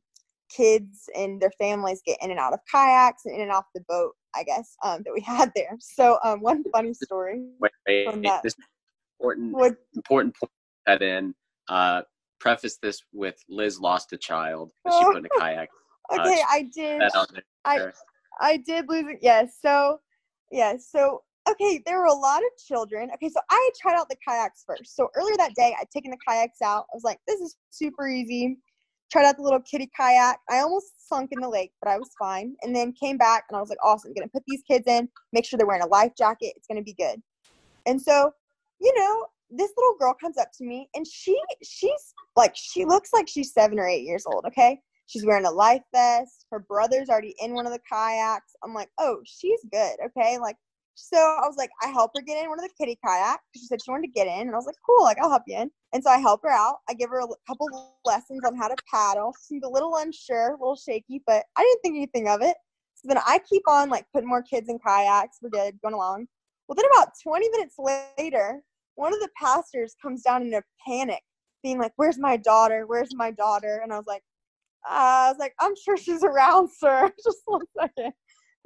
kids 0.54 1.08
and 1.16 1.40
their 1.40 1.52
families 1.56 2.02
get 2.04 2.18
in 2.20 2.30
and 2.32 2.40
out 2.40 2.52
of 2.52 2.58
kayaks 2.70 3.22
and 3.26 3.36
in 3.36 3.42
and 3.42 3.52
off 3.52 3.64
the 3.76 3.84
boat 3.88 4.12
i 4.34 4.42
guess 4.42 4.76
um, 4.82 5.02
that 5.04 5.14
we 5.14 5.20
had 5.26 5.52
there 5.54 5.76
so 5.78 6.18
um, 6.24 6.40
one 6.40 6.64
funny 6.72 6.92
story 6.92 7.44
Wait, 7.60 7.70
wait, 7.86 8.10
From 8.10 8.22
that- 8.22 8.42
this 8.42 8.56
important 9.20 9.56
would 9.56 9.76
important 9.94 10.34
point 10.36 10.50
that 10.86 11.02
in. 11.02 11.34
Uh, 11.68 12.02
preface 12.40 12.78
this 12.82 13.00
with 13.12 13.36
Liz 13.48 13.80
lost 13.80 14.12
a 14.12 14.18
child. 14.18 14.70
Because 14.84 14.98
she 14.98 15.04
put 15.06 15.16
in 15.16 15.24
a 15.26 15.40
kayak. 15.40 15.68
Uh, 16.10 16.20
Okay, 16.20 16.36
she 16.36 16.42
I 16.48 16.62
did. 16.72 17.02
I. 17.64 17.90
I 18.40 18.56
did 18.58 18.88
lose 18.88 19.06
it. 19.08 19.18
Yes. 19.22 19.58
So, 19.60 20.00
yeah. 20.50 20.74
So, 20.78 21.22
okay, 21.48 21.82
there 21.86 21.98
were 21.98 22.06
a 22.06 22.14
lot 22.14 22.40
of 22.40 22.64
children. 22.66 23.10
Okay, 23.14 23.28
so 23.28 23.40
I 23.50 23.70
tried 23.80 23.96
out 23.96 24.08
the 24.08 24.16
kayaks 24.26 24.64
first. 24.66 24.96
So 24.96 25.08
earlier 25.16 25.36
that 25.36 25.54
day, 25.54 25.74
I'd 25.80 25.90
taken 25.90 26.10
the 26.10 26.18
kayaks 26.26 26.62
out. 26.62 26.86
I 26.92 26.94
was 26.94 27.04
like, 27.04 27.18
this 27.26 27.40
is 27.40 27.56
super 27.70 28.08
easy. 28.08 28.58
Tried 29.12 29.26
out 29.26 29.36
the 29.36 29.42
little 29.42 29.60
kitty 29.60 29.90
kayak. 29.96 30.38
I 30.50 30.60
almost 30.60 31.08
sunk 31.08 31.30
in 31.32 31.40
the 31.40 31.48
lake, 31.48 31.72
but 31.80 31.90
I 31.90 31.98
was 31.98 32.10
fine. 32.18 32.54
And 32.62 32.74
then 32.74 32.92
came 32.92 33.16
back 33.16 33.44
and 33.48 33.56
I 33.56 33.60
was 33.60 33.68
like, 33.68 33.78
awesome. 33.84 34.12
gonna 34.14 34.28
put 34.28 34.42
these 34.46 34.62
kids 34.68 34.84
in. 34.86 35.08
Make 35.32 35.44
sure 35.44 35.56
they're 35.56 35.66
wearing 35.66 35.82
a 35.82 35.86
life 35.86 36.12
jacket. 36.16 36.54
It's 36.56 36.66
gonna 36.66 36.82
be 36.82 36.94
good. 36.94 37.22
And 37.86 38.00
so, 38.00 38.32
you 38.80 38.92
know, 38.96 39.26
this 39.50 39.70
little 39.76 39.94
girl 40.00 40.14
comes 40.20 40.38
up 40.38 40.48
to 40.58 40.64
me 40.64 40.88
and 40.94 41.06
she 41.06 41.38
she's 41.62 42.14
like 42.34 42.52
she 42.56 42.84
looks 42.84 43.10
like 43.12 43.28
she's 43.28 43.52
seven 43.52 43.78
or 43.78 43.86
eight 43.86 44.02
years 44.02 44.24
old. 44.26 44.46
Okay 44.46 44.80
She's 45.06 45.26
wearing 45.26 45.46
a 45.46 45.50
life 45.50 45.82
vest. 45.92 46.46
Her 46.50 46.60
brother's 46.60 47.08
already 47.08 47.34
in 47.40 47.54
one 47.54 47.66
of 47.66 47.72
the 47.72 47.80
kayaks. 47.90 48.54
I'm 48.62 48.74
like, 48.74 48.88
oh, 48.98 49.18
she's 49.24 49.60
good. 49.70 49.96
Okay. 50.06 50.38
Like, 50.38 50.56
so 50.94 51.16
I 51.16 51.46
was 51.46 51.56
like, 51.56 51.70
I 51.82 51.88
help 51.88 52.12
her 52.16 52.22
get 52.22 52.42
in 52.42 52.48
one 52.48 52.58
of 52.58 52.64
the 52.64 52.74
kitty 52.78 52.98
kayaks. 53.04 53.42
She 53.56 53.66
said 53.66 53.80
she 53.82 53.90
wanted 53.90 54.06
to 54.06 54.12
get 54.12 54.26
in. 54.26 54.46
And 54.46 54.52
I 54.52 54.56
was 54.56 54.66
like, 54.66 54.76
cool, 54.86 55.04
like, 55.04 55.18
I'll 55.20 55.30
help 55.30 55.42
you 55.46 55.58
in. 55.58 55.70
And 55.92 56.02
so 56.02 56.10
I 56.10 56.18
help 56.18 56.42
her 56.44 56.50
out. 56.50 56.76
I 56.88 56.94
give 56.94 57.10
her 57.10 57.20
a 57.20 57.26
couple 57.46 57.98
lessons 58.04 58.40
on 58.46 58.56
how 58.56 58.68
to 58.68 58.76
paddle. 58.90 59.34
She 59.38 59.54
seemed 59.54 59.64
a 59.64 59.68
little 59.68 59.96
unsure, 59.96 60.50
a 60.50 60.52
little 60.52 60.76
shaky, 60.76 61.22
but 61.26 61.44
I 61.56 61.62
didn't 61.62 61.80
think 61.82 61.96
anything 61.96 62.28
of 62.28 62.42
it. 62.42 62.56
So 62.94 63.08
then 63.08 63.18
I 63.26 63.40
keep 63.48 63.62
on 63.68 63.90
like 63.90 64.06
putting 64.12 64.28
more 64.28 64.42
kids 64.42 64.68
in 64.68 64.78
kayaks. 64.78 65.38
We're 65.42 65.50
good, 65.50 65.78
going 65.82 65.94
along. 65.94 66.26
Well, 66.68 66.76
then 66.76 66.86
about 66.94 67.12
20 67.22 67.48
minutes 67.50 67.74
later, 67.78 68.62
one 68.94 69.12
of 69.12 69.20
the 69.20 69.28
pastors 69.36 69.96
comes 70.00 70.22
down 70.22 70.42
in 70.42 70.54
a 70.54 70.62
panic, 70.86 71.22
being 71.62 71.78
like, 71.78 71.92
Where's 71.96 72.18
my 72.18 72.36
daughter? 72.36 72.84
Where's 72.86 73.14
my 73.14 73.30
daughter? 73.30 73.80
And 73.82 73.92
I 73.92 73.96
was 73.96 74.06
like, 74.06 74.22
I 74.88 75.30
was 75.30 75.38
like, 75.38 75.54
I'm 75.60 75.74
sure 75.76 75.96
she's 75.96 76.22
around, 76.22 76.70
sir. 76.70 77.10
Just 77.24 77.42
one 77.46 77.64
second. 77.78 78.12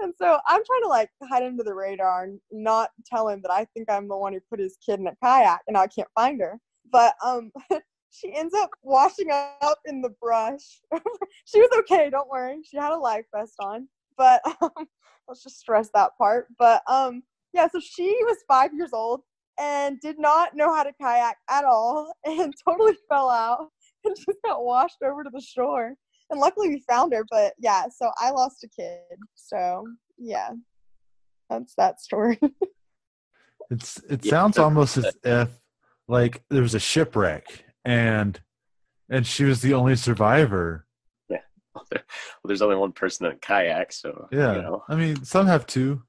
And 0.00 0.14
so 0.16 0.38
I'm 0.46 0.62
trying 0.64 0.82
to 0.82 0.88
like 0.88 1.10
hide 1.24 1.42
under 1.42 1.64
the 1.64 1.74
radar 1.74 2.24
and 2.24 2.40
not 2.52 2.90
tell 3.04 3.28
him 3.28 3.40
that 3.42 3.50
I 3.50 3.66
think 3.74 3.90
I'm 3.90 4.08
the 4.08 4.16
one 4.16 4.32
who 4.32 4.40
put 4.48 4.60
his 4.60 4.76
kid 4.84 5.00
in 5.00 5.08
a 5.08 5.16
kayak 5.22 5.60
and 5.66 5.76
I 5.76 5.88
can't 5.88 6.08
find 6.14 6.40
her. 6.40 6.58
But 6.90 7.14
um, 7.24 7.50
she 8.10 8.32
ends 8.34 8.54
up 8.54 8.70
washing 8.82 9.30
up 9.30 9.78
in 9.86 10.00
the 10.00 10.14
brush. 10.20 10.80
she 11.44 11.60
was 11.60 11.70
okay, 11.80 12.10
don't 12.10 12.28
worry. 12.30 12.60
She 12.64 12.76
had 12.76 12.92
a 12.92 12.96
life 12.96 13.24
vest 13.34 13.54
on. 13.60 13.88
But 14.16 14.40
um, 14.62 14.70
let's 15.26 15.42
just 15.42 15.58
stress 15.58 15.90
that 15.94 16.12
part. 16.16 16.46
But 16.58 16.82
um, 16.88 17.22
yeah, 17.52 17.68
so 17.68 17.80
she 17.80 18.16
was 18.22 18.38
five 18.46 18.72
years 18.74 18.90
old 18.92 19.22
and 19.58 20.00
did 20.00 20.18
not 20.18 20.54
know 20.54 20.72
how 20.72 20.84
to 20.84 20.92
kayak 21.00 21.36
at 21.50 21.64
all 21.64 22.12
and 22.24 22.54
totally 22.66 22.94
fell 23.08 23.28
out 23.28 23.68
and 24.04 24.16
just 24.16 24.38
got 24.44 24.64
washed 24.64 25.02
over 25.04 25.24
to 25.24 25.30
the 25.32 25.40
shore 25.40 25.94
and 26.30 26.40
luckily 26.40 26.68
we 26.68 26.82
found 26.88 27.12
her 27.12 27.24
but 27.30 27.52
yeah 27.58 27.84
so 27.94 28.10
i 28.20 28.30
lost 28.30 28.62
a 28.64 28.68
kid 28.68 29.00
so 29.34 29.84
yeah 30.18 30.50
that's 31.50 31.74
that 31.76 32.00
story 32.00 32.38
It's 33.70 33.98
it 34.08 34.24
Yeah. 34.24 34.30
sounds 34.30 34.56
almost 34.58 34.96
as 34.96 35.14
if 35.24 35.50
like 36.08 36.42
there 36.48 36.62
was 36.62 36.74
a 36.74 36.80
shipwreck 36.80 37.64
and 37.84 38.40
and 39.10 39.26
she 39.26 39.44
was 39.44 39.60
the 39.60 39.74
only 39.74 39.94
survivor. 39.96 40.86
Yeah. 41.28 41.40
Well, 41.92 41.94
there's 42.46 42.62
only 42.62 42.76
one 42.76 42.92
person 42.92 43.26
in 43.26 43.32
a 43.32 43.36
kayak, 43.36 43.92
so 43.92 44.26
Yeah. 44.32 44.54
you 44.56 44.62
know. 44.62 44.84
I 44.88 44.94
mean, 44.96 45.22
some 45.24 45.46
have 45.46 45.66
two. 45.66 46.02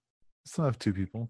Some 0.46 0.64
have 0.66 0.80
two 0.80 0.94
people. 0.94 1.30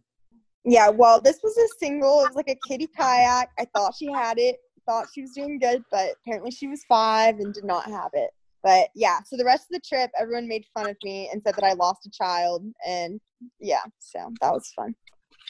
yeah 0.65 0.89
well 0.89 1.19
this 1.21 1.39
was 1.41 1.57
a 1.57 1.67
single 1.79 2.19
it 2.21 2.27
was 2.29 2.35
like 2.35 2.49
a 2.49 2.59
kitty 2.67 2.87
kayak 2.95 3.47
i 3.57 3.65
thought 3.73 3.93
she 3.97 4.07
had 4.11 4.37
it 4.37 4.57
thought 4.85 5.07
she 5.13 5.21
was 5.21 5.31
doing 5.31 5.57
good 5.57 5.81
but 5.89 6.07
apparently 6.21 6.51
she 6.51 6.67
was 6.67 6.83
five 6.87 7.39
and 7.39 7.53
did 7.53 7.63
not 7.63 7.85
have 7.97 8.11
it 8.13 8.29
but 8.63 8.89
yeah 8.95 9.19
so 9.25 9.37
the 9.37 9.45
rest 9.45 9.67
of 9.71 9.81
the 9.81 9.87
trip 9.87 10.11
everyone 10.19 10.47
made 10.47 10.65
fun 10.73 10.89
of 10.89 10.97
me 11.03 11.29
and 11.31 11.41
said 11.41 11.55
that 11.55 11.63
i 11.63 11.73
lost 11.73 12.05
a 12.05 12.11
child 12.11 12.63
and 12.85 13.19
yeah 13.59 13.83
so 13.99 14.31
that 14.41 14.51
was 14.51 14.71
fun 14.75 14.93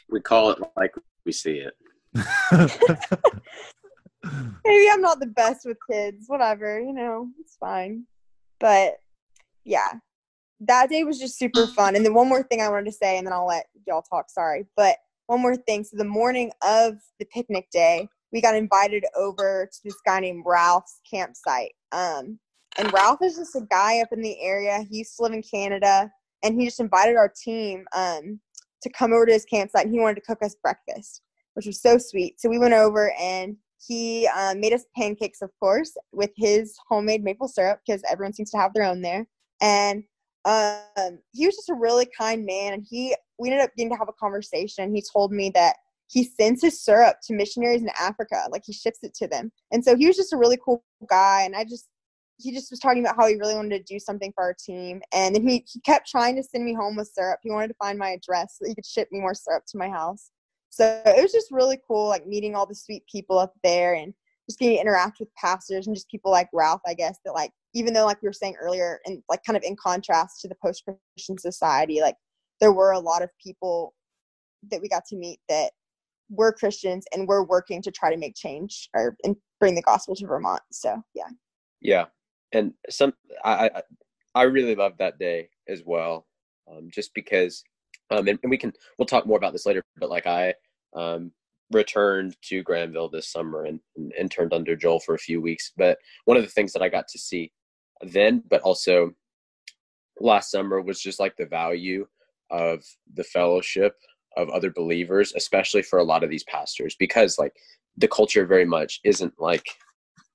We 0.10 0.22
call 0.22 0.52
it 0.52 0.60
like 0.76 0.94
we 1.26 1.32
see 1.32 1.62
it. 1.62 1.74
maybe 4.66 4.90
I'm 4.92 5.02
not 5.02 5.20
the 5.20 5.28
best 5.28 5.66
with 5.66 5.78
kids, 5.90 6.26
whatever, 6.28 6.80
you 6.80 6.94
know, 6.94 7.30
it's 7.40 7.56
fine. 7.58 8.06
But 8.60 8.98
yeah, 9.64 9.94
that 10.62 10.90
day 10.90 11.04
was 11.04 11.20
just 11.20 11.38
super 11.38 11.68
fun. 11.68 11.96
And 11.96 12.06
then 12.06 12.14
one 12.14 12.28
more 12.28 12.44
thing 12.44 12.62
I 12.62 12.70
wanted 12.70 12.86
to 12.86 12.92
say, 12.92 13.18
and 13.18 13.28
then 13.28 13.34
I'll 13.34 13.46
let 13.46 13.68
y'all 13.88 14.02
talk, 14.02 14.30
sorry. 14.30 14.66
But 14.76 14.98
one 15.28 15.42
more 15.42 15.56
thing. 15.56 15.84
So 15.84 15.98
the 15.98 16.04
morning 16.04 16.52
of 16.64 16.96
the 17.20 17.26
picnic 17.26 17.70
day, 17.72 18.10
we 18.32 18.42
got 18.42 18.56
invited 18.56 19.06
over 19.16 19.70
to 19.72 19.80
this 19.84 19.98
guy 20.06 20.20
named 20.20 20.44
Ralph's 20.46 21.00
campsite. 21.10 21.74
Um, 21.92 22.40
and 22.78 22.94
Ralph 22.94 23.22
is 23.22 23.38
just 23.38 23.56
a 23.56 23.66
guy 23.70 24.02
up 24.02 24.10
in 24.12 24.22
the 24.22 24.40
area. 24.42 24.86
He 24.90 25.00
used 25.00 25.16
to 25.18 25.24
live 25.24 25.34
in 25.34 25.44
Canada, 25.44 26.12
and 26.44 26.60
he 26.60 26.66
just 26.66 26.80
invited 26.80 27.16
our 27.16 27.30
team 27.30 27.86
um, 27.96 28.40
to 28.82 28.90
come 28.90 29.14
over 29.14 29.26
to 29.26 29.34
his 29.34 29.46
campsite. 29.46 29.86
And 29.86 29.94
he 29.94 30.00
wanted 30.00 30.16
to 30.16 30.22
cook 30.22 30.44
us 30.44 30.56
breakfast, 30.56 31.22
which 31.54 31.66
was 31.66 31.82
so 31.82 31.98
sweet. 31.98 32.40
So 32.40 32.50
we 32.50 32.60
went 32.60 32.74
over 32.74 33.12
and 33.20 33.58
he 33.86 34.28
um, 34.28 34.60
made 34.60 34.74
us 34.74 34.86
pancakes, 34.96 35.42
of 35.42 35.52
course, 35.60 35.96
with 36.12 36.32
his 36.36 36.78
homemade 36.88 37.24
maple 37.24 37.48
syrup 37.48 37.80
because 37.86 38.02
everyone 38.10 38.34
seems 38.34 38.52
to 38.52 38.58
have 38.58 38.74
their 38.74 38.84
own 38.84 39.02
there. 39.02 39.26
And 39.62 40.04
um, 40.46 41.20
he 41.34 41.46
was 41.46 41.56
just 41.56 41.70
a 41.70 41.74
really 41.74 42.08
kind 42.18 42.46
man, 42.46 42.74
and 42.74 42.86
he 42.90 43.16
we 43.38 43.50
ended 43.50 43.64
up 43.64 43.72
getting 43.76 43.92
to 43.92 43.98
have 43.98 44.10
a 44.10 44.14
conversation. 44.14 44.94
He 44.94 45.04
told 45.14 45.32
me 45.32 45.52
that 45.56 45.76
he 46.08 46.24
sends 46.24 46.62
his 46.62 46.84
syrup 46.84 47.18
to 47.24 47.34
missionaries 47.34 47.82
in 47.82 47.90
Africa, 48.00 48.44
like 48.52 48.64
he 48.66 48.74
ships 48.74 49.00
it 49.04 49.14
to 49.16 49.28
them. 49.28 49.52
And 49.72 49.84
so 49.84 49.96
he 49.96 50.08
was 50.08 50.16
just 50.16 50.34
a 50.34 50.38
really 50.38 50.58
cool 50.64 50.84
guy, 51.10 51.44
and 51.44 51.56
I 51.56 51.64
just 51.66 51.88
he 52.40 52.52
just 52.54 52.72
was 52.72 52.80
talking 52.80 53.04
about 53.04 53.18
how 53.18 53.28
he 53.28 53.36
really 53.36 53.54
wanted 53.54 53.86
to 53.86 53.94
do 53.94 54.00
something 54.00 54.32
for 54.34 54.44
our 54.44 54.54
team. 54.54 55.02
And 55.14 55.36
then 55.36 55.46
he, 55.46 55.66
he 55.72 55.82
kept 55.82 56.10
trying 56.10 56.36
to 56.38 56.44
send 56.44 56.64
me 56.64 56.74
home 56.74 56.96
with 56.96 57.12
syrup. 57.14 57.40
He 57.44 57.52
wanted 57.52 57.68
to 57.68 57.74
find 57.76 58.00
my 58.00 58.12
address 58.12 58.58
so 58.58 58.68
he 58.68 58.76
could 58.76 58.86
ship 58.86 59.10
me 59.12 59.20
more 59.20 59.34
syrup 59.34 59.64
to 59.68 59.78
my 59.78 59.90
house. 59.90 60.32
So 60.70 61.02
it 61.06 61.22
was 61.22 61.34
just 61.34 61.52
really 61.52 61.80
cool, 61.86 62.08
like 62.08 62.26
meeting 62.26 62.56
all 62.56 62.66
the 62.66 62.76
sweet 62.76 63.04
people 63.12 63.38
up 63.38 63.54
there 63.64 63.96
and 63.96 64.14
just 64.50 64.58
getting 64.58 64.78
to 64.78 64.82
interact 64.82 65.20
with 65.20 65.34
pastors 65.36 65.88
and 65.88 65.96
just 65.96 66.10
people 66.10 66.32
like 66.32 66.48
Ralph, 66.54 66.82
I 66.88 66.94
guess, 66.94 67.20
that 67.26 67.34
like, 67.34 67.52
even 67.74 67.94
though 67.94 68.06
like 68.06 68.22
we 68.22 68.30
were 68.30 68.34
saying 68.34 68.56
earlier, 68.60 69.00
and 69.06 69.22
like 69.28 69.44
kind 69.44 69.58
of 69.58 69.64
in 69.64 69.76
contrast 69.76 70.42
to 70.42 70.48
the 70.48 70.56
post 70.64 70.84
Christian 71.16 71.38
society, 71.38 72.02
like 72.02 72.16
there 72.62 72.72
were 72.72 72.92
a 72.92 73.00
lot 73.00 73.22
of 73.22 73.30
people 73.44 73.94
that 74.72 74.82
we 74.82 74.88
got 74.88 75.06
to 75.06 75.16
meet 75.16 75.40
that 75.50 75.72
were 76.30 76.54
Christians 76.54 77.06
and 77.14 77.28
were 77.28 77.44
working 77.44 77.82
to 77.82 77.92
try 77.92 78.12
to 78.12 78.18
make 78.18 78.36
change 78.36 78.90
or 78.96 79.18
and 79.24 79.36
bring 79.60 79.76
the 79.76 79.82
gospel 79.82 80.16
to 80.16 80.26
Vermont. 80.26 80.62
So 80.72 81.02
yeah. 81.14 81.30
Yeah, 81.82 82.06
and 82.54 82.74
some 82.90 83.14
I 83.44 83.84
I, 84.36 84.44
really 84.44 84.76
loved 84.76 85.00
that 85.00 85.20
day 85.20 85.50
as 85.68 85.84
well, 85.86 86.28
um, 86.70 86.90
just 86.92 87.14
because, 87.14 87.64
um, 88.12 88.28
and, 88.28 88.40
and 88.44 88.50
we 88.50 88.58
can 88.58 88.74
we'll 88.98 89.06
talk 89.06 89.26
more 89.26 89.38
about 89.38 89.54
this 89.54 89.66
later. 89.66 89.84
But 89.98 90.10
like 90.10 90.28
I 90.28 90.54
um, 90.96 91.32
returned 91.72 92.36
to 92.44 92.64
Granville 92.64 93.10
this 93.10 93.32
summer 93.32 93.66
and, 93.66 93.80
and 93.96 94.14
interned 94.18 94.54
under 94.54 94.76
Joel 94.76 95.00
for 95.00 95.16
a 95.16 95.20
few 95.20 95.42
weeks. 95.42 95.72
But 95.78 95.98
one 96.26 96.38
of 96.38 96.44
the 96.44 96.50
things 96.50 96.74
that 96.74 96.82
I 96.82 96.90
got 96.90 97.08
to 97.10 97.20
see 97.20 97.52
then, 98.02 98.44
but 98.50 98.62
also 98.62 99.12
last 100.20 100.52
summer, 100.52 100.82
was 100.82 101.02
just 101.02 101.20
like 101.20 101.36
the 101.38 101.46
value 101.46 102.08
of 102.50 102.84
the 103.14 103.24
fellowship 103.24 103.96
of 104.38 104.50
other 104.50 104.72
believers, 104.72 105.34
especially 105.36 105.82
for 105.82 106.00
a 106.00 106.04
lot 106.04 106.24
of 106.24 106.30
these 106.30 106.44
pastors, 106.44 106.96
because 106.98 107.38
like 107.38 107.54
the 107.98 108.08
culture 108.08 108.46
very 108.46 108.66
much 108.66 109.00
isn't 109.04 109.34
like 109.40 109.66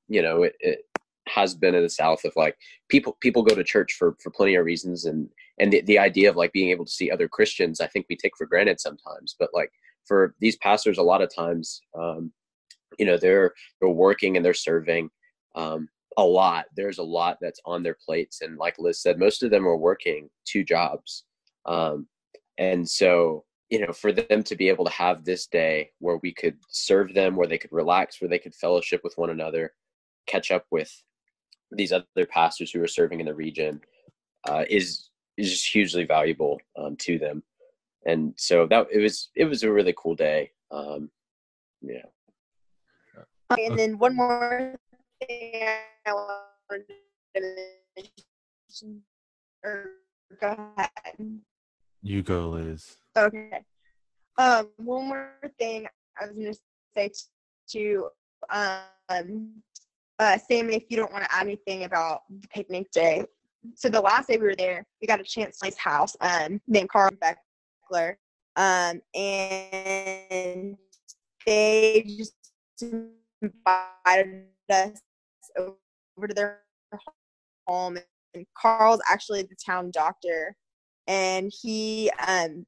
you 0.08 0.22
know 0.22 0.42
it, 0.42 0.54
it 0.60 0.80
has 1.26 1.54
been 1.54 1.74
in 1.74 1.82
the 1.82 1.88
south 1.88 2.24
of 2.24 2.32
like 2.36 2.56
people 2.88 3.16
people 3.20 3.42
go 3.42 3.54
to 3.54 3.64
church 3.64 3.94
for 3.98 4.16
for 4.22 4.30
plenty 4.30 4.54
of 4.54 4.64
reasons 4.64 5.04
and 5.04 5.28
and 5.58 5.72
the, 5.72 5.80
the 5.82 5.98
idea 5.98 6.28
of 6.28 6.36
like 6.36 6.52
being 6.52 6.70
able 6.70 6.84
to 6.84 6.90
see 6.90 7.10
other 7.10 7.28
christians 7.28 7.80
i 7.80 7.86
think 7.86 8.06
we 8.08 8.16
take 8.16 8.36
for 8.36 8.46
granted 8.46 8.78
sometimes 8.78 9.34
but 9.38 9.48
like 9.54 9.70
for 10.06 10.34
these 10.40 10.56
pastors 10.56 10.98
a 10.98 11.02
lot 11.02 11.22
of 11.22 11.34
times 11.34 11.80
um 11.98 12.30
you 12.98 13.06
know 13.06 13.16
they're 13.16 13.52
they're 13.80 13.90
working 13.90 14.36
and 14.36 14.44
they're 14.44 14.54
serving 14.54 15.08
um 15.54 15.88
a 16.16 16.24
lot. 16.24 16.66
There's 16.76 16.98
a 16.98 17.02
lot 17.02 17.38
that's 17.40 17.60
on 17.64 17.82
their 17.82 17.96
plates 18.04 18.40
and 18.42 18.56
like 18.56 18.76
liz 18.78 19.02
said 19.02 19.18
most 19.18 19.42
of 19.42 19.50
them 19.50 19.66
are 19.66 19.76
working 19.76 20.28
two 20.44 20.64
jobs 20.64 21.24
um 21.66 22.06
and 22.58 22.88
so 22.88 23.44
you 23.70 23.84
know 23.84 23.92
for 23.92 24.12
them 24.12 24.42
to 24.44 24.56
be 24.56 24.68
able 24.68 24.84
to 24.84 24.90
have 24.90 25.24
this 25.24 25.46
day 25.46 25.90
where 25.98 26.18
we 26.22 26.32
could 26.32 26.56
serve 26.68 27.14
them 27.14 27.36
where 27.36 27.48
they 27.48 27.58
could 27.58 27.72
relax 27.72 28.20
where 28.20 28.28
they 28.28 28.38
could 28.38 28.54
fellowship 28.54 29.00
with 29.02 29.16
one 29.16 29.30
another 29.30 29.72
catch 30.26 30.50
up 30.50 30.66
with 30.70 31.02
these 31.76 31.92
other 31.92 32.26
pastors 32.28 32.70
who 32.70 32.82
are 32.82 32.88
serving 32.88 33.20
in 33.20 33.26
the 33.26 33.34
region 33.34 33.80
uh, 34.48 34.64
is 34.68 35.10
is 35.36 35.50
just 35.50 35.72
hugely 35.72 36.04
valuable 36.04 36.60
um, 36.78 36.96
to 36.96 37.18
them 37.18 37.42
and 38.06 38.34
so 38.36 38.66
that 38.66 38.86
it 38.92 39.00
was 39.00 39.30
it 39.34 39.44
was 39.44 39.62
a 39.62 39.72
really 39.72 39.94
cool 39.96 40.14
day 40.14 40.50
um, 40.70 41.10
yeah 41.82 42.06
And 43.50 43.78
then 43.78 43.98
one 43.98 44.16
more 44.16 44.74
thing 45.20 45.68
I 46.06 46.12
wanted 46.12 46.86
to 47.36 47.56
mention, 47.96 49.02
or 49.62 49.90
go 50.40 50.56
ahead. 50.76 51.40
You 52.02 52.22
go, 52.22 52.50
Liz. 52.50 52.96
Okay. 53.16 53.64
Um, 54.36 54.68
one 54.76 55.08
more 55.08 55.30
thing 55.58 55.86
I 56.18 56.26
was 56.26 56.34
going 56.34 56.52
to 56.52 56.58
say 56.96 57.10
to 57.70 58.08
um, 58.50 59.62
uh, 60.18 60.38
if 60.48 60.84
you 60.88 60.96
don't 60.96 61.12
want 61.12 61.24
to 61.24 61.34
add 61.34 61.42
anything 61.42 61.84
about 61.84 62.22
the 62.40 62.48
picnic 62.48 62.90
day. 62.92 63.24
So 63.74 63.88
the 63.88 64.00
last 64.00 64.28
day 64.28 64.36
we 64.36 64.46
were 64.46 64.54
there, 64.54 64.86
we 65.00 65.06
got 65.06 65.20
a 65.20 65.24
chance 65.24 65.58
to 65.58 65.66
his 65.66 65.78
house, 65.78 66.16
um, 66.20 66.60
named 66.66 66.90
Carl 66.90 67.10
Beckler, 67.12 68.16
um, 68.56 69.00
and 69.14 70.76
they 71.46 72.04
just 72.06 72.34
invited 73.40 74.44
us 74.70 75.00
over 75.56 76.28
to 76.28 76.34
their 76.34 76.60
home. 77.66 77.98
And 78.34 78.46
Carl's 78.56 79.00
actually 79.10 79.42
the 79.42 79.56
town 79.64 79.90
doctor, 79.90 80.56
and 81.06 81.52
he, 81.62 82.10
um, 82.26 82.66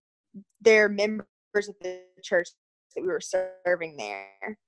they're 0.61 0.88
members 0.88 1.26
of 1.57 1.74
the 1.80 2.01
church 2.22 2.49
that 2.94 3.03
we 3.03 3.09
were 3.09 3.20
serving 3.20 3.97
there. 3.97 4.59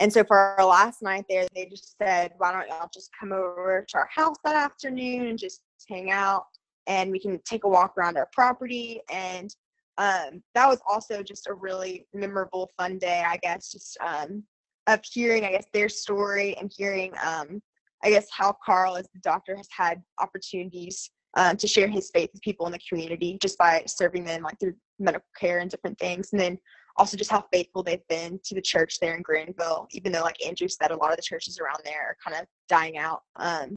And 0.00 0.10
so 0.10 0.24
for 0.24 0.36
our 0.58 0.64
last 0.64 1.02
night 1.02 1.26
there, 1.28 1.46
they 1.54 1.66
just 1.66 1.96
said, 1.98 2.32
why 2.38 2.52
don't 2.52 2.68
y'all 2.68 2.88
just 2.92 3.10
come 3.18 3.32
over 3.32 3.84
to 3.86 3.98
our 3.98 4.08
house 4.12 4.36
that 4.44 4.56
afternoon 4.56 5.26
and 5.26 5.38
just 5.38 5.60
hang 5.88 6.10
out 6.10 6.44
and 6.86 7.12
we 7.12 7.20
can 7.20 7.38
take 7.44 7.64
a 7.64 7.68
walk 7.68 7.92
around 7.96 8.16
our 8.16 8.28
property. 8.32 9.02
And 9.12 9.54
um, 9.98 10.42
that 10.54 10.66
was 10.66 10.80
also 10.90 11.22
just 11.22 11.46
a 11.48 11.54
really 11.54 12.06
memorable, 12.14 12.70
fun 12.78 12.98
day, 12.98 13.22
I 13.26 13.36
guess, 13.36 13.70
just 13.70 13.98
um, 14.04 14.42
of 14.86 15.00
hearing, 15.04 15.44
I 15.44 15.52
guess, 15.52 15.66
their 15.74 15.90
story 15.90 16.56
and 16.56 16.72
hearing, 16.74 17.12
um, 17.22 17.60
I 18.02 18.08
guess, 18.08 18.26
how 18.32 18.56
Carl, 18.64 18.96
as 18.96 19.06
the 19.12 19.20
doctor, 19.20 19.54
has 19.54 19.68
had 19.70 20.02
opportunities 20.18 21.10
um, 21.36 21.58
to 21.58 21.68
share 21.68 21.88
his 21.88 22.10
faith 22.12 22.30
with 22.32 22.42
people 22.42 22.64
in 22.64 22.72
the 22.72 22.80
community 22.88 23.38
just 23.42 23.58
by 23.58 23.82
serving 23.86 24.24
them 24.24 24.42
like 24.42 24.58
through 24.58 24.74
medical 24.98 25.28
care 25.38 25.58
and 25.58 25.70
different 25.70 25.98
things. 25.98 26.30
And 26.32 26.40
then 26.40 26.58
also 26.96 27.16
just 27.16 27.30
how 27.30 27.44
faithful 27.52 27.82
they've 27.82 28.06
been 28.08 28.40
to 28.44 28.54
the 28.54 28.62
church 28.62 28.98
there 29.00 29.14
in 29.14 29.22
Granville, 29.22 29.88
even 29.92 30.12
though, 30.12 30.22
like 30.22 30.44
Andrew 30.44 30.68
said, 30.68 30.90
a 30.90 30.96
lot 30.96 31.10
of 31.10 31.16
the 31.16 31.22
churches 31.22 31.58
around 31.58 31.80
there 31.84 32.08
are 32.08 32.16
kind 32.24 32.40
of 32.40 32.46
dying 32.68 32.98
out. 32.98 33.22
Um, 33.36 33.74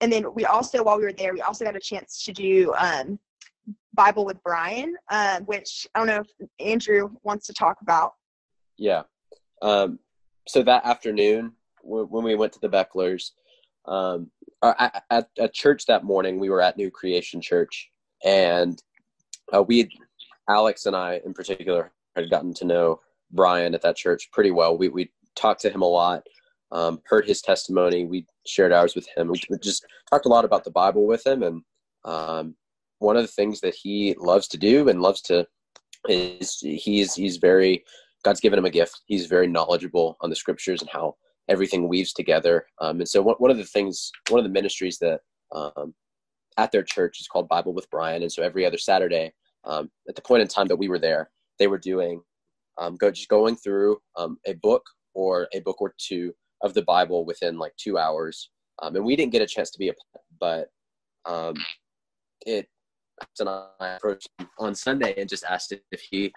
and 0.00 0.12
then 0.12 0.26
we 0.34 0.44
also, 0.44 0.82
while 0.82 0.98
we 0.98 1.04
were 1.04 1.12
there, 1.12 1.32
we 1.32 1.40
also 1.40 1.64
got 1.64 1.76
a 1.76 1.80
chance 1.80 2.24
to 2.24 2.32
do 2.32 2.72
um, 2.76 3.18
Bible 3.94 4.24
with 4.24 4.42
Brian, 4.42 4.94
uh, 5.10 5.40
which 5.40 5.86
I 5.94 5.98
don't 5.98 6.06
know 6.06 6.20
if 6.20 6.48
Andrew 6.60 7.10
wants 7.22 7.46
to 7.46 7.54
talk 7.54 7.78
about. 7.80 8.12
Yeah. 8.76 9.02
Um, 9.62 9.98
so 10.46 10.62
that 10.62 10.84
afternoon, 10.84 11.52
when 11.82 12.24
we 12.24 12.34
went 12.34 12.52
to 12.52 12.60
the 12.60 12.68
Becklers, 12.68 13.30
um, 13.86 14.30
at, 14.62 15.04
at, 15.10 15.28
at, 15.38 15.54
church 15.54 15.86
that 15.86 16.04
morning, 16.04 16.38
we 16.38 16.50
were 16.50 16.60
at 16.60 16.76
New 16.76 16.90
Creation 16.90 17.40
Church, 17.40 17.90
and 18.24 18.82
uh, 19.54 19.62
we, 19.62 19.88
Alex 20.48 20.86
and 20.86 20.96
I 20.96 21.20
in 21.24 21.32
particular, 21.32 21.92
had 22.16 22.30
gotten 22.30 22.54
to 22.54 22.64
know 22.64 23.00
Brian 23.30 23.74
at 23.74 23.82
that 23.82 23.96
church 23.96 24.30
pretty 24.32 24.50
well. 24.50 24.76
We 24.76 24.88
we 24.88 25.10
talked 25.36 25.60
to 25.62 25.70
him 25.70 25.82
a 25.82 25.88
lot, 25.88 26.22
um, 26.72 27.00
heard 27.06 27.26
his 27.26 27.42
testimony. 27.42 28.06
We 28.06 28.26
shared 28.46 28.72
ours 28.72 28.94
with 28.94 29.06
him. 29.16 29.28
We 29.28 29.58
just 29.62 29.84
talked 30.10 30.26
a 30.26 30.30
lot 30.30 30.44
about 30.44 30.64
the 30.64 30.70
Bible 30.70 31.06
with 31.06 31.26
him, 31.26 31.42
and 31.42 31.62
um, 32.04 32.56
one 32.98 33.16
of 33.16 33.22
the 33.22 33.28
things 33.28 33.60
that 33.60 33.74
he 33.74 34.14
loves 34.18 34.48
to 34.48 34.58
do 34.58 34.88
and 34.88 35.02
loves 35.02 35.20
to 35.22 35.46
is 36.08 36.58
he's 36.60 37.14
he's 37.14 37.36
very 37.36 37.84
God's 38.24 38.40
given 38.40 38.58
him 38.58 38.64
a 38.64 38.70
gift. 38.70 39.02
He's 39.06 39.26
very 39.26 39.46
knowledgeable 39.46 40.16
on 40.20 40.30
the 40.30 40.36
scriptures 40.36 40.80
and 40.80 40.90
how 40.90 41.16
everything 41.48 41.88
weaves 41.88 42.12
together. 42.12 42.66
Um, 42.80 42.98
and 42.98 43.08
so 43.08 43.22
one, 43.22 43.36
one 43.38 43.50
of 43.50 43.56
the 43.56 43.64
things, 43.64 44.10
one 44.30 44.40
of 44.40 44.44
the 44.44 44.50
ministries 44.50 44.98
that 44.98 45.20
um, 45.52 45.94
at 46.56 46.72
their 46.72 46.82
church 46.82 47.20
is 47.20 47.28
called 47.28 47.48
Bible 47.48 47.72
with 47.72 47.88
Brian. 47.90 48.22
And 48.22 48.32
so 48.32 48.42
every 48.42 48.64
other 48.64 48.78
Saturday, 48.78 49.32
um, 49.64 49.90
at 50.08 50.16
the 50.16 50.22
point 50.22 50.42
in 50.42 50.48
time 50.48 50.66
that 50.68 50.76
we 50.76 50.88
were 50.88 50.98
there, 50.98 51.30
they 51.58 51.66
were 51.66 51.78
doing 51.78 52.22
um, 52.78 52.96
go 52.96 53.10
just 53.10 53.28
going 53.28 53.56
through 53.56 53.98
um, 54.16 54.38
a 54.46 54.54
book 54.54 54.84
or 55.14 55.48
a 55.54 55.60
book 55.60 55.80
or 55.80 55.94
two 55.98 56.34
of 56.62 56.74
the 56.74 56.82
Bible 56.82 57.24
within 57.24 57.58
like 57.58 57.74
two 57.76 57.98
hours. 57.98 58.50
Um, 58.82 58.96
and 58.96 59.04
we 59.04 59.16
didn't 59.16 59.32
get 59.32 59.42
a 59.42 59.46
chance 59.46 59.70
to 59.70 59.78
be 59.78 59.88
a 59.88 59.94
but 60.38 60.68
um, 61.24 61.54
it 62.44 62.68
and 63.40 63.48
I 63.48 63.96
approached 63.96 64.28
him 64.38 64.48
on 64.58 64.74
Sunday 64.74 65.14
and 65.16 65.28
just 65.28 65.44
asked 65.44 65.72
if 65.72 66.00
he 66.00 66.32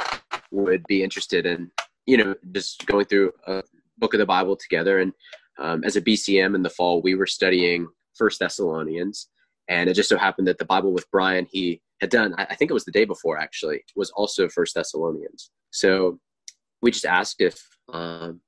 would 0.51 0.83
be 0.87 1.03
interested 1.03 1.45
in 1.45 1.69
you 2.05 2.17
know 2.17 2.35
just 2.53 2.85
going 2.85 3.05
through 3.05 3.33
a 3.47 3.63
book 3.97 4.13
of 4.13 4.19
the 4.19 4.25
Bible 4.25 4.55
together. 4.55 4.99
And 4.99 5.13
um, 5.59 5.83
as 5.83 5.97
a 5.97 6.01
BCM 6.01 6.55
in 6.55 6.63
the 6.63 6.69
fall, 6.69 7.01
we 7.01 7.15
were 7.15 7.27
studying 7.27 7.87
First 8.15 8.39
Thessalonians, 8.39 9.27
and 9.69 9.89
it 9.89 9.93
just 9.93 10.09
so 10.09 10.17
happened 10.17 10.47
that 10.47 10.57
the 10.57 10.65
Bible 10.65 10.91
with 10.91 11.09
Brian 11.11 11.47
he 11.49 11.81
had 12.01 12.09
done 12.09 12.33
i 12.37 12.55
think 12.55 12.71
it 12.71 12.73
was 12.73 12.85
the 12.85 12.93
day 12.93 13.03
before 13.03 13.37
actually 13.37 13.83
was 13.95 14.09
also 14.11 14.49
first 14.49 14.75
thessalonians. 14.75 15.51
So 15.71 16.19
we 16.81 16.91
just 16.91 17.05
asked 17.05 17.41
if 17.41 17.61
um, 17.93 18.41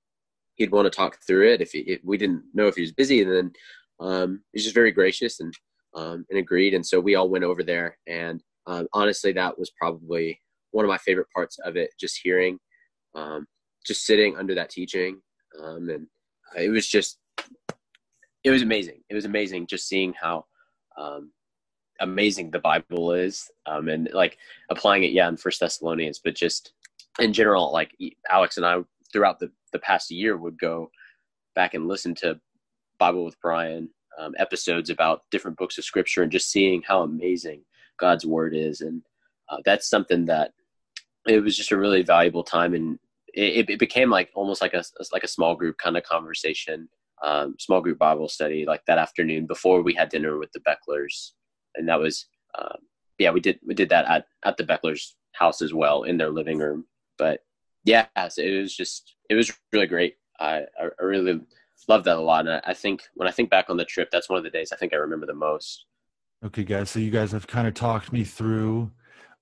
he'd 0.55 0.71
want 0.71 0.85
to 0.85 0.89
talk 0.89 1.17
through 1.27 1.51
it 1.51 1.61
if, 1.61 1.71
he, 1.71 1.79
if, 1.79 1.99
we 2.03 2.17
didn't 2.17 2.43
know 2.53 2.67
if 2.67 2.75
he 2.75 2.81
was 2.81 2.93
busy 2.93 3.21
and 3.21 3.31
then 3.31 3.51
um, 3.99 4.41
he's 4.53 4.63
just 4.63 4.75
very 4.75 4.91
gracious 4.91 5.39
and 5.39 5.53
um, 5.93 6.25
and 6.29 6.39
agreed. 6.39 6.73
And 6.73 6.85
so 6.85 7.01
we 7.01 7.15
all 7.15 7.29
went 7.29 7.43
over 7.43 7.63
there 7.63 7.97
and 8.07 8.41
um, 8.67 8.87
honestly 8.93 9.33
that 9.33 9.57
was 9.59 9.71
probably 9.79 10.39
one 10.71 10.85
of 10.85 10.89
my 10.89 10.97
favorite 10.99 11.27
parts 11.35 11.57
of 11.65 11.75
it 11.75 11.91
just 11.99 12.19
hearing 12.23 12.57
um, 13.15 13.45
just 13.85 14.05
sitting 14.05 14.37
under 14.37 14.55
that 14.55 14.69
teaching 14.69 15.19
um, 15.61 15.89
and 15.89 16.07
it 16.57 16.69
was 16.69 16.87
just 16.87 17.17
it 18.43 18.49
was 18.49 18.61
amazing. 18.61 19.01
It 19.09 19.15
was 19.15 19.25
amazing 19.25 19.67
just 19.67 19.87
seeing 19.87 20.13
how 20.19 20.45
um, 20.97 21.31
amazing 21.99 22.51
the 22.51 22.59
Bible 22.59 23.13
is, 23.13 23.49
um, 23.65 23.87
and 23.87 24.09
like 24.13 24.37
applying 24.69 25.03
it, 25.03 25.11
yeah, 25.11 25.27
in 25.27 25.37
First 25.37 25.59
Thessalonians, 25.59 26.19
but 26.23 26.35
just 26.35 26.73
in 27.19 27.33
general, 27.33 27.71
like 27.71 27.95
Alex 28.29 28.57
and 28.57 28.65
I 28.65 28.79
throughout 29.11 29.39
the 29.39 29.51
the 29.73 29.79
past 29.79 30.11
year 30.11 30.37
would 30.37 30.59
go 30.59 30.89
back 31.55 31.73
and 31.73 31.87
listen 31.87 32.13
to 32.15 32.39
Bible 32.99 33.25
with 33.25 33.39
Brian 33.41 33.89
um, 34.19 34.33
episodes 34.37 34.89
about 34.89 35.23
different 35.31 35.57
books 35.57 35.77
of 35.77 35.85
Scripture, 35.85 36.23
and 36.23 36.31
just 36.31 36.51
seeing 36.51 36.81
how 36.81 37.03
amazing 37.03 37.63
God's 37.99 38.25
Word 38.25 38.55
is, 38.55 38.81
and 38.81 39.01
uh, 39.49 39.57
that's 39.65 39.89
something 39.89 40.25
that 40.25 40.51
it 41.27 41.41
was 41.41 41.55
just 41.55 41.71
a 41.71 41.77
really 41.77 42.03
valuable 42.03 42.43
time, 42.43 42.73
and 42.73 42.99
it, 43.33 43.69
it 43.69 43.79
became 43.79 44.09
like 44.09 44.29
almost 44.33 44.61
like 44.61 44.73
a 44.73 44.83
like 45.11 45.23
a 45.23 45.27
small 45.27 45.55
group 45.55 45.77
kind 45.77 45.97
of 45.97 46.03
conversation. 46.03 46.89
Um, 47.23 47.55
small 47.59 47.81
group 47.81 47.99
Bible 47.99 48.27
study 48.27 48.65
like 48.65 48.83
that 48.87 48.97
afternoon 48.97 49.45
before 49.45 49.83
we 49.83 49.93
had 49.93 50.09
dinner 50.09 50.39
with 50.39 50.51
the 50.53 50.59
Becklers 50.61 51.33
and 51.75 51.87
that 51.87 51.99
was 51.99 52.27
um, 52.57 52.77
yeah 53.17 53.31
we 53.31 53.39
did 53.39 53.59
we 53.65 53.73
did 53.73 53.89
that 53.89 54.05
at 54.05 54.25
at 54.43 54.57
the 54.57 54.63
Beckler's 54.63 55.15
house 55.33 55.61
as 55.61 55.73
well 55.73 56.03
in 56.03 56.17
their 56.17 56.29
living 56.29 56.59
room. 56.59 56.85
But 57.17 57.41
yeah, 57.83 58.07
so 58.29 58.41
it 58.41 58.59
was 58.59 58.75
just 58.75 59.15
it 59.29 59.35
was 59.35 59.51
really 59.71 59.87
great. 59.87 60.15
I 60.39 60.63
I 60.79 61.03
really 61.03 61.41
love 61.87 62.03
that 62.05 62.17
a 62.17 62.21
lot, 62.21 62.47
and 62.47 62.61
I 62.65 62.73
think 62.73 63.03
when 63.15 63.27
I 63.27 63.31
think 63.31 63.49
back 63.49 63.69
on 63.69 63.77
the 63.77 63.85
trip, 63.85 64.09
that's 64.11 64.29
one 64.29 64.37
of 64.37 64.43
the 64.43 64.49
days 64.49 64.71
I 64.71 64.75
think 64.75 64.93
I 64.93 64.97
remember 64.97 65.25
the 65.25 65.33
most. 65.33 65.85
Okay, 66.43 66.63
guys. 66.63 66.89
So 66.89 66.99
you 66.99 67.11
guys 67.11 67.31
have 67.31 67.47
kind 67.47 67.67
of 67.67 67.73
talked 67.73 68.11
me 68.11 68.23
through 68.23 68.91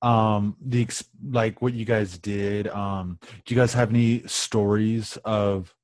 um 0.01 0.55
the 0.65 0.87
like 1.29 1.61
what 1.61 1.73
you 1.73 1.83
guys 1.83 2.17
did 2.19 2.69
um 2.69 3.19
do 3.43 3.53
you 3.53 3.59
guys 3.59 3.73
have 3.73 3.89
any 3.89 4.25
stories 4.27 5.17
of 5.25 5.75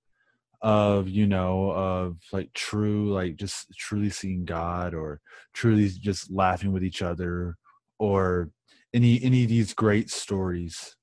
of 0.61 1.07
you 1.09 1.27
know 1.27 1.71
of 1.71 2.17
like 2.31 2.51
true 2.53 3.11
like 3.13 3.35
just 3.35 3.67
truly 3.77 4.09
seeing 4.09 4.45
god 4.45 4.93
or 4.93 5.21
truly 5.53 5.89
just 5.89 6.31
laughing 6.31 6.71
with 6.71 6.83
each 6.83 7.01
other 7.01 7.55
or 7.99 8.49
any 8.95 9.21
any 9.23 9.43
of 9.43 9.49
these 9.49 9.73
great 9.73 10.09
stories? 10.09 10.95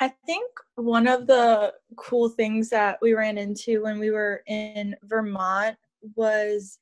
I 0.00 0.12
think 0.26 0.50
one 0.74 1.06
of 1.06 1.26
the 1.28 1.72
cool 1.96 2.28
things 2.28 2.68
that 2.70 2.98
we 3.00 3.14
ran 3.14 3.38
into 3.38 3.82
when 3.84 3.98
we 3.98 4.10
were 4.10 4.42
in 4.48 4.96
vermont 5.04 5.76
was 6.16 6.78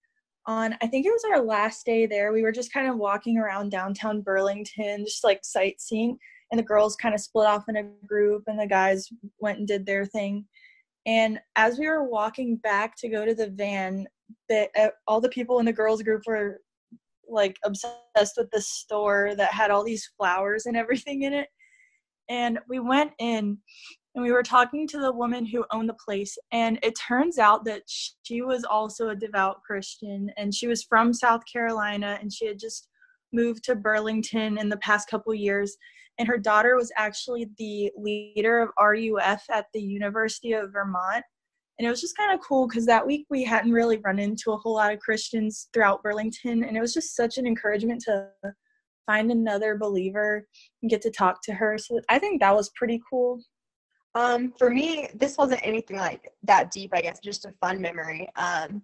on 0.47 0.75
i 0.83 0.87
think 0.87 1.07
it 1.07 1.13
was 1.13 1.25
our 1.31 1.41
last 1.41 1.87
day 1.87 2.07
there 2.07 2.33
we 2.33 2.43
were 2.43 2.51
just 2.51 2.73
kind 2.73 2.89
of 2.89 2.97
walking 2.97 3.39
around 3.39 3.69
downtown 3.69 4.21
burlington 4.23 5.05
just 5.05 5.23
like 5.23 5.39
sightseeing 5.45 6.19
and 6.51 6.59
the 6.59 6.65
girls 6.65 6.97
kind 6.97 7.15
of 7.15 7.21
split 7.21 7.47
off 7.47 7.69
in 7.69 7.77
a 7.77 8.07
group 8.07 8.43
and 8.49 8.59
the 8.59 8.67
guys 8.67 9.09
went 9.39 9.59
and 9.59 9.69
did 9.69 9.87
their 9.87 10.05
thing 10.05 10.45
and 11.07 11.41
as 11.57 11.79
we 11.79 11.89
were 11.89 12.05
walking 12.05 12.57
back 12.57 12.97
to 12.97 13.09
go 13.09 13.25
to 13.25 13.35
the 13.35 13.51
van, 13.51 14.07
that 14.49 14.71
uh, 14.79 14.89
all 15.07 15.21
the 15.21 15.29
people 15.29 15.59
in 15.59 15.67
the 15.67 15.73
girls 15.73 16.03
group 16.03 16.23
were 16.27 16.61
like 17.29 17.57
obsessed 17.65 18.37
with 18.37 18.51
this 18.51 18.69
store 18.69 19.35
that 19.37 19.53
had 19.53 19.71
all 19.71 19.85
these 19.85 20.11
flowers 20.17 20.67
and 20.67 20.77
everything 20.77 21.23
in 21.23 21.33
it. 21.33 21.49
And 22.29 22.59
we 22.69 22.79
went 22.79 23.13
in 23.19 23.59
and 24.15 24.23
we 24.23 24.33
were 24.33 24.43
talking 24.43 24.87
to 24.89 25.01
the 25.01 25.13
woman 25.13 25.45
who 25.47 25.65
owned 25.73 25.89
the 25.89 25.95
place 25.95 26.37
and 26.53 26.79
it 26.83 26.95
turns 26.97 27.39
out 27.39 27.65
that 27.65 27.83
she 27.87 28.43
was 28.43 28.65
also 28.65 29.09
a 29.09 29.17
devout 29.17 29.63
christian 29.67 30.31
and 30.37 30.55
she 30.55 30.67
was 30.67 30.83
from 30.83 31.13
south 31.13 31.43
carolina 31.51 32.19
and 32.21 32.33
she 32.33 32.47
had 32.47 32.59
just 32.59 32.89
moved 33.33 33.65
to 33.65 33.75
burlington 33.75 34.59
in 34.59 34.69
the 34.69 34.77
past 34.79 35.09
couple 35.09 35.35
years 35.35 35.77
and 36.19 36.29
her 36.29 36.39
daughter 36.39 36.77
was 36.77 36.93
actually 36.97 37.49
the 37.59 37.91
leader 37.97 38.61
of 38.61 38.71
RUF 38.79 39.45
at 39.51 39.67
the 39.73 39.81
University 39.81 40.53
of 40.53 40.73
Vermont. 40.73 41.25
And 41.79 41.87
it 41.87 41.91
was 41.91 42.01
just 42.01 42.17
kind 42.17 42.33
of 42.33 42.41
cool 42.47 42.69
because 42.69 42.87
that 42.87 43.07
week 43.07 43.27
we 43.31 43.43
hadn't 43.45 43.73
really 43.73 43.97
run 43.99 44.19
into 44.19 44.53
a 44.53 44.57
whole 44.57 44.75
lot 44.75 44.93
of 44.93 45.01
Christians 45.01 45.69
throughout 45.73 46.03
Burlington. 46.03 46.65
And 46.65 46.77
it 46.77 46.81
was 46.81 46.93
just 46.95 47.17
such 47.17 47.39
an 47.39 47.47
encouragement 47.47 48.03
to 48.03 48.29
find 49.07 49.31
another 49.33 49.77
believer 49.77 50.47
and 50.83 50.91
get 50.91 51.03
to 51.03 51.11
talk 51.11 51.43
to 51.45 51.55
her. 51.55 51.79
So 51.79 52.01
I 52.09 52.19
think 52.19 52.41
that 52.41 52.55
was 52.55 52.71
pretty 52.77 53.01
cool. 53.09 53.41
Um, 54.15 54.53
for 54.59 54.69
me, 54.69 55.09
this 55.15 55.39
wasn't 55.39 55.67
anything 55.67 55.97
like 55.97 56.31
that 56.43 56.71
deep, 56.71 56.91
I 56.93 57.01
guess, 57.01 57.19
just 57.19 57.47
a 57.47 57.55
fun 57.61 57.81
memory. 57.81 58.29
Um, 58.37 58.83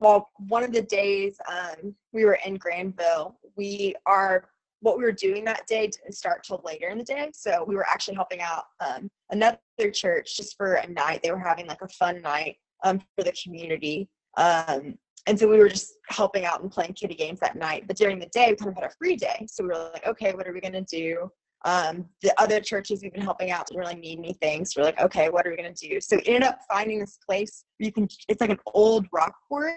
well, 0.00 0.30
one 0.48 0.64
of 0.64 0.72
the 0.72 0.82
days 0.82 1.36
um, 1.48 1.94
we 2.12 2.24
were 2.24 2.38
in 2.44 2.56
Granville, 2.56 3.38
we 3.56 3.94
are 4.06 4.48
what 4.80 4.96
we 4.96 5.04
were 5.04 5.12
doing 5.12 5.44
that 5.44 5.66
day 5.66 5.86
didn't 5.88 6.14
start 6.14 6.42
till 6.42 6.62
later 6.64 6.88
in 6.88 6.96
the 6.96 7.04
day. 7.04 7.30
So 7.34 7.64
we 7.66 7.76
were 7.76 7.86
actually 7.86 8.14
helping 8.14 8.40
out 8.40 8.64
um, 8.80 9.10
another 9.30 9.58
church 9.92 10.36
just 10.36 10.56
for 10.56 10.74
a 10.74 10.88
night. 10.88 11.22
They 11.22 11.30
were 11.30 11.38
having 11.38 11.66
like 11.66 11.82
a 11.82 11.88
fun 11.88 12.22
night 12.22 12.56
um, 12.82 13.00
for 13.14 13.22
the 13.22 13.34
community. 13.42 14.08
Um, 14.38 14.94
and 15.26 15.38
so 15.38 15.48
we 15.48 15.58
were 15.58 15.68
just 15.68 15.92
helping 16.08 16.46
out 16.46 16.62
and 16.62 16.70
playing 16.70 16.94
kitty 16.94 17.14
games 17.14 17.40
that 17.40 17.56
night. 17.56 17.86
But 17.86 17.96
during 17.96 18.18
the 18.18 18.26
day, 18.26 18.48
we 18.50 18.56
kind 18.56 18.70
of 18.70 18.76
had 18.76 18.90
a 18.90 18.94
free 18.98 19.16
day. 19.16 19.46
So 19.50 19.64
we 19.64 19.68
were 19.68 19.90
like, 19.92 20.06
okay, 20.06 20.32
what 20.32 20.48
are 20.48 20.52
we 20.52 20.60
going 20.60 20.72
to 20.72 20.80
do? 20.82 21.30
Um, 21.64 22.06
the 22.22 22.32
other 22.40 22.60
churches 22.60 23.02
we've 23.02 23.12
been 23.12 23.22
helping 23.22 23.50
out 23.50 23.68
really 23.74 23.94
need 23.94 24.18
anything. 24.18 24.64
So 24.64 24.80
we're 24.80 24.86
like, 24.86 25.00
okay, 25.00 25.28
what 25.28 25.46
are 25.46 25.50
we 25.50 25.56
to 25.56 25.72
do? 25.72 26.00
So 26.00 26.16
we 26.16 26.22
ended 26.26 26.44
up 26.44 26.60
finding 26.70 27.00
this 27.00 27.18
place 27.26 27.64
you 27.78 27.92
can, 27.92 28.08
it's 28.28 28.40
like 28.40 28.50
an 28.50 28.58
old 28.74 29.06
rock 29.12 29.34
quarry. 29.46 29.74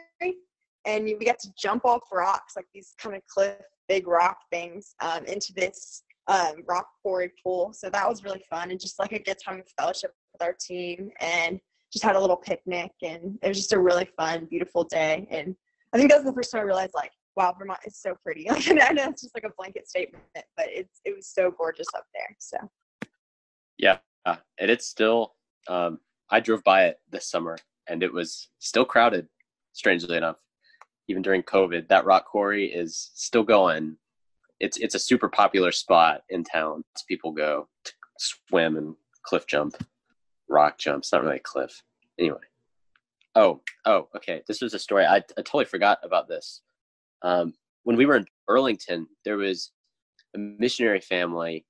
And 0.86 1.06
we 1.06 1.26
got 1.26 1.40
to 1.40 1.50
jump 1.58 1.86
off 1.86 2.02
rocks, 2.12 2.56
like 2.56 2.66
these 2.74 2.94
kind 2.98 3.16
of 3.16 3.22
cliff, 3.28 3.56
big 3.88 4.08
rock 4.08 4.38
things, 4.52 4.96
um, 5.02 5.26
into 5.26 5.54
this 5.56 6.04
um, 6.28 6.56
rock 6.68 6.88
quarry 7.02 7.32
pool. 7.42 7.74
So 7.74 7.90
that 7.90 8.08
was 8.08 8.24
really 8.24 8.44
fun 8.50 8.72
and 8.72 8.80
just 8.80 9.00
like 9.00 9.14
a 9.14 9.20
good 9.20 9.38
time 9.44 9.60
of 9.60 9.66
fellowship 9.78 10.12
with 10.34 10.42
our 10.42 10.56
team. 10.60 11.10
And 11.20 11.60
just 11.94 12.04
had 12.04 12.16
a 12.16 12.20
little 12.20 12.36
picnic 12.36 12.92
and 13.04 13.38
it 13.44 13.48
was 13.48 13.58
just 13.58 13.72
a 13.72 13.80
really 13.80 14.10
fun, 14.18 14.48
beautiful 14.50 14.84
day. 14.84 15.28
And 15.30 15.56
I 15.94 15.98
think 15.98 16.10
that 16.10 16.18
was 16.18 16.26
the 16.26 16.34
first 16.34 16.52
time 16.52 16.62
I 16.62 16.64
realized 16.64 16.96
like, 16.96 17.12
wow, 17.36 17.56
Vermont 17.58 17.80
is 17.86 17.98
so 17.98 18.16
pretty. 18.24 18.48
Like 18.50 18.68
I 18.68 18.94
know 18.94 19.10
it's 19.10 19.22
just 19.22 19.36
like 19.36 19.46
a 19.46 19.54
blanket 19.58 19.88
statement, 19.88 20.24
but 20.36 20.68
it's 20.70 21.02
it 21.06 21.16
was 21.16 21.28
so 21.28 21.52
gorgeous 21.52 21.88
up 21.96 22.06
there. 22.14 22.36
So 22.40 22.58
yeah, 23.78 23.98
and 24.26 24.72
it's 24.72 24.88
still 24.88 25.34
um, 25.68 26.00
I 26.30 26.40
drove 26.40 26.64
by 26.64 26.86
it 26.86 26.98
this 27.12 27.30
summer 27.30 27.58
and 27.88 28.04
it 28.04 28.14
was 28.14 28.50
still 28.60 28.86
crowded, 28.86 29.28
strangely 29.74 30.18
enough. 30.18 30.38
Even 31.10 31.22
during 31.22 31.44
COVID, 31.44 31.90
that 31.90 32.06
rock 32.06 32.26
quarry 32.26 32.68
is 32.68 33.12
still 33.14 33.44
going. 33.44 33.98
It's 34.60 34.78
it's 34.78 34.96
a 34.96 35.00
super 35.00 35.28
popular 35.28 35.72
spot 35.72 36.22
in 36.30 36.44
town. 36.44 36.84
People 37.08 37.34
go 37.34 37.68
to 37.84 37.92
swim 38.18 38.78
and 38.78 38.96
cliff 39.24 39.46
jump 39.48 39.76
rock 40.54 40.78
jumps, 40.78 41.12
not 41.12 41.24
really 41.24 41.38
a 41.38 41.40
cliff. 41.40 41.84
Anyway. 42.20 42.38
Oh, 43.36 43.62
oh, 43.86 44.08
okay. 44.16 44.44
This 44.48 44.62
was 44.62 44.74
a 44.74 44.80
story. 44.80 45.06
I, 45.06 45.18
I 45.18 45.22
totally 45.38 45.66
forgot 45.66 45.98
about 46.04 46.28
this. 46.28 46.62
Um, 47.24 47.54
when 47.84 47.96
we 47.96 48.06
were 48.06 48.18
in 48.18 48.26
Burlington, 48.48 49.08
there 49.26 49.38
was 49.38 49.72
a 50.36 50.40
missionary 50.40 51.02
family 51.02 51.66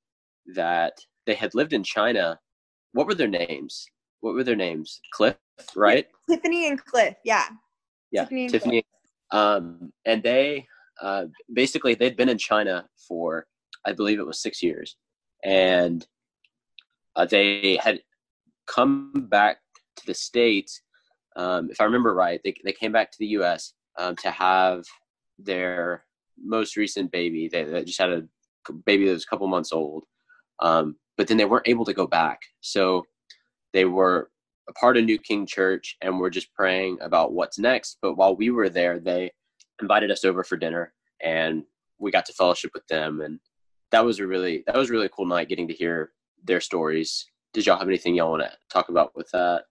that 0.55 0.93
they 1.25 1.35
had 1.35 1.55
lived 1.55 1.73
in 1.73 1.83
China. 1.83 2.39
What 2.93 3.07
were 3.07 3.15
their 3.15 3.27
names? 3.27 3.85
What 4.21 4.33
were 4.33 4.43
their 4.43 4.55
names? 4.55 4.99
Cliff, 5.13 5.35
right? 5.75 6.07
Tiffany 6.29 6.67
and 6.67 6.83
Cliff. 6.83 7.15
Yeah. 7.23 7.47
Yeah. 8.11 8.23
Tiffany. 8.23 8.43
And, 8.43 8.51
Tiffany. 8.51 8.83
Um, 9.31 9.93
and 10.05 10.21
they 10.23 10.65
uh, 11.01 11.25
basically 11.51 11.95
they'd 11.95 12.17
been 12.17 12.29
in 12.29 12.37
China 12.37 12.85
for 13.07 13.45
I 13.85 13.93
believe 13.93 14.19
it 14.19 14.25
was 14.25 14.41
six 14.41 14.63
years, 14.63 14.95
and 15.43 16.05
uh, 17.15 17.25
they 17.25 17.77
had 17.81 17.99
come 18.67 19.11
back 19.29 19.57
to 19.97 20.05
the 20.05 20.13
states. 20.13 20.81
Um, 21.35 21.69
if 21.71 21.81
I 21.81 21.85
remember 21.85 22.13
right, 22.13 22.39
they 22.43 22.53
they 22.63 22.71
came 22.71 22.91
back 22.91 23.11
to 23.11 23.17
the 23.19 23.27
U.S. 23.27 23.73
Um, 23.99 24.15
to 24.17 24.31
have 24.31 24.83
their 25.37 26.05
most 26.41 26.75
recent 26.75 27.11
baby. 27.11 27.47
They, 27.47 27.63
they, 27.63 27.83
just 27.83 27.99
had 27.99 28.11
a 28.11 28.23
baby 28.85 29.05
that 29.05 29.13
was 29.13 29.23
a 29.23 29.27
couple 29.27 29.47
months 29.47 29.71
old, 29.71 30.05
um, 30.59 30.95
but 31.17 31.27
then 31.27 31.37
they 31.37 31.45
weren't 31.45 31.67
able 31.67 31.85
to 31.85 31.93
go 31.93 32.07
back. 32.07 32.39
So 32.61 33.05
they 33.73 33.85
were 33.85 34.29
a 34.69 34.73
part 34.73 34.97
of 34.97 35.05
New 35.05 35.17
King 35.17 35.45
Church, 35.45 35.97
and 36.01 36.19
we're 36.19 36.29
just 36.29 36.53
praying 36.53 36.97
about 37.01 37.33
what's 37.33 37.59
next. 37.59 37.97
But 38.01 38.15
while 38.15 38.35
we 38.35 38.49
were 38.49 38.69
there, 38.69 38.99
they 38.99 39.31
invited 39.81 40.11
us 40.11 40.23
over 40.23 40.43
for 40.43 40.57
dinner, 40.57 40.93
and 41.21 41.63
we 41.99 42.11
got 42.11 42.25
to 42.27 42.33
fellowship 42.33 42.71
with 42.73 42.87
them, 42.87 43.21
and 43.21 43.39
that 43.91 44.05
was 44.05 44.19
a 44.19 44.27
really 44.27 44.63
that 44.67 44.75
was 44.75 44.89
really 44.89 45.09
cool 45.09 45.25
night 45.25 45.49
getting 45.49 45.67
to 45.67 45.73
hear 45.73 46.11
their 46.45 46.59
stories 46.59 47.25
did 47.53 47.67
y'all 47.67 47.77
have 47.77 47.87
anything 47.87 48.15
y'all 48.15 48.31
want 48.31 48.41
to 48.41 48.51
talk 48.69 48.89
about 48.89 49.15
with 49.15 49.29
that? 49.31 49.65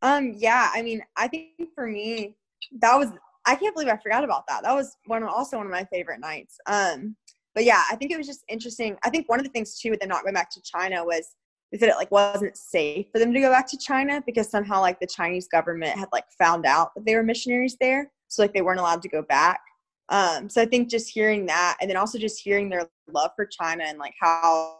Um, 0.00 0.34
yeah, 0.36 0.70
I 0.72 0.82
mean, 0.82 1.02
I 1.16 1.28
think 1.28 1.48
for 1.74 1.86
me, 1.86 2.36
that 2.78 2.96
was 2.96 3.08
I 3.46 3.54
can't 3.56 3.74
believe 3.74 3.90
I 3.90 3.96
forgot 3.96 4.24
about 4.24 4.46
that. 4.48 4.62
That 4.62 4.74
was 4.74 4.96
one 5.06 5.22
also 5.24 5.58
one 5.58 5.66
of 5.66 5.72
my 5.72 5.84
favorite 5.84 6.20
nights. 6.20 6.56
Um, 6.66 7.16
but 7.54 7.64
yeah, 7.64 7.82
I 7.90 7.96
think 7.96 8.10
it 8.10 8.16
was 8.16 8.26
just 8.26 8.44
interesting. 8.48 8.96
I 9.04 9.10
think 9.10 9.28
one 9.28 9.38
of 9.38 9.44
the 9.44 9.52
things 9.52 9.78
too 9.78 9.90
with 9.90 10.00
them 10.00 10.08
not 10.08 10.22
going 10.22 10.34
back 10.34 10.50
to 10.50 10.62
China 10.62 11.04
was 11.04 11.34
they 11.70 11.78
said 11.78 11.88
it 11.88 11.96
like 11.96 12.10
wasn't 12.10 12.56
safe 12.56 13.06
for 13.12 13.18
them 13.18 13.32
to 13.32 13.40
go 13.40 13.50
back 13.50 13.68
to 13.68 13.78
China 13.78 14.22
because 14.26 14.48
somehow 14.48 14.80
like 14.80 15.00
the 15.00 15.06
Chinese 15.06 15.48
government 15.48 15.98
had 15.98 16.08
like 16.12 16.24
found 16.38 16.66
out 16.66 16.94
that 16.94 17.04
they 17.04 17.14
were 17.14 17.22
missionaries 17.22 17.76
there, 17.80 18.10
so 18.28 18.42
like 18.42 18.54
they 18.54 18.62
weren't 18.62 18.80
allowed 18.80 19.02
to 19.02 19.08
go 19.08 19.22
back. 19.22 19.60
Um, 20.08 20.48
so 20.48 20.60
I 20.60 20.66
think 20.66 20.90
just 20.90 21.08
hearing 21.10 21.46
that, 21.46 21.76
and 21.80 21.88
then 21.88 21.96
also 21.96 22.18
just 22.18 22.40
hearing 22.40 22.68
their 22.68 22.88
love 23.12 23.30
for 23.36 23.46
China 23.46 23.84
and 23.86 23.98
like 23.98 24.14
how 24.20 24.78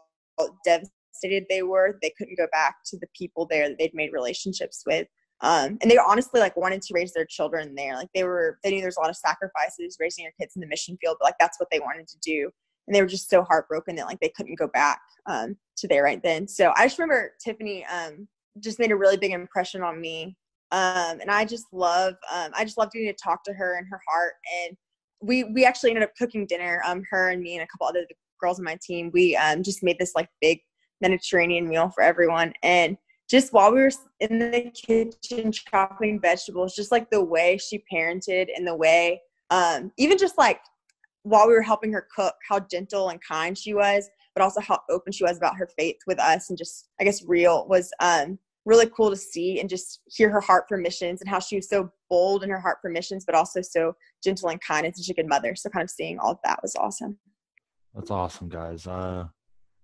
devastated 0.65 1.47
they 1.49 1.63
were 1.63 1.99
they 2.03 2.13
couldn't 2.19 2.37
go 2.37 2.47
back 2.53 2.77
to 2.87 2.99
the 2.99 3.07
people 3.17 3.47
there 3.47 3.69
that 3.69 3.79
they'd 3.79 3.95
made 3.95 4.13
relationships 4.13 4.83
with 4.87 5.07
um, 5.45 5.77
and 5.83 5.91
they 5.91 5.99
honestly 5.99 6.41
like 6.41 6.57
wanted 6.57 6.81
to 6.81 6.95
raise 6.95 7.13
their 7.13 7.27
children 7.27 7.75
there. 7.75 7.95
Like 7.95 8.09
they 8.15 8.25
were 8.25 8.59
they 8.65 8.71
knew 8.71 8.81
there's 8.81 8.97
a 8.97 9.01
lot 9.01 9.11
of 9.11 9.17
sacrifices 9.17 9.99
raising 10.01 10.25
your 10.25 10.33
kids 10.41 10.57
in 10.57 10.61
the 10.61 10.67
mission 10.67 10.97
field 11.01 11.19
but 11.21 11.27
like 11.27 11.37
that's 11.39 11.61
what 11.61 11.69
they 11.71 11.81
wanted 11.81 12.09
to 12.09 12.19
do. 12.21 12.51
And 12.87 12.97
they 12.97 13.03
were 13.03 13.09
just 13.09 13.29
so 13.29 13.43
heartbroken 13.43 13.95
that 13.97 14.07
like 14.07 14.21
they 14.21 14.33
couldn't 14.35 14.59
go 14.59 14.69
back 14.69 15.01
um, 15.27 15.57
to 15.77 15.87
there 15.87 16.03
right 16.03 16.23
then. 16.23 16.49
So 16.49 16.73
i 16.77 16.87
just 16.87 16.99
remember 16.99 17.33
tiffany 17.45 17.85
um, 17.85 18.27
just 18.61 18.79
made 18.79 18.91
a 18.91 18.97
really 18.97 19.19
big 19.19 19.33
impression 19.33 19.83
on 19.83 20.01
me. 20.01 20.35
Um, 20.73 21.21
and 21.21 21.31
i 21.31 21.45
just 21.45 21.67
love 21.73 22.15
um, 22.33 22.51
i 22.57 22.65
just 22.65 22.79
love 22.79 22.91
getting 22.91 23.09
to 23.09 23.15
talk 23.23 23.45
to 23.45 23.53
her 23.53 23.77
and 23.77 23.87
her 23.91 24.01
heart. 24.09 24.33
And 24.65 24.77
we 25.21 25.45
we 25.45 25.67
actually 25.67 25.91
ended 25.91 26.05
up 26.05 26.17
cooking 26.17 26.47
dinner 26.47 26.83
um, 26.87 27.03
her 27.11 27.29
and 27.31 27.43
me 27.43 27.55
and 27.55 27.63
a 27.63 27.67
couple 27.67 27.87
other 27.87 28.07
girls 28.41 28.59
on 28.59 28.65
my 28.65 28.79
team. 28.83 29.11
We 29.13 29.39
just 29.61 29.83
made 29.83 29.99
this 29.99 30.13
like 30.15 30.29
big 30.41 30.61
Mediterranean 31.03 31.69
meal 31.69 31.91
for 31.91 32.03
everyone. 32.03 32.55
And 32.63 32.97
just 33.29 33.53
while 33.53 33.73
we 33.73 33.81
were 33.81 33.91
in 34.21 34.39
the 34.39 34.71
kitchen 34.75 35.53
chopping 35.53 36.21
vegetables, 36.21 36.75
just 36.75 36.93
like 36.93 37.11
the 37.11 37.25
way 37.25 37.59
she 37.59 37.83
parented 37.93 38.49
and 38.55 38.67
the 38.67 38.77
way, 38.77 39.21
um, 39.51 39.91
even 39.97 40.19
just 40.19 40.37
like 40.37 40.61
while 41.23 41.49
we 41.49 41.55
were 41.55 41.63
helping 41.63 41.93
her 41.93 42.07
cook, 42.15 42.35
how 42.49 42.61
gentle 42.61 43.09
and 43.09 43.21
kind 43.23 43.57
she 43.57 43.73
was, 43.73 44.09
but 44.35 44.43
also 44.43 44.61
how 44.61 44.79
open 44.91 45.13
she 45.13 45.25
was 45.25 45.39
about 45.39 45.57
her 45.57 45.69
faith 45.79 45.97
with 46.07 46.21
us 46.21 46.51
and 46.51 46.59
just, 46.59 46.89
I 47.01 47.05
guess, 47.05 47.25
real 47.25 47.67
was 47.67 47.91
um, 48.01 48.39
really 48.67 48.87
cool 48.95 49.11
to 49.11 49.17
see 49.17 49.61
and 49.61 49.69
just 49.69 50.01
hear 50.07 50.29
her 50.31 50.41
heart 50.41 50.65
for 50.69 50.77
missions 50.77 51.21
and 51.21 51.29
how 51.29 51.39
she 51.39 51.57
was 51.57 51.69
so 51.69 51.91
bold 52.11 52.45
in 52.45 52.51
her 52.51 52.61
heart 52.61 52.79
for 52.83 52.91
missions, 52.91 53.25
but 53.25 53.35
also 53.35 53.63
so 53.63 53.95
gentle 54.23 54.51
and 54.51 54.61
kind 54.61 54.85
and 54.85 54.95
such 54.95 55.09
a 55.09 55.15
good 55.15 55.29
mother. 55.29 55.55
So, 55.55 55.71
kind 55.71 55.85
of 55.85 55.91
seeing 55.91 56.19
all 56.19 56.33
of 56.33 56.39
that 56.45 56.61
was 56.63 56.77
awesome. 56.77 57.19
That's 57.95 58.11
awesome, 58.11 58.49
guys. 58.49 58.87
Uh, 58.87 59.29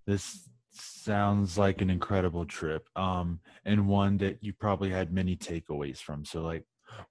this 0.06 0.49
sounds 0.72 1.58
like 1.58 1.80
an 1.80 1.90
incredible 1.90 2.44
trip 2.44 2.88
um 2.96 3.40
and 3.64 3.88
one 3.88 4.16
that 4.18 4.38
you 4.42 4.52
probably 4.52 4.90
had 4.90 5.12
many 5.12 5.36
takeaways 5.36 5.98
from. 5.98 6.24
So 6.24 6.42
like 6.42 6.64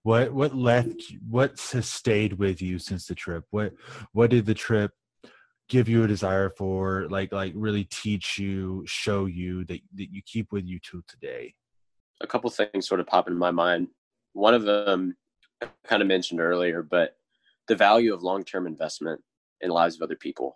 what 0.04 0.34
what 0.34 0.56
left 0.56 1.04
what 1.30 1.60
has 1.72 1.88
stayed 1.88 2.34
with 2.34 2.62
you 2.62 2.80
since 2.80 3.08
the 3.08 3.16
trip? 3.16 3.46
What 3.52 3.74
what 4.14 4.30
did 4.30 4.46
the 4.46 4.54
trip 4.54 4.92
give 5.68 5.88
you 5.88 6.04
a 6.04 6.08
desire 6.08 6.50
for 6.50 7.08
like 7.10 7.32
like 7.32 7.54
really 7.56 7.84
teach 7.86 8.40
you 8.40 8.84
show 8.86 9.26
you 9.26 9.66
that 9.66 9.80
that 9.96 10.12
you 10.12 10.22
keep 10.26 10.52
with 10.52 10.66
you 10.66 10.80
to 10.92 11.04
today? 11.08 11.54
A 12.22 12.28
couple 12.28 12.50
things 12.50 12.88
sort 12.88 13.00
of 13.00 13.08
pop 13.08 13.28
in 13.28 13.38
my 13.38 13.52
mind. 13.52 13.88
One 14.34 14.54
of 14.54 14.64
them 14.64 15.16
I 15.62 15.68
kind 15.86 16.02
of 16.02 16.08
mentioned 16.08 16.40
earlier 16.40 16.84
but 16.84 17.16
the 17.68 17.76
value 17.76 18.14
of 18.14 18.24
long-term 18.24 18.66
investment 18.66 19.22
in 19.62 19.70
lives 19.70 19.96
of 19.96 20.02
other 20.02 20.16
people. 20.16 20.56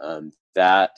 Um, 0.00 0.32
that 0.54 0.90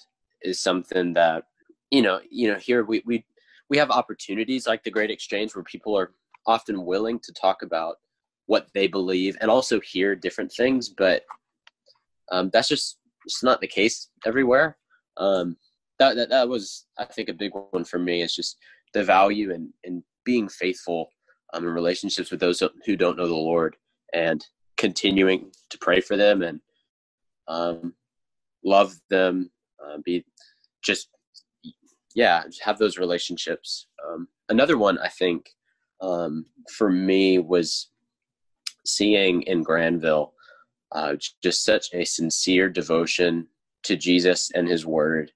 is 0.44 0.60
something 0.60 1.12
that 1.14 1.44
you 1.90 2.02
know 2.02 2.20
you 2.30 2.48
know 2.50 2.58
here 2.58 2.84
we 2.84 3.02
we 3.06 3.24
we 3.70 3.78
have 3.78 3.90
opportunities 3.90 4.66
like 4.66 4.82
the 4.82 4.90
great 4.90 5.10
exchange 5.10 5.54
where 5.54 5.64
people 5.64 5.96
are 5.96 6.12
often 6.46 6.84
willing 6.84 7.18
to 7.20 7.32
talk 7.32 7.62
about 7.62 7.96
what 8.46 8.68
they 8.74 8.86
believe 8.86 9.36
and 9.40 9.50
also 9.50 9.80
hear 9.80 10.14
different 10.14 10.52
things 10.52 10.88
but 10.88 11.22
um, 12.30 12.50
that's 12.52 12.68
just 12.68 12.98
it's 13.24 13.42
not 13.42 13.60
the 13.60 13.66
case 13.66 14.08
everywhere. 14.24 14.76
Um, 15.16 15.56
that, 15.98 16.16
that 16.16 16.30
that 16.30 16.48
was 16.48 16.86
i 16.98 17.04
think 17.04 17.28
a 17.28 17.34
big 17.34 17.52
one 17.70 17.84
for 17.84 17.98
me 17.98 18.22
is 18.22 18.34
just 18.34 18.58
the 18.92 19.04
value 19.04 19.52
and 19.52 19.68
in 19.84 20.02
being 20.24 20.48
faithful 20.48 21.08
um, 21.52 21.64
in 21.64 21.72
relationships 21.72 22.30
with 22.30 22.40
those 22.40 22.62
who 22.86 22.96
don't 22.96 23.16
know 23.16 23.28
the 23.28 23.34
lord 23.34 23.76
and 24.12 24.44
continuing 24.76 25.50
to 25.70 25.78
pray 25.78 26.00
for 26.00 26.16
them 26.16 26.42
and 26.42 26.60
um, 27.46 27.94
love 28.64 28.94
them 29.10 29.50
uh, 29.86 29.98
be 30.04 30.24
just 30.82 31.08
yeah 32.14 32.42
have 32.62 32.78
those 32.78 32.98
relationships 32.98 33.86
um, 34.06 34.28
another 34.48 34.78
one 34.78 34.98
i 34.98 35.08
think 35.08 35.50
um, 36.00 36.44
for 36.76 36.90
me 36.90 37.38
was 37.38 37.90
seeing 38.84 39.42
in 39.42 39.62
granville 39.62 40.34
uh, 40.92 41.14
just 41.42 41.64
such 41.64 41.86
a 41.94 42.04
sincere 42.04 42.68
devotion 42.68 43.46
to 43.82 43.96
jesus 43.96 44.50
and 44.54 44.68
his 44.68 44.84
word 44.84 45.32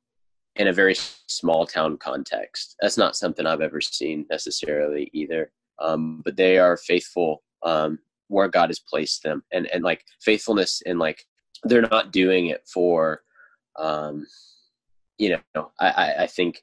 in 0.57 0.68
a 0.68 0.72
very 0.72 0.94
small 1.28 1.66
town 1.66 1.97
context. 1.99 2.76
That's 2.80 2.99
not 2.99 3.16
something 3.16 3.47
I've 3.47 3.61
ever 3.61 3.80
seen 3.80 4.26
necessarily 4.30 5.11
either. 5.12 5.53
Um, 5.78 6.22
but 6.24 6.36
they 6.36 6.59
are 6.59 6.76
faithful 6.76 7.42
um, 7.62 7.99
where 8.28 8.49
God 8.49 8.70
has 8.70 8.78
placed 8.78 9.22
them, 9.22 9.42
and 9.53 9.66
and 9.66 9.84
like 9.84 10.03
faithfulness 10.20 10.82
and 10.86 10.99
like 10.99 11.24
they're 11.64 11.82
not 11.82 12.12
doing 12.12 12.47
it 12.47 12.66
for, 12.66 13.22
um, 13.78 14.26
you 15.18 15.38
know, 15.54 15.70
I 15.80 16.14
I 16.20 16.26
think 16.26 16.62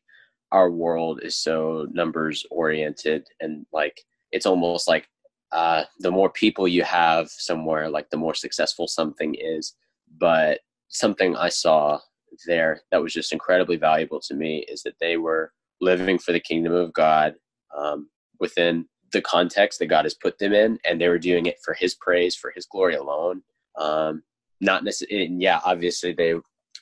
our 0.52 0.70
world 0.70 1.22
is 1.24 1.36
so 1.36 1.88
numbers 1.92 2.46
oriented 2.52 3.28
and 3.42 3.66
like 3.74 4.00
it's 4.32 4.46
almost 4.46 4.88
like 4.88 5.08
uh, 5.52 5.84
the 6.00 6.12
more 6.12 6.30
people 6.30 6.68
you 6.68 6.84
have 6.84 7.30
somewhere, 7.30 7.90
like 7.90 8.10
the 8.10 8.18
more 8.18 8.34
successful 8.34 8.88
something 8.88 9.36
is. 9.36 9.76
But 10.18 10.60
something 10.90 11.36
I 11.36 11.50
saw 11.50 12.00
there 12.48 12.82
that 12.92 13.02
was 13.02 13.14
just 13.14 13.32
incredibly 13.32 13.78
valuable 13.78 14.20
to 14.22 14.34
me 14.34 14.66
is 14.68 14.82
that 14.84 14.96
they 15.00 15.18
were 15.18 15.52
living 15.80 16.18
for 16.18 16.32
the 16.32 16.40
kingdom 16.40 16.74
of 16.74 16.94
God 16.94 17.36
um, 17.78 18.10
within 18.40 18.88
the 19.12 19.22
context 19.22 19.78
that 19.80 19.88
God 19.88 20.06
has 20.06 20.16
put 20.16 20.40
them 20.40 20.54
in, 20.54 20.80
and 20.86 21.00
they 21.00 21.08
were 21.08 21.20
doing 21.20 21.46
it 21.46 21.60
for 21.64 21.76
His 21.76 21.94
praise, 21.96 22.36
for 22.36 22.52
His 22.56 22.66
glory 22.66 22.96
alone. 22.96 23.44
Um, 23.78 24.24
not 24.60 24.84
necessarily, 24.84 25.36
yeah, 25.38 25.60
obviously 25.64 26.14
they 26.14 26.34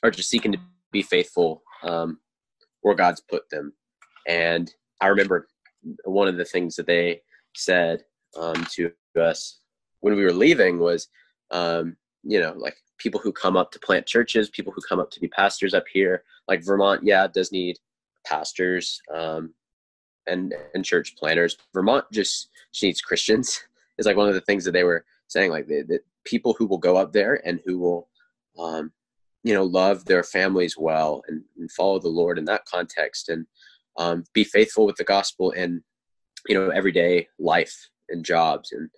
are 0.02 0.10
just 0.10 0.28
seeking 0.28 0.52
to 0.52 0.58
be 0.90 1.02
faithful 1.02 1.62
um, 1.82 2.18
where 2.82 2.94
God's 2.94 3.20
put 3.20 3.48
them. 3.50 3.72
And 4.26 4.72
I 5.00 5.08
remember 5.08 5.48
one 6.04 6.28
of 6.28 6.36
the 6.36 6.44
things 6.44 6.76
that 6.76 6.86
they 6.86 7.22
said 7.54 8.04
um, 8.38 8.66
to 8.72 8.92
us 9.20 9.60
when 10.00 10.16
we 10.16 10.24
were 10.24 10.32
leaving 10.32 10.78
was, 10.78 11.08
um, 11.50 11.96
you 12.22 12.40
know, 12.40 12.54
like 12.56 12.76
people 12.98 13.20
who 13.20 13.32
come 13.32 13.56
up 13.56 13.72
to 13.72 13.80
plant 13.80 14.06
churches, 14.06 14.50
people 14.50 14.72
who 14.72 14.82
come 14.88 15.00
up 15.00 15.10
to 15.10 15.20
be 15.20 15.28
pastors 15.28 15.74
up 15.74 15.84
here. 15.92 16.22
Like 16.46 16.64
Vermont, 16.64 17.02
yeah, 17.02 17.26
does 17.26 17.50
need 17.50 17.78
pastors 18.24 19.00
um, 19.14 19.54
and 20.26 20.54
and 20.74 20.84
church 20.84 21.16
planters. 21.16 21.56
Vermont 21.74 22.04
just, 22.12 22.50
just 22.72 22.82
needs 22.82 23.00
Christians. 23.00 23.60
Is 23.98 24.06
like 24.06 24.16
one 24.16 24.28
of 24.28 24.34
the 24.34 24.40
things 24.40 24.64
that 24.64 24.72
they 24.72 24.84
were 24.84 25.04
saying, 25.28 25.50
like 25.50 25.66
that 25.66 26.00
people 26.24 26.54
who 26.58 26.66
will 26.66 26.78
go 26.78 26.96
up 26.96 27.12
there 27.12 27.46
and 27.46 27.60
who 27.64 27.78
will, 27.78 28.08
um, 28.58 28.92
you 29.44 29.54
know, 29.54 29.64
love 29.64 30.04
their 30.04 30.22
families 30.22 30.76
well 30.78 31.22
and, 31.28 31.42
and, 31.58 31.70
follow 31.72 31.98
the 31.98 32.08
Lord 32.08 32.38
in 32.38 32.44
that 32.44 32.64
context 32.64 33.28
and 33.28 33.46
um, 33.98 34.24
be 34.32 34.44
faithful 34.44 34.86
with 34.86 34.96
the 34.96 35.04
gospel 35.04 35.50
in, 35.50 35.82
you 36.48 36.54
know, 36.54 36.70
everyday 36.70 37.28
life 37.38 37.88
and 38.08 38.24
jobs 38.24 38.72
and 38.72 38.88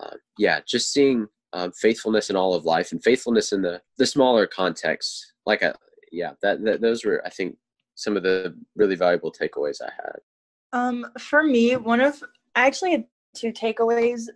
uh, 0.00 0.16
yeah, 0.38 0.60
just 0.66 0.92
seeing 0.92 1.28
um, 1.52 1.72
faithfulness 1.72 2.30
in 2.30 2.36
all 2.36 2.54
of 2.54 2.64
life 2.64 2.92
and 2.92 3.02
faithfulness 3.02 3.52
in 3.52 3.62
the 3.62 3.80
the 3.98 4.06
smaller 4.06 4.46
contexts. 4.46 5.32
Like 5.46 5.62
a 5.62 5.74
yeah, 6.10 6.32
that, 6.42 6.62
that 6.64 6.80
those 6.80 7.04
were 7.04 7.24
I 7.24 7.30
think 7.30 7.56
some 7.94 8.16
of 8.16 8.22
the 8.22 8.56
really 8.74 8.96
valuable 8.96 9.32
takeaways 9.32 9.80
I 9.80 9.90
had. 9.94 10.16
Um, 10.72 11.06
for 11.18 11.44
me, 11.44 11.76
one 11.76 12.00
of 12.00 12.22
I 12.56 12.66
actually 12.66 12.90
had 12.90 13.04
two 13.36 13.52
takeaways, 13.52 14.28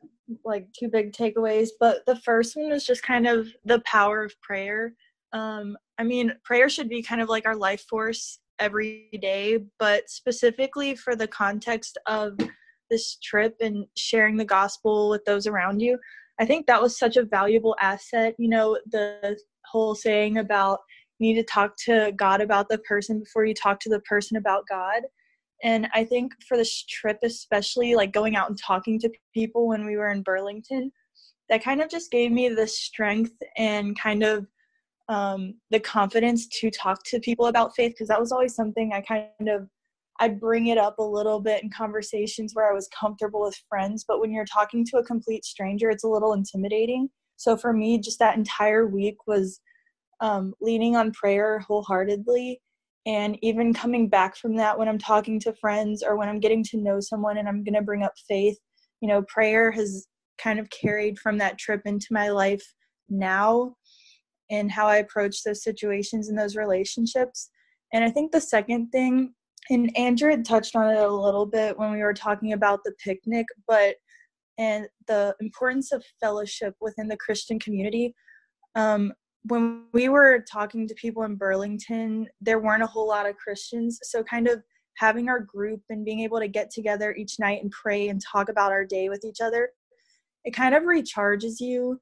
like 0.45 0.69
two 0.73 0.89
big 0.89 1.13
takeaways, 1.13 1.71
but 1.81 2.07
the 2.07 2.17
first 2.17 2.57
one 2.57 2.71
was 2.71 2.87
just 2.87 3.03
kind 3.03 3.27
of 3.27 3.49
the 3.65 3.81
power 3.81 4.25
of 4.25 4.41
prayer. 4.41 4.95
Um, 5.33 5.77
I 5.99 6.05
mean, 6.05 6.33
prayer 6.45 6.69
should 6.69 6.89
be 6.89 7.03
kind 7.03 7.21
of 7.21 7.29
like 7.29 7.47
our 7.47 7.57
life 7.57 7.85
force 7.89 8.39
every 8.59 9.09
day, 9.21 9.59
but 9.79 10.09
specifically 10.09 10.95
for 10.95 11.15
the 11.15 11.29
context 11.29 11.99
of 12.07 12.37
this 12.91 13.17
trip 13.23 13.57
and 13.61 13.87
sharing 13.97 14.37
the 14.37 14.45
gospel 14.45 15.11
with 15.11 15.25
those 15.25 15.47
around 15.47 15.81
you, 15.81 15.99
I 16.41 16.47
think 16.47 16.67
that 16.67 16.81
was 16.81 16.99
such 16.99 17.17
a 17.17 17.25
valuable 17.25 17.77
asset. 17.81 18.35
You 18.39 18.49
know, 18.49 18.79
the 18.91 19.37
whole 19.67 19.95
saying 19.95 20.39
about 20.39 20.81
you 21.19 21.29
need 21.29 21.41
to 21.41 21.53
talk 21.53 21.77
to 21.85 22.13
God 22.17 22.41
about 22.41 22.69
the 22.69 22.79
person 22.79 23.19
before 23.21 23.45
you 23.45 23.55
talk 23.55 23.81
to 23.81 23.89
the 23.89 24.01
person 24.01 24.37
about 24.37 24.65
God. 24.69 25.03
And 25.65 25.89
I 25.93 26.05
think 26.05 26.33
for 26.49 26.57
this 26.57 26.85
trip, 26.85 27.19
especially 27.25 27.97
like 27.97 28.13
going 28.13 28.37
out 28.37 28.49
and 28.49 28.59
talking 28.59 28.99
to 29.01 29.11
people 29.35 29.67
when 29.67 29.85
we 29.85 29.97
were 29.97 30.11
in 30.11 30.23
Burlington, 30.23 30.93
that 31.49 31.65
kind 31.65 31.81
of 31.81 31.89
just 31.89 32.13
gave 32.13 32.31
me 32.31 32.49
the 32.49 32.67
strength 32.67 33.35
and 33.57 33.99
kind 33.99 34.23
of 34.23 34.47
um, 35.09 35.55
the 35.71 35.81
confidence 35.81 36.47
to 36.61 36.71
talk 36.71 37.03
to 37.05 37.21
people 37.21 37.47
about 37.47 37.75
faith 37.75 37.93
because 37.93 38.09
that 38.09 38.21
was 38.21 38.33
always 38.33 38.55
something 38.55 38.93
I 38.93 39.01
kind 39.01 39.49
of 39.49 39.69
I'd 40.21 40.41
bring 40.41 40.67
it 40.67 40.79
up 40.79 40.99
a 40.99 41.03
little 41.03 41.41
bit 41.41 41.63
in 41.63 41.71
conversations 41.71 42.53
where 42.55 42.69
I 42.69 42.75
was 42.75 42.89
comfortable 42.89 43.43
with 43.43 43.63
friends, 43.69 44.05
but 44.07 44.21
when 44.21 44.33
you're 44.33 44.45
talking 44.45 44.85
to 44.87 44.99
a 44.99 45.05
complete 45.05 45.45
stranger, 45.45 45.91
it's 45.91 46.05
a 46.05 46.09
little 46.09 46.33
intimidating. 46.33 47.09
So 47.37 47.57
for 47.57 47.73
me, 47.73 48.01
just 48.01 48.19
that 48.19 48.37
entire 48.37 48.87
week 48.87 49.17
was 49.29 49.61
um, 50.21 50.55
leaning 50.61 50.97
on 50.97 51.13
prayer 51.13 51.61
wholeheartedly. 51.61 52.61
And 53.07 53.39
even 53.43 53.73
coming 53.73 54.09
back 54.09 54.37
from 54.37 54.57
that, 54.57 54.77
when 54.77 54.89
I'm 54.89 54.99
talking 54.99 55.39
to 55.41 55.55
friends 55.55 56.03
or 56.03 56.17
when 56.17 56.29
I'm 56.29 56.41
getting 56.41 56.65
to 56.65 56.77
know 56.79 56.99
someone 56.99 57.39
and 57.39 57.49
I'm 57.49 57.63
going 57.63 57.75
to 57.75 57.83
bring 57.83 58.03
up 58.03 58.13
faith, 58.29 58.59
you 59.01 59.09
know, 59.09 59.23
prayer 59.23 59.71
has 59.71 60.09
kind 60.37 60.59
of 60.59 60.69
carried 60.71 61.19
from 61.19 61.39
that 61.39 61.59
trip 61.59 61.83
into 61.85 62.09
my 62.11 62.29
life 62.29 62.63
now 63.09 63.75
and 64.51 64.71
how 64.71 64.87
I 64.87 64.97
approach 64.97 65.43
those 65.43 65.63
situations 65.63 66.29
and 66.29 66.39
those 66.39 66.57
relationships. 66.57 67.51
And 67.93 68.05
I 68.05 68.11
think 68.11 68.33
the 68.33 68.41
second 68.41 68.91
thing 68.91 69.35
and 69.71 69.95
Andrew 69.97 70.31
had 70.31 70.45
touched 70.45 70.77
on 70.77 70.91
it 70.91 70.99
a 70.99 71.09
little 71.09 71.47
bit 71.47 71.79
when 71.79 71.93
we 71.93 72.03
were 72.03 72.15
talking 72.15 72.53
about 72.53 72.81
the 72.85 72.93
picnic, 73.05 73.47
but 73.67 73.97
and 74.59 74.89
the 75.07 75.35
importance 75.41 75.93
of 75.93 76.05
fellowship 76.21 76.75
within 76.81 77.07
the 77.07 77.17
Christian 77.17 77.59
community. 77.59 78.15
Um, 78.75 79.13
when 79.45 79.85
we 79.93 80.09
were 80.09 80.45
talking 80.51 80.89
to 80.89 80.95
people 80.95 81.23
in 81.23 81.37
Burlington, 81.37 82.27
there 82.41 82.59
weren't 82.59 82.83
a 82.83 82.89
whole 82.89 83.07
lot 83.07 83.29
of 83.29 83.37
Christians. 83.37 84.01
So, 84.03 84.23
kind 84.25 84.49
of 84.49 84.63
having 84.97 85.29
our 85.29 85.41
group 85.41 85.81
and 85.91 86.05
being 86.05 86.21
able 86.21 86.41
to 86.41 86.49
get 86.49 86.71
together 86.71 87.15
each 87.15 87.39
night 87.39 87.63
and 87.63 87.71
pray 87.71 88.09
and 88.09 88.21
talk 88.21 88.49
about 88.49 88.73
our 88.73 88.85
day 88.85 89.09
with 89.09 89.25
each 89.25 89.41
other, 89.41 89.71
it 90.45 90.55
kind 90.55 90.75
of 90.75 90.83
recharges 90.83 91.61
you. 91.61 92.01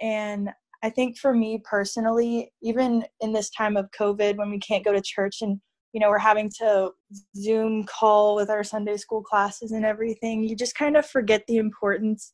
And 0.00 0.50
I 0.82 0.90
think 0.90 1.18
for 1.18 1.34
me 1.34 1.60
personally, 1.64 2.52
even 2.62 3.04
in 3.20 3.32
this 3.32 3.50
time 3.50 3.76
of 3.76 3.90
COVID 3.98 4.36
when 4.36 4.50
we 4.50 4.58
can't 4.58 4.84
go 4.84 4.92
to 4.92 5.02
church 5.02 5.42
and 5.42 5.60
you 5.92 6.00
know 6.00 6.10
we're 6.10 6.18
having 6.18 6.50
to 6.58 6.90
zoom 7.36 7.84
call 7.84 8.36
with 8.36 8.50
our 8.50 8.62
sunday 8.62 8.96
school 8.96 9.22
classes 9.22 9.72
and 9.72 9.84
everything 9.84 10.44
you 10.44 10.54
just 10.54 10.74
kind 10.74 10.96
of 10.96 11.06
forget 11.06 11.42
the 11.46 11.56
importance 11.56 12.30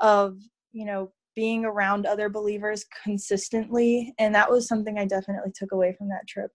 of 0.00 0.36
you 0.72 0.84
know 0.84 1.10
being 1.34 1.64
around 1.64 2.06
other 2.06 2.28
believers 2.28 2.84
consistently 3.02 4.12
and 4.18 4.34
that 4.34 4.50
was 4.50 4.68
something 4.68 4.98
i 4.98 5.04
definitely 5.04 5.50
took 5.54 5.72
away 5.72 5.94
from 5.96 6.08
that 6.08 6.26
trip. 6.28 6.50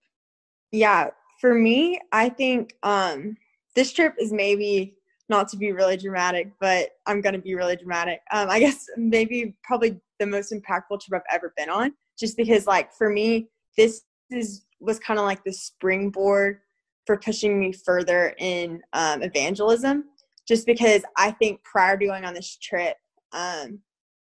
Yeah 0.72 1.10
for 1.40 1.54
me 1.54 2.00
i 2.12 2.28
think 2.28 2.74
um 2.82 3.36
this 3.74 3.92
trip 3.92 4.14
is 4.18 4.32
maybe 4.32 4.96
not 5.28 5.48
to 5.48 5.56
be 5.56 5.72
really 5.72 5.96
dramatic 5.96 6.50
but 6.60 6.90
i'm 7.06 7.20
going 7.20 7.34
to 7.34 7.40
be 7.40 7.54
really 7.54 7.76
dramatic. 7.76 8.20
Um 8.32 8.48
i 8.50 8.58
guess 8.60 8.86
maybe 8.96 9.56
probably 9.62 10.00
the 10.18 10.26
most 10.26 10.52
impactful 10.52 11.00
trip 11.00 11.22
i've 11.30 11.36
ever 11.36 11.52
been 11.56 11.70
on 11.70 11.92
just 12.18 12.36
because 12.36 12.66
like 12.66 12.92
for 12.92 13.10
me 13.10 13.48
this 13.76 14.02
is 14.30 14.64
was 14.80 14.98
kind 14.98 15.18
of 15.18 15.24
like 15.24 15.42
the 15.44 15.52
springboard 15.52 16.60
for 17.06 17.16
pushing 17.16 17.58
me 17.58 17.72
further 17.72 18.34
in 18.38 18.82
um, 18.92 19.22
evangelism. 19.22 20.04
Just 20.46 20.66
because 20.66 21.02
i 21.16 21.32
think 21.32 21.62
prior 21.64 21.96
to 21.96 22.06
going 22.06 22.24
on 22.24 22.32
this 22.32 22.56
trip 22.58 22.96
um, 23.32 23.80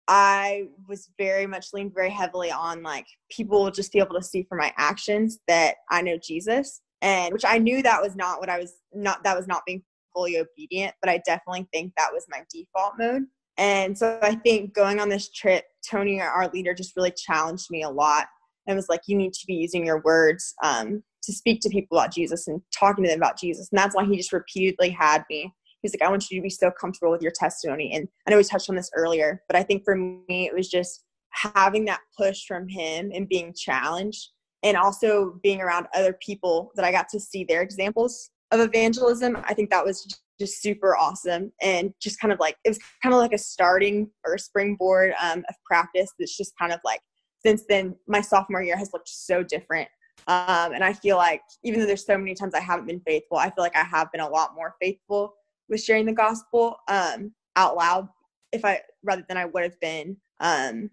i 0.08 0.64
was 0.88 1.10
very 1.20 1.46
much 1.46 1.68
leaned 1.72 1.94
very 1.94 2.10
heavily 2.10 2.50
on 2.50 2.82
like 2.82 3.06
people 3.30 3.64
will 3.64 3.72
just 3.72 3.94
be 3.94 4.00
able 4.00 4.16
to 4.16 4.24
see 4.24 4.42
from 4.42 4.58
my 4.58 4.74
actions 4.78 5.38
that 5.48 5.76
i 5.92 6.02
know 6.02 6.18
jesus 6.18 6.82
and 7.04 7.32
which 7.32 7.46
i 7.46 7.60
knew 7.60 7.84
that 7.84 8.02
was 8.02 8.16
not 8.16 8.40
what 8.40 8.50
i 8.50 8.58
was 8.58 8.74
not 8.92 9.24
that 9.24 9.38
was 9.38 9.48
not 9.48 9.62
being 9.68 9.84
fully 10.14 10.38
obedient 10.38 10.94
but 11.02 11.10
i 11.10 11.22
definitely 11.26 11.68
think 11.74 11.94
that 11.98 12.12
was 12.12 12.26
my 12.30 12.42
default 12.54 12.94
mode 12.98 13.24
and 13.58 13.98
so 13.98 14.20
i 14.22 14.36
think 14.36 14.74
going 14.74 15.00
on 15.00 15.10
this 15.10 15.30
trip 15.32 15.66
tony 15.90 16.20
our 16.22 16.50
leader 16.50 16.74
just 16.74 16.96
really 16.96 17.14
challenged 17.16 17.68
me 17.70 17.84
a 17.84 17.90
lot 17.90 18.28
and 18.70 18.76
was 18.76 18.88
like, 18.88 19.02
you 19.08 19.18
need 19.18 19.34
to 19.34 19.46
be 19.48 19.56
using 19.56 19.86
your 19.86 20.02
words 20.02 20.54
um, 20.64 21.04
to 21.24 21.34
speak 21.34 21.60
to 21.62 21.70
people 21.70 21.98
about 21.98 22.14
Jesus 22.14 22.48
and 22.48 22.62
talking 22.78 23.04
to 23.04 23.10
them 23.10 23.20
about 23.20 23.38
Jesus. 23.38 23.68
And 23.72 23.80
that's 23.80 23.96
why 23.96 24.06
he 24.06 24.16
just 24.16 24.32
repeatedly 24.32 24.92
had 24.92 25.26
me. 25.30 25.54
He's 25.82 25.94
like, 25.94 26.08
I 26.08 26.10
want 26.10 26.30
you 26.30 26.40
to 26.40 26.44
be 26.44 26.50
so 26.50 26.72
comfortable 26.80 27.12
with 27.12 27.22
your 27.22 27.32
testimony. 27.32 27.92
And 27.94 28.08
I 28.28 28.32
know 28.32 28.38
we 28.38 28.44
touched 28.44 28.70
on 28.70 28.76
this 28.76 28.92
earlier, 28.96 29.42
but 29.48 29.56
I 29.56 29.64
think 29.64 29.84
for 29.84 29.96
me, 29.96 30.46
it 30.46 30.54
was 30.54 30.70
just 30.70 31.04
having 31.32 31.86
that 31.86 32.02
push 32.18 32.46
from 32.46 32.68
him 32.68 33.12
and 33.14 33.28
being 33.28 33.54
challenged 33.54 34.30
and 34.62 34.78
also 34.78 35.40
being 35.42 35.62
around 35.62 35.88
other 35.96 36.18
people 36.22 36.72
that 36.76 36.86
I 36.86 36.92
got 36.92 37.08
to 37.10 37.20
see 37.20 37.44
their 37.44 37.62
examples 37.62 38.30
of 38.52 38.60
evangelism. 38.60 39.38
I 39.44 39.54
think 39.54 39.70
that 39.70 39.86
was 39.86 40.08
just 40.40 40.62
super 40.62 40.96
awesome 40.96 41.52
and 41.62 41.94
just 42.02 42.20
kind 42.20 42.32
of 42.32 42.40
like 42.40 42.56
it 42.64 42.70
was 42.70 42.80
kind 43.04 43.14
of 43.14 43.20
like 43.20 43.34
a 43.34 43.38
starting 43.38 44.10
or 44.26 44.36
a 44.36 44.40
springboard 44.40 45.14
um, 45.22 45.44
of 45.50 45.56
practice 45.66 46.12
that's 46.18 46.36
just 46.36 46.54
kind 46.58 46.72
of 46.72 46.80
like 46.86 47.02
since 47.46 47.64
then 47.68 47.96
my 48.08 48.22
sophomore 48.22 48.64
year 48.64 48.78
has 48.78 48.92
looked 48.94 49.10
so 49.10 49.44
different 49.44 49.88
um, 50.28 50.74
and 50.74 50.84
i 50.84 50.94
feel 50.94 51.18
like 51.18 51.42
even 51.64 51.80
though 51.80 51.86
there's 51.86 52.06
so 52.06 52.18
many 52.18 52.34
times 52.34 52.54
i 52.54 52.60
haven't 52.60 52.88
been 52.88 53.02
faithful 53.02 53.38
i 53.38 53.50
feel 53.50 53.64
like 53.64 53.76
i 53.76 53.84
have 53.84 54.12
been 54.12 54.22
a 54.22 54.30
lot 54.30 54.56
more 54.56 54.76
faithful 54.82 55.34
with 55.68 55.84
sharing 55.84 56.06
the 56.06 56.14
gospel 56.14 56.78
um, 56.88 57.34
out 57.58 57.76
loud 57.76 58.08
if 58.54 58.64
i 58.64 58.80
rather 59.04 59.26
than 59.28 59.38
i 59.38 59.46
would 59.46 59.64
have 59.64 59.80
been 59.82 60.16
um, 60.40 60.90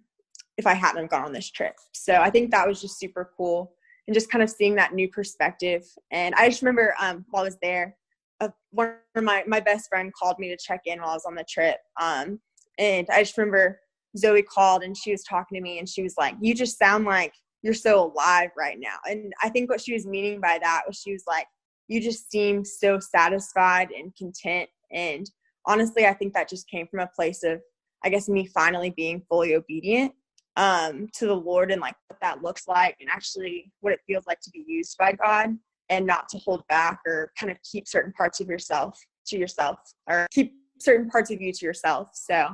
if 0.58 0.66
i 0.66 0.74
hadn't 0.74 1.10
gone 1.10 1.24
on 1.24 1.32
this 1.32 1.50
trip 1.50 1.74
so 1.92 2.14
i 2.14 2.30
think 2.30 2.50
that 2.50 2.66
was 2.66 2.80
just 2.80 2.98
super 2.98 3.30
cool 3.36 3.72
and 4.06 4.14
just 4.14 4.30
kind 4.30 4.42
of 4.42 4.50
seeing 4.50 4.74
that 4.76 4.94
new 4.94 5.08
perspective. 5.08 5.84
And 6.10 6.34
I 6.36 6.48
just 6.48 6.62
remember 6.62 6.94
um, 7.00 7.24
while 7.30 7.42
I 7.42 7.46
was 7.46 7.58
there, 7.60 7.96
uh, 8.40 8.48
one 8.70 8.94
of 9.14 9.24
my, 9.24 9.42
my 9.46 9.60
best 9.60 9.88
friend 9.88 10.12
called 10.12 10.38
me 10.38 10.48
to 10.48 10.56
check 10.56 10.82
in 10.84 11.00
while 11.00 11.10
I 11.10 11.14
was 11.14 11.24
on 11.26 11.34
the 11.34 11.44
trip. 11.48 11.78
Um, 12.00 12.40
and 12.78 13.06
I 13.10 13.22
just 13.22 13.36
remember 13.36 13.80
Zoe 14.16 14.42
called 14.42 14.82
and 14.82 14.96
she 14.96 15.10
was 15.10 15.24
talking 15.24 15.56
to 15.56 15.62
me 15.62 15.78
and 15.78 15.88
she 15.88 16.02
was 16.02 16.14
like, 16.18 16.34
You 16.40 16.54
just 16.54 16.78
sound 16.78 17.04
like 17.04 17.32
you're 17.62 17.74
so 17.74 18.12
alive 18.12 18.50
right 18.56 18.78
now. 18.78 18.96
And 19.08 19.32
I 19.42 19.48
think 19.48 19.70
what 19.70 19.80
she 19.80 19.92
was 19.92 20.06
meaning 20.06 20.40
by 20.40 20.58
that 20.62 20.82
was 20.86 20.98
she 20.98 21.12
was 21.12 21.24
like, 21.26 21.46
You 21.88 22.00
just 22.00 22.30
seem 22.30 22.64
so 22.64 23.00
satisfied 23.00 23.88
and 23.96 24.14
content. 24.16 24.68
And 24.92 25.28
honestly, 25.66 26.06
I 26.06 26.12
think 26.12 26.34
that 26.34 26.48
just 26.48 26.68
came 26.68 26.86
from 26.86 27.00
a 27.00 27.10
place 27.14 27.42
of, 27.42 27.60
I 28.04 28.08
guess, 28.10 28.28
me 28.28 28.46
finally 28.46 28.90
being 28.90 29.22
fully 29.28 29.54
obedient 29.54 30.12
um, 30.56 31.08
to 31.14 31.26
the 31.26 31.34
Lord 31.34 31.70
and 31.70 31.80
like 31.80 31.94
what 32.08 32.18
that 32.20 32.42
looks 32.42 32.66
like 32.66 32.96
and 33.00 33.10
actually 33.10 33.70
what 33.80 33.92
it 33.92 34.00
feels 34.06 34.26
like 34.26 34.40
to 34.40 34.50
be 34.50 34.64
used 34.66 34.96
by 34.98 35.12
God 35.12 35.56
and 35.88 36.06
not 36.06 36.28
to 36.30 36.38
hold 36.38 36.66
back 36.68 37.00
or 37.06 37.32
kind 37.38 37.52
of 37.52 37.58
keep 37.62 37.86
certain 37.86 38.12
parts 38.12 38.40
of 38.40 38.48
yourself 38.48 38.98
to 39.26 39.38
yourself 39.38 39.78
or 40.08 40.26
keep 40.32 40.54
certain 40.80 41.08
parts 41.10 41.30
of 41.30 41.40
you 41.40 41.52
to 41.52 41.64
yourself. 41.64 42.08
So 42.14 42.48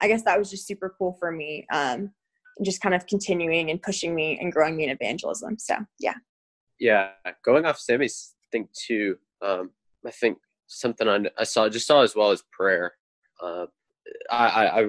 I 0.00 0.08
guess 0.08 0.22
that 0.24 0.38
was 0.38 0.50
just 0.50 0.66
super 0.66 0.94
cool 0.98 1.16
for 1.18 1.32
me. 1.32 1.66
Um, 1.72 2.10
just 2.64 2.80
kind 2.80 2.94
of 2.94 3.06
continuing 3.06 3.70
and 3.70 3.82
pushing 3.82 4.14
me 4.14 4.38
and 4.40 4.52
growing 4.52 4.76
me 4.76 4.84
in 4.84 4.90
evangelism. 4.90 5.58
So 5.58 5.76
yeah. 5.98 6.14
Yeah. 6.78 7.10
Going 7.44 7.64
off 7.64 7.78
Sammy's 7.78 8.34
thing 8.52 8.68
too, 8.86 9.16
um, 9.42 9.70
I 10.06 10.10
think 10.10 10.38
something 10.66 11.08
I, 11.08 11.24
I 11.38 11.44
saw 11.44 11.68
just 11.68 11.86
saw 11.86 12.02
as 12.02 12.14
well 12.14 12.30
as 12.30 12.42
prayer. 12.52 12.92
Uh, 13.42 13.66
I, 14.30 14.46
I, 14.46 14.80
I 14.80 14.86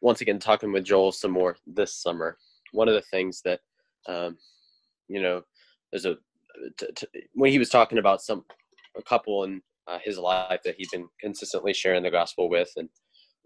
once 0.00 0.20
again 0.20 0.38
talking 0.38 0.72
with 0.72 0.84
Joel 0.84 1.12
some 1.12 1.30
more 1.32 1.56
this 1.66 1.94
summer. 1.94 2.36
One 2.72 2.88
of 2.88 2.94
the 2.94 3.02
things 3.02 3.42
that 3.44 3.60
um, 4.08 4.36
you 5.08 5.20
know, 5.20 5.42
there's 5.92 6.06
a 6.06 6.16
t- 6.78 6.86
t- 6.94 7.06
when 7.34 7.50
he 7.50 7.58
was 7.58 7.68
talking 7.68 7.98
about 7.98 8.22
some 8.22 8.44
a 8.96 9.02
couple 9.02 9.44
in 9.44 9.60
uh, 9.88 9.98
his 10.02 10.18
life 10.18 10.60
that 10.64 10.76
he'd 10.76 10.90
been 10.90 11.08
consistently 11.20 11.72
sharing 11.72 12.02
the 12.02 12.10
gospel 12.10 12.48
with 12.48 12.70
and 12.76 12.88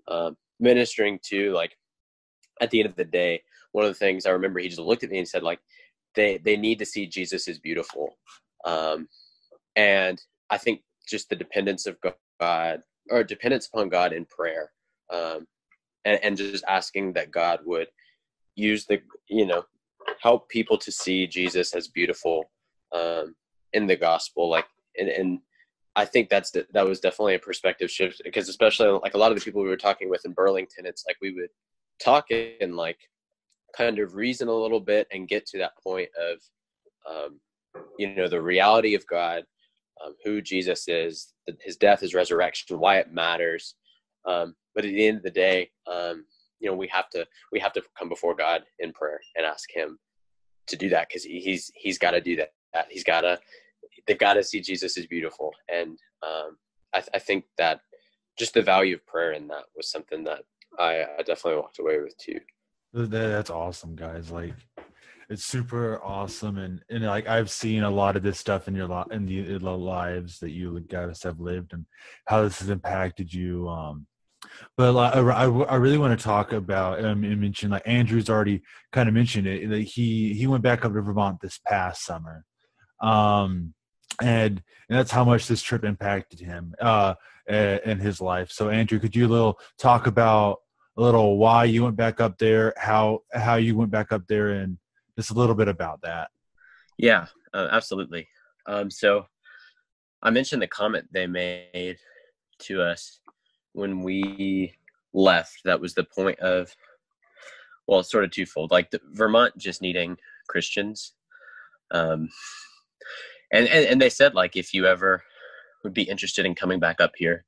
um, 0.09 0.37
ministering 0.61 1.19
to. 1.25 1.53
Like 1.53 1.77
at 2.61 2.71
the 2.71 2.81
end 2.81 2.89
of 2.89 2.97
the 2.97 3.05
day, 3.05 3.43
one 3.73 3.85
of 3.85 3.91
the 3.91 3.99
things 3.99 4.27
I 4.27 4.31
remember, 4.31 4.61
he 4.61 4.69
just 4.69 4.81
looked 4.81 5.05
at 5.05 5.11
me 5.11 5.19
and 5.19 5.29
said, 5.29 5.43
like, 5.43 5.61
they 6.15 6.39
they 6.39 6.57
need 6.57 6.79
to 6.79 6.87
see 6.87 7.07
Jesus 7.07 7.49
is 7.49 7.59
beautiful, 7.59 8.17
um, 8.65 9.09
and 9.75 10.21
I 10.51 10.59
think 10.59 10.83
just 11.09 11.29
the 11.29 11.37
dependence 11.37 11.87
of 11.87 11.97
God 12.41 12.83
or 13.11 13.25
dependence 13.25 13.67
upon 13.67 13.89
God 13.89 14.13
in 14.13 14.25
prayer, 14.27 14.71
um, 15.13 15.47
and, 16.05 16.19
and 16.23 16.37
just 16.37 16.65
asking 16.69 17.13
that 17.15 17.31
God 17.31 17.61
would 17.65 17.89
use 18.57 18.87
the 18.87 19.01
you 19.29 19.47
know 19.47 19.65
help 20.21 20.49
people 20.49 20.79
to 20.79 20.93
see 20.93 21.27
Jesus 21.27 21.75
as 21.75 21.89
beautiful 21.89 22.51
um, 22.93 23.35
in 23.73 23.87
the 23.87 23.97
gospel, 23.97 24.49
like 24.49 24.67
and, 24.99 25.09
and 25.09 25.41
I 25.97 26.05
think 26.05 26.29
that's 26.29 26.51
that 26.51 26.87
was 26.87 27.01
definitely 27.01 27.37
a 27.37 27.41
perspective 27.41 27.91
shift 27.91 28.23
because 28.25 28.49
especially 28.49 28.89
like 29.03 29.15
a 29.15 29.19
lot 29.19 29.33
of 29.33 29.39
the 29.39 29.45
people 29.45 29.63
we 29.63 29.69
were 29.69 29.77
talking 29.77 30.11
with 30.11 30.25
in 30.25 30.33
Burlington, 30.33 30.87
it's 30.87 31.05
like 31.07 31.17
we 31.21 31.33
would 31.33 31.51
talk 32.03 32.27
and 32.31 32.77
like 32.77 32.99
kind 33.77 33.99
of 33.99 34.15
reason 34.15 34.49
a 34.49 34.55
little 34.55 34.81
bit 34.81 35.07
and 35.13 35.29
get 35.29 35.47
to 35.47 35.59
that 35.59 35.73
point 35.83 36.09
of 36.21 36.39
um, 37.11 37.41
you 37.99 38.15
know 38.15 38.29
the 38.29 38.43
reality 38.43 38.95
of 38.95 39.07
God, 39.07 39.45
um, 40.05 40.15
who 40.25 40.41
Jesus 40.41 40.89
is, 40.89 41.33
his 41.61 41.77
death, 41.77 42.01
his 42.01 42.15
resurrection, 42.15 42.79
why 42.79 42.99
it 42.99 43.13
matters. 43.13 43.75
Um, 44.27 44.55
but 44.75 44.85
at 44.85 44.91
the 44.91 45.07
end 45.07 45.19
of 45.19 45.23
the 45.23 45.31
day, 45.31 45.71
um, 45.87 46.25
you 46.61 46.71
know 46.71 46.77
we 46.77 46.89
have 46.89 47.11
to 47.11 47.27
we 47.53 47.61
have 47.61 47.73
to 47.75 47.83
come 47.99 48.09
before 48.09 48.35
God 48.35 48.63
in 48.79 48.93
prayer 48.93 49.21
and 49.37 49.47
ask 49.47 49.71
Him 49.73 49.99
to 50.67 50.77
do 50.77 50.89
that 50.91 51.09
because 51.09 51.25
he's 51.25 51.71
he's 51.75 51.99
got 51.99 52.13
to 52.13 52.21
do 52.21 52.37
that. 52.37 52.53
He's 52.89 53.05
got 53.05 53.23
to 53.23 53.39
they've 54.07 54.19
got 54.19 54.35
to 54.35 54.43
see 54.43 54.61
Jesus 54.61 54.97
is 54.97 55.07
beautiful, 55.07 55.53
and 55.73 55.99
um, 56.23 56.57
I, 56.95 57.01
th- 57.01 57.11
I, 57.15 57.19
think 57.19 57.45
that 57.59 57.81
just 58.39 58.55
the 58.55 58.63
value 58.63 58.97
of 58.97 59.07
prayer 59.07 59.33
in 59.33 59.47
that 59.49 59.65
was 59.77 59.91
something 59.91 60.25
that 60.25 60.43
I, 60.79 61.05
I 61.19 61.23
definitely 61.23 61.61
walked 61.61 61.79
away 61.79 62.01
with 62.01 62.17
too. 62.17 62.41
That's 62.93 63.51
awesome, 63.51 63.95
guys. 63.95 64.31
Like 64.31 64.55
it's 65.31 65.45
super 65.45 66.03
awesome 66.03 66.59
and 66.59 66.83
and 66.91 67.05
like 67.05 67.27
i've 67.27 67.51
seen 67.51 67.83
a 67.83 67.91
lot 67.91 68.15
of 68.15 68.23
this 68.23 68.39
stuff 68.39 68.69
in 68.69 68.75
your 68.75 69.07
in 69.11 69.25
the, 69.25 69.55
in 69.55 69.63
the 69.63 69.71
lives 69.71 70.39
that 70.39 70.51
you 70.51 70.79
guys 70.81 71.23
have 71.23 71.41
lived 71.41 71.73
and 71.73 71.87
how 72.27 72.43
this 72.43 72.59
has 72.59 72.69
impacted 72.69 73.33
you 73.33 73.67
um 73.69 74.07
but 74.77 74.97
I, 74.97 75.21
I, 75.21 75.45
I 75.45 75.77
really 75.77 75.99
want 75.99 76.19
to 76.19 76.25
talk 76.25 76.53
about 76.53 77.05
um, 77.05 77.25
and 77.25 77.41
mention 77.41 77.71
like 77.71 77.83
andrew's 77.87 78.31
already 78.31 78.63
kind 78.93 79.09
of 79.09 79.15
mentioned 79.15 79.47
it 79.47 79.69
that 79.69 79.81
he 79.81 80.35
he 80.35 80.47
went 80.47 80.63
back 80.63 80.85
up 80.85 80.93
to 80.93 81.01
vermont 81.01 81.41
this 81.41 81.59
past 81.59 82.05
summer. 82.05 82.45
Um 83.01 83.75
and 84.21 84.63
and 84.89 84.99
that's 84.99 85.11
how 85.11 85.25
much 85.25 85.47
this 85.47 85.63
trip 85.63 85.85
impacted 85.85 86.41
him 86.41 86.75
uh 86.81 87.15
in 87.49 87.99
his 87.99 88.21
life. 88.21 88.51
So 88.51 88.69
andrew 88.69 88.99
could 88.99 89.15
you 89.15 89.29
little 89.29 89.59
talk 89.79 90.07
about 90.07 90.59
a 90.97 91.03
little 91.03 91.39
why 91.39 91.65
you 91.65 91.83
went 91.83 91.97
back 91.97 92.21
up 92.21 92.39
there 92.39 92.73
how 92.77 93.21
how 93.33 93.57
you 93.57 93.77
went 93.77 93.91
back 93.91 94.13
up 94.13 94.27
there 94.29 94.51
and 94.51 94.79
just 95.17 95.31
a 95.31 95.35
little 95.35 95.55
bit 95.55 95.69
about 95.69 96.03
that? 96.03 96.31
Yeah 96.99 97.27
uh, 97.53 97.69
absolutely. 97.71 98.29
Um 98.67 98.91
so 98.91 99.27
i 100.23 100.31
mentioned 100.31 100.63
the 100.63 100.67
comment 100.67 101.07
they 101.13 101.27
made 101.27 101.99
to 102.59 102.81
us 102.81 103.21
when 103.75 104.01
we 104.01 104.73
left 105.13 105.61
that 105.65 105.81
was 105.81 105.95
the 105.95 106.05
point 106.05 106.39
of 106.41 106.75
well 107.87 108.03
sort 108.03 108.25
of 108.25 108.31
twofold 108.31 108.71
like 108.71 108.91
the, 108.91 109.01
vermont 109.13 109.57
just 109.57 109.83
needing 109.83 110.17
christians 110.49 111.13
um 111.93 112.29
and, 113.53 113.69
and 113.69 113.87
and 113.87 114.01
they 114.01 114.11
said 114.11 114.35
like 114.35 114.57
if 114.57 114.75
you 114.75 114.87
ever 114.87 115.23
would 115.85 115.95
be 115.95 116.03
interested 116.03 116.47
in 116.47 116.55
coming 116.55 116.81
back 116.81 117.01
up 117.01 117.13
here 117.17 117.45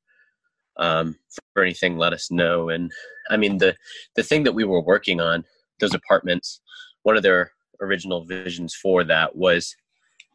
um, 0.78 1.16
for 1.54 1.62
anything, 1.62 1.96
let 1.96 2.12
us 2.12 2.30
know. 2.30 2.68
And 2.68 2.92
I 3.30 3.36
mean 3.36 3.58
the 3.58 3.76
the 4.14 4.22
thing 4.22 4.44
that 4.44 4.54
we 4.54 4.64
were 4.64 4.82
working 4.82 5.20
on, 5.20 5.44
those 5.80 5.94
apartments, 5.94 6.60
one 7.02 7.16
of 7.16 7.22
their 7.22 7.52
original 7.80 8.24
visions 8.24 8.74
for 8.74 9.04
that 9.04 9.36
was 9.36 9.74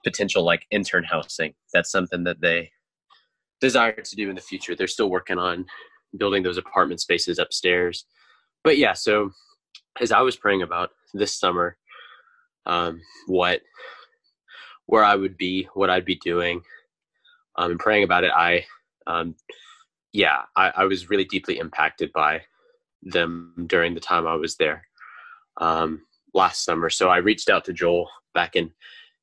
potential 0.03 0.43
like 0.43 0.65
intern 0.71 1.03
housing. 1.03 1.53
That's 1.73 1.91
something 1.91 2.23
that 2.23 2.41
they 2.41 2.71
desire 3.62 3.93
to 3.93 4.16
do 4.16 4.30
in 4.30 4.36
the 4.36 4.41
future. 4.41 4.76
They're 4.76 4.88
still 4.88 5.09
working 5.09 5.38
on 5.38 5.66
building 6.18 6.43
those 6.43 6.57
apartment 6.57 6.99
spaces 6.99 7.39
upstairs. 7.39 8.05
But 8.64 8.78
yeah, 8.78 8.93
so 8.93 9.32
as 9.99 10.12
I 10.12 10.22
was 10.22 10.36
praying 10.36 10.62
about 10.62 10.91
this 11.14 11.38
summer, 11.38 11.78
um, 12.66 13.01
what 13.28 13.62
where 14.88 15.03
I 15.05 15.16
would 15.16 15.38
be, 15.38 15.70
what 15.74 15.89
I'd 15.89 16.05
be 16.05 16.16
doing, 16.16 16.62
um, 17.55 17.72
and 17.72 17.80
praying 17.80 18.03
about 18.03 18.26
it, 18.26 18.32
I, 18.36 18.66
um, 19.07 19.36
yeah, 20.12 20.41
I, 20.57 20.72
I, 20.76 20.86
was 20.86 21.09
really 21.09 21.24
deeply 21.24 21.59
impacted 21.59 22.12
by 22.12 22.41
them 23.01 23.53
during 23.68 23.93
the 23.93 24.01
time 24.01 24.28
I 24.28 24.36
was 24.36 24.57
there 24.57 24.86
um, 25.62 26.01
last 26.34 26.66
summer. 26.66 26.89
So 26.89 27.07
I 27.07 27.18
reached 27.18 27.49
out 27.49 27.64
to 27.66 27.74
Joel 27.74 28.09
back 28.34 28.57
in 28.57 28.72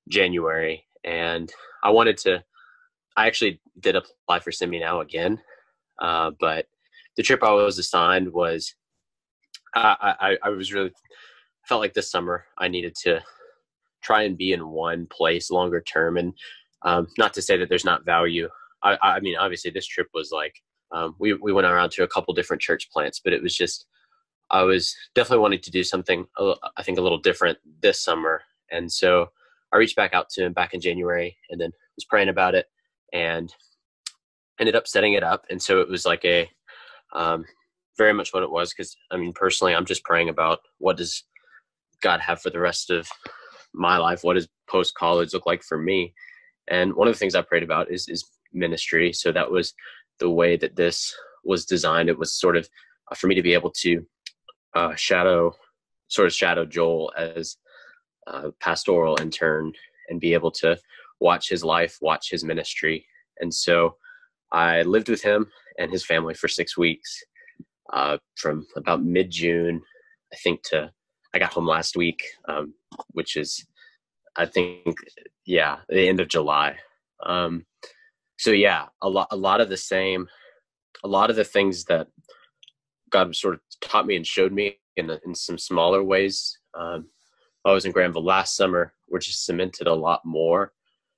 January, 0.09 0.87
and 1.05 1.53
I 1.85 1.91
wanted 1.91 2.17
to. 2.19 2.43
I 3.17 3.27
actually 3.27 3.61
did 3.81 3.97
apply 3.97 4.41
for 4.41 4.53
Me 4.67 4.81
Now 4.81 5.01
again, 5.01 5.41
uh, 6.01 6.31
but 6.39 6.67
the 7.17 7.23
trip 7.23 7.43
I 7.43 7.53
was 7.53 7.79
assigned 7.79 8.33
was. 8.33 8.75
I, 9.75 10.15
I, 10.19 10.39
I 10.45 10.49
was 10.49 10.73
really 10.73 10.93
felt 11.69 11.83
like 11.83 11.93
this 11.93 12.11
summer 12.11 12.47
I 12.57 12.69
needed 12.69 12.95
to 13.03 13.21
try 14.03 14.23
and 14.23 14.39
be 14.39 14.53
in 14.53 14.69
one 14.69 15.07
place 15.07 15.51
longer 15.51 15.81
term. 15.81 16.17
And 16.17 16.33
um, 16.83 17.09
not 17.19 17.35
to 17.35 17.43
say 17.43 17.57
that 17.57 17.69
there's 17.69 17.85
not 17.85 18.05
value. 18.05 18.49
I, 18.83 18.97
I 19.03 19.21
mean, 19.21 19.37
obviously, 19.37 19.71
this 19.71 19.87
trip 19.87 20.09
was 20.15 20.31
like 20.33 20.55
um, 20.93 21.17
we 21.19 21.35
we 21.35 21.53
went 21.53 21.67
around 21.67 21.91
to 21.93 22.05
a 22.05 22.09
couple 22.09 22.33
different 22.35 22.63
church 22.63 22.91
plants, 22.91 23.21
but 23.23 23.33
it 23.33 23.43
was 23.43 23.55
just 23.55 23.87
I 24.51 24.63
was 24.63 24.95
definitely 25.15 25.43
wanting 25.43 25.61
to 25.61 25.71
do 25.71 25.83
something 25.83 26.27
I 26.39 26.83
think 26.83 26.99
a 26.99 27.03
little 27.03 27.19
different 27.19 27.59
this 27.83 28.01
summer, 28.01 28.43
and 28.71 28.91
so 28.91 29.31
I 29.73 29.79
reached 29.79 29.97
back 29.97 30.15
out 30.15 30.31
to 30.31 30.45
him 30.45 30.53
back 30.53 30.75
in 30.75 30.81
January, 30.81 31.37
and 31.51 31.61
then 31.61 31.73
was 31.97 32.05
praying 32.05 32.29
about 32.29 32.55
it, 32.55 32.67
and 33.13 33.53
ended 34.61 34.77
up 34.77 34.87
setting 34.87 35.15
it 35.15 35.23
up, 35.23 35.45
and 35.51 35.61
so 35.61 35.81
it 35.81 35.89
was 35.89 36.05
like 36.05 36.25
a 36.25 36.49
um, 37.13 37.45
very 37.97 38.13
much 38.13 38.33
what 38.33 38.43
it 38.43 38.51
was. 38.51 38.73
Because 38.73 38.97
I 39.11 39.17
mean 39.17 39.33
personally, 39.33 39.75
I'm 39.75 39.87
just 39.87 40.05
praying 40.05 40.29
about 40.29 40.61
what 40.79 40.97
does 40.97 41.25
God 42.03 42.21
have 42.21 42.41
for 42.41 42.51
the 42.51 42.61
rest 42.61 42.91
of 42.91 43.09
my 43.75 43.99
life? 43.99 44.21
What 44.23 44.35
does 44.35 44.49
post 44.69 44.95
college 44.95 45.33
look 45.33 45.47
like 45.47 45.63
for 45.63 45.79
me? 45.79 46.15
And 46.69 46.95
one 46.95 47.09
of 47.09 47.15
the 47.15 47.19
things 47.19 47.35
i 47.35 47.43
prayed 47.43 47.63
about 47.63 47.91
is 47.91 48.09
is 48.09 48.25
ministry. 48.53 49.13
So 49.13 49.33
that 49.33 49.51
was 49.51 49.75
the 50.19 50.31
way 50.31 50.57
that 50.57 50.77
this 50.77 51.15
was 51.45 51.65
designed. 51.65 52.09
It 52.09 52.19
was 52.19 52.35
sort 52.35 52.57
of 52.57 52.69
uh, 53.11 53.15
for 53.15 53.27
me 53.27 53.35
to 53.35 53.43
be 53.43 53.55
able 53.55 53.71
to 53.71 54.07
uh, 54.75 54.95
shadow 54.95 55.55
sort 56.09 56.27
of 56.27 56.33
shadow 56.33 56.65
joel 56.65 57.13
as 57.17 57.57
a 58.27 58.51
pastoral 58.61 59.21
intern 59.21 59.73
and 60.09 60.21
be 60.21 60.33
able 60.33 60.51
to 60.51 60.79
watch 61.21 61.49
his 61.49 61.65
life 61.65 61.99
watch 62.01 62.31
his 62.31 62.45
ministry. 62.45 63.07
And 63.41 63.53
so 63.53 63.97
i 64.53 64.83
lived 64.83 65.09
with 65.09 65.23
him 65.23 65.47
and 65.79 65.91
his 65.91 66.05
family 66.05 66.35
for 66.35 66.49
six 66.49 66.77
weeks 66.77 67.23
uh, 67.93 68.19
from 68.37 68.67
about 68.77 69.03
mid-june 69.03 69.81
i 70.33 70.37
think 70.37 70.63
to 70.63 70.91
I 71.35 71.39
got 71.39 71.53
home 71.53 71.67
last 71.67 71.97
week, 71.97 72.23
um, 72.49 72.75
which 73.13 73.37
is 73.37 73.67
I 74.37 74.47
think 74.47 74.97
yeah, 75.45 75.79
the 75.89 76.09
end 76.09 76.21
of 76.21 76.29
July. 76.29 76.77
Um, 77.25 77.67
so 78.39 78.51
yeah, 78.51 78.87
a 79.03 79.09
lot 79.09 79.29
a 79.31 79.37
lot 79.37 79.61
of 79.61 79.69
the 79.69 79.77
same, 79.77 80.29
a 81.05 81.09
lot 81.09 81.31
of 81.31 81.37
the 81.37 81.45
things 81.45 81.85
that 81.85 82.09
God 83.11 83.35
sort 83.35 83.55
of 83.55 83.61
taught 83.81 84.07
me 84.07 84.17
and 84.17 84.27
showed 84.27 84.53
me 84.53 84.79
in 84.97 85.11
in 85.25 85.35
some 85.35 85.59
smaller 85.59 86.03
ways. 86.03 86.59
Um, 86.79 87.09
I 87.65 87.73
was 87.73 87.85
in 87.85 87.93
Granville 87.93 88.25
last 88.25 88.57
summer, 88.57 88.95
which 89.07 89.35
cemented 89.37 89.87
a 89.87 89.95
lot 89.95 90.25
more. 90.25 90.73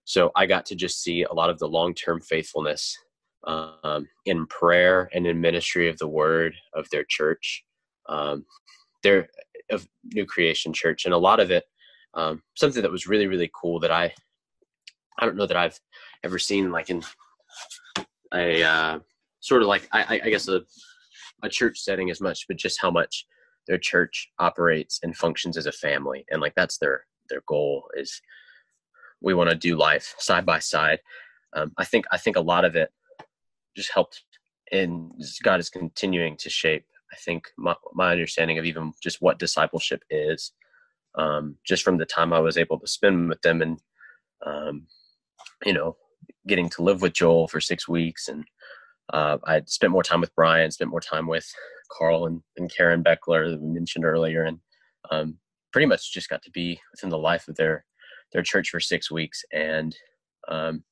So 0.04 0.32
I 0.34 0.46
got 0.46 0.66
to 0.66 0.74
just 0.74 1.02
see 1.02 1.22
a 1.22 1.32
lot 1.32 1.50
of 1.50 1.58
the 1.58 1.68
long 1.68 1.94
term 1.94 2.20
faithfulness 2.20 2.96
um, 3.44 4.08
in 4.26 4.46
prayer 4.46 5.08
and 5.14 5.26
in 5.26 5.40
ministry 5.40 5.88
of 5.88 5.98
the 5.98 6.08
word 6.08 6.54
of 6.74 6.88
their 6.90 7.04
church. 7.04 7.64
Um, 8.08 8.44
their 9.02 9.28
of 9.70 9.86
New 10.04 10.26
Creation 10.26 10.72
Church, 10.72 11.04
and 11.04 11.14
a 11.14 11.18
lot 11.18 11.40
of 11.40 11.50
it, 11.50 11.64
um, 12.14 12.42
something 12.54 12.82
that 12.82 12.90
was 12.90 13.06
really 13.06 13.26
really 13.26 13.50
cool 13.54 13.80
that 13.80 13.90
I 13.90 14.12
I 15.18 15.26
don't 15.26 15.36
know 15.36 15.46
that 15.46 15.56
I've 15.56 15.78
ever 16.24 16.38
seen 16.38 16.70
like 16.70 16.90
in 16.90 17.02
a 18.34 18.62
uh, 18.62 18.98
sort 19.40 19.62
of 19.62 19.68
like 19.68 19.88
I, 19.92 20.20
I 20.24 20.30
guess 20.30 20.48
a 20.48 20.62
a 21.42 21.48
church 21.48 21.80
setting 21.80 22.10
as 22.10 22.20
much, 22.20 22.46
but 22.46 22.56
just 22.56 22.80
how 22.80 22.90
much 22.90 23.26
their 23.66 23.78
church 23.78 24.30
operates 24.38 25.00
and 25.02 25.16
functions 25.16 25.56
as 25.56 25.66
a 25.66 25.72
family, 25.72 26.24
and 26.30 26.40
like 26.40 26.54
that's 26.54 26.78
their 26.78 27.04
their 27.28 27.42
goal 27.46 27.84
is 27.94 28.20
we 29.22 29.34
want 29.34 29.50
to 29.50 29.56
do 29.56 29.76
life 29.76 30.14
side 30.18 30.44
by 30.44 30.58
side. 30.58 30.98
Um, 31.54 31.72
I 31.78 31.84
think 31.84 32.06
I 32.12 32.18
think 32.18 32.36
a 32.36 32.40
lot 32.40 32.64
of 32.64 32.76
it 32.76 32.90
just 33.76 33.92
helped, 33.92 34.22
and 34.72 35.12
God 35.42 35.60
is 35.60 35.70
continuing 35.70 36.36
to 36.38 36.50
shape. 36.50 36.84
I 37.12 37.16
think 37.16 37.44
my 37.56 37.74
my 37.92 38.12
understanding 38.12 38.58
of 38.58 38.64
even 38.64 38.92
just 39.02 39.20
what 39.20 39.38
discipleship 39.38 40.02
is, 40.10 40.52
um, 41.16 41.56
just 41.66 41.82
from 41.82 41.98
the 41.98 42.06
time 42.06 42.32
I 42.32 42.40
was 42.40 42.56
able 42.56 42.78
to 42.78 42.86
spend 42.86 43.28
with 43.28 43.42
them, 43.42 43.62
and 43.62 43.80
um, 44.46 44.86
you 45.64 45.72
know, 45.72 45.96
getting 46.46 46.68
to 46.70 46.82
live 46.82 47.02
with 47.02 47.12
Joel 47.14 47.48
for 47.48 47.60
six 47.60 47.88
weeks, 47.88 48.28
and 48.28 48.44
uh, 49.12 49.38
I 49.44 49.62
spent 49.66 49.92
more 49.92 50.02
time 50.02 50.20
with 50.20 50.34
Brian, 50.34 50.70
spent 50.70 50.90
more 50.90 51.00
time 51.00 51.26
with 51.26 51.46
Carl 51.90 52.26
and, 52.26 52.42
and 52.56 52.72
Karen 52.74 53.02
Beckler 53.02 53.50
that 53.50 53.60
we 53.60 53.68
mentioned 53.68 54.04
earlier, 54.04 54.44
and 54.44 54.58
um, 55.10 55.38
pretty 55.72 55.86
much 55.86 56.12
just 56.12 56.28
got 56.28 56.42
to 56.42 56.50
be 56.50 56.80
within 56.92 57.10
the 57.10 57.18
life 57.18 57.48
of 57.48 57.56
their 57.56 57.84
their 58.32 58.42
church 58.42 58.70
for 58.70 58.80
six 58.80 59.10
weeks, 59.10 59.44
and 59.52 59.96
um, 60.48 60.84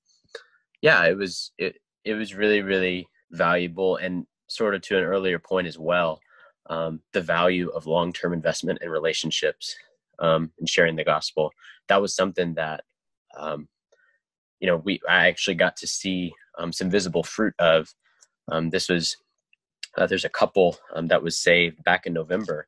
yeah, 0.83 1.05
it 1.05 1.17
was 1.17 1.53
it 1.59 1.77
it 2.09 2.15
was 2.15 2.35
really 2.35 2.63
really 2.63 3.07
valuable, 3.33 3.97
and 3.97 4.27
sort 4.49 4.75
of 4.75 4.81
to 4.83 4.97
an 4.97 5.05
earlier 5.05 5.39
point 5.39 5.67
as 5.67 5.79
well, 5.79 6.21
um, 6.71 7.01
the 7.13 7.21
value 7.21 7.69
of 7.71 7.87
long 7.87 8.13
term 8.13 8.33
investment 8.33 8.79
in 8.83 8.91
relationships 8.91 9.77
um, 10.19 10.51
and 10.59 10.69
sharing 10.69 10.97
the 10.97 11.05
gospel. 11.05 11.53
That 11.89 12.01
was 12.01 12.15
something 12.17 12.55
that 12.55 12.85
um, 13.37 13.69
you 14.61 14.67
know 14.67 14.79
we 14.79 15.01
I 15.09 15.29
actually 15.29 15.57
got 15.57 15.77
to 15.77 15.87
see 15.87 16.33
um, 16.59 16.73
some 16.73 16.91
visible 16.91 17.23
fruit 17.23 17.55
of. 17.59 17.95
Um, 18.51 18.71
this 18.71 18.89
was 18.89 19.17
uh, 19.99 20.07
there's 20.07 20.25
a 20.25 20.31
couple 20.31 20.79
um, 20.95 21.09
that 21.09 21.23
was 21.23 21.39
saved 21.39 21.85
back 21.85 22.07
in 22.07 22.15
November. 22.15 22.67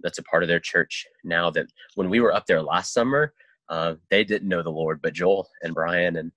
That's 0.00 0.18
a 0.18 0.22
part 0.22 0.44
of 0.44 0.48
their 0.48 0.60
church 0.60 1.06
now. 1.24 1.50
That 1.50 1.66
when 1.96 2.08
we 2.08 2.20
were 2.20 2.32
up 2.32 2.46
there 2.46 2.62
last 2.62 2.92
summer, 2.92 3.34
uh, 3.68 3.96
they 4.10 4.24
didn't 4.24 4.48
know 4.48 4.62
the 4.62 4.70
Lord, 4.70 5.00
but 5.02 5.12
Joel 5.12 5.48
and 5.62 5.74
Brian 5.74 6.16
and 6.16 6.32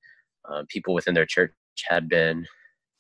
uh, 0.50 0.64
people 0.68 0.94
within 0.96 1.14
their 1.14 1.28
church 1.28 1.52
had 1.88 2.08
been 2.10 2.46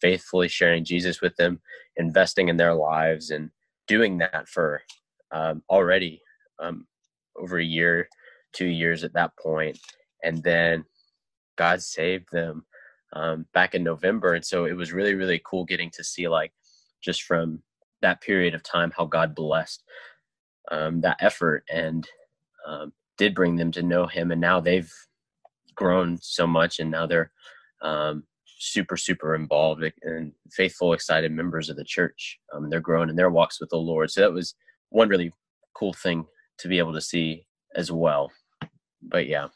faithfully 0.01 0.47
sharing 0.47 0.83
Jesus 0.83 1.21
with 1.21 1.35
them, 1.35 1.61
investing 1.97 2.49
in 2.49 2.57
their 2.57 2.73
lives, 2.73 3.29
and 3.29 3.51
doing 3.87 4.17
that 4.19 4.47
for 4.47 4.81
um, 5.31 5.63
already 5.69 6.21
um, 6.59 6.87
over 7.35 7.59
a 7.59 7.63
year, 7.63 8.07
two 8.53 8.67
years 8.67 9.03
at 9.03 9.13
that 9.13 9.31
point, 9.37 9.77
and 10.23 10.41
then 10.43 10.83
God 11.57 11.81
saved 11.81 12.27
them 12.31 12.65
um, 13.13 13.45
back 13.53 13.75
in 13.75 13.83
November. 13.83 14.33
And 14.33 14.45
so 14.45 14.65
it 14.65 14.73
was 14.73 14.93
really, 14.93 15.15
really 15.15 15.41
cool 15.43 15.65
getting 15.65 15.91
to 15.91 16.03
see, 16.03 16.27
like, 16.27 16.51
just 17.01 17.23
from 17.23 17.61
that 18.01 18.21
period 18.21 18.55
of 18.55 18.63
time, 18.63 18.91
how 18.95 19.05
God 19.05 19.35
blessed 19.35 19.83
um, 20.71 21.01
that 21.01 21.17
effort 21.19 21.63
and 21.71 22.07
um, 22.67 22.93
did 23.17 23.35
bring 23.35 23.55
them 23.55 23.71
to 23.73 23.83
know 23.83 24.07
Him. 24.07 24.31
And 24.31 24.41
now 24.41 24.59
they've 24.59 24.91
grown 25.75 26.17
so 26.21 26.47
much, 26.47 26.79
and 26.79 26.89
now 26.89 27.05
they're 27.05 27.31
um, 27.81 28.23
super, 28.61 28.95
super 28.95 29.33
involved 29.33 29.83
and 30.03 30.31
faithful, 30.51 30.93
excited 30.93 31.31
members 31.31 31.69
of 31.69 31.75
the 31.75 31.83
church. 31.83 32.37
Um, 32.53 32.69
they're 32.69 32.79
growing 32.79 33.09
in 33.09 33.15
their 33.15 33.31
walks 33.31 33.59
with 33.59 33.69
the 33.69 33.77
Lord. 33.77 34.11
So 34.11 34.21
that 34.21 34.31
was 34.31 34.53
one 34.89 35.09
really 35.09 35.31
cool 35.73 35.93
thing 35.93 36.25
to 36.59 36.67
be 36.67 36.77
able 36.77 36.93
to 36.93 37.01
see 37.01 37.47
as 37.75 37.91
well. 37.91 38.31
But 39.01 39.27
yeah, 39.27 39.47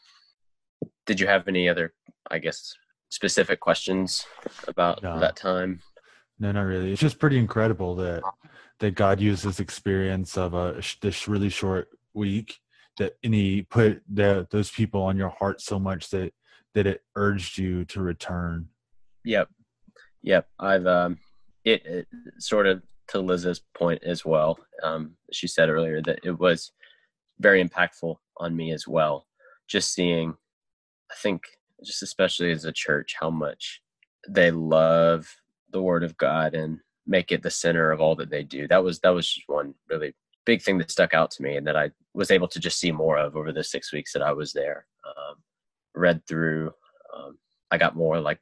did 1.06 1.20
you 1.20 1.28
have 1.28 1.46
any 1.46 1.68
other, 1.68 1.94
I 2.30 2.38
guess, 2.38 2.74
specific 3.08 3.60
questions 3.60 4.26
about 4.66 5.04
no. 5.04 5.20
that 5.20 5.36
time? 5.36 5.80
No, 6.40 6.50
not 6.50 6.62
really. 6.62 6.90
It's 6.90 7.00
just 7.00 7.20
pretty 7.20 7.38
incredible 7.38 7.94
that 7.96 8.22
that 8.80 8.94
God 8.94 9.20
used 9.20 9.44
this 9.44 9.60
experience 9.60 10.36
of 10.36 10.52
a 10.52 10.82
this 11.00 11.28
really 11.28 11.48
short 11.48 11.88
week 12.12 12.58
that 12.98 13.16
and 13.22 13.32
He 13.32 13.62
put 13.62 14.02
the, 14.12 14.48
those 14.50 14.70
people 14.70 15.02
on 15.02 15.16
your 15.16 15.30
heart 15.30 15.60
so 15.60 15.78
much 15.78 16.10
that 16.10 16.32
that 16.74 16.86
it 16.88 17.02
urged 17.14 17.56
you 17.56 17.84
to 17.86 18.02
return. 18.02 18.68
Yep, 19.26 19.48
yep. 20.22 20.46
I've 20.60 20.86
um, 20.86 21.18
it, 21.64 21.84
it 21.84 22.06
sort 22.38 22.68
of 22.68 22.82
to 23.08 23.18
Liz's 23.18 23.60
point 23.76 24.02
as 24.04 24.24
well. 24.24 24.56
Um, 24.84 25.16
she 25.32 25.48
said 25.48 25.68
earlier 25.68 26.00
that 26.02 26.20
it 26.22 26.38
was 26.38 26.70
very 27.40 27.62
impactful 27.62 28.14
on 28.36 28.56
me 28.56 28.72
as 28.72 28.86
well. 28.86 29.26
Just 29.66 29.92
seeing, 29.92 30.34
I 31.10 31.14
think, 31.20 31.42
just 31.84 32.04
especially 32.04 32.52
as 32.52 32.64
a 32.64 32.72
church, 32.72 33.16
how 33.18 33.30
much 33.30 33.82
they 34.28 34.52
love 34.52 35.28
the 35.72 35.82
Word 35.82 36.04
of 36.04 36.16
God 36.16 36.54
and 36.54 36.78
make 37.04 37.32
it 37.32 37.42
the 37.42 37.50
center 37.50 37.90
of 37.90 38.00
all 38.00 38.14
that 38.14 38.30
they 38.30 38.44
do. 38.44 38.68
That 38.68 38.84
was 38.84 39.00
that 39.00 39.10
was 39.10 39.26
just 39.28 39.48
one 39.48 39.74
really 39.90 40.14
big 40.44 40.62
thing 40.62 40.78
that 40.78 40.92
stuck 40.92 41.14
out 41.14 41.32
to 41.32 41.42
me, 41.42 41.56
and 41.56 41.66
that 41.66 41.76
I 41.76 41.90
was 42.14 42.30
able 42.30 42.46
to 42.48 42.60
just 42.60 42.78
see 42.78 42.92
more 42.92 43.18
of 43.18 43.36
over 43.36 43.52
the 43.52 43.64
six 43.64 43.92
weeks 43.92 44.12
that 44.12 44.22
I 44.22 44.32
was 44.32 44.52
there. 44.52 44.86
Um, 45.04 45.34
read 45.96 46.24
through, 46.28 46.72
um, 47.12 47.38
I 47.72 47.78
got 47.78 47.96
more 47.96 48.20
like 48.20 48.38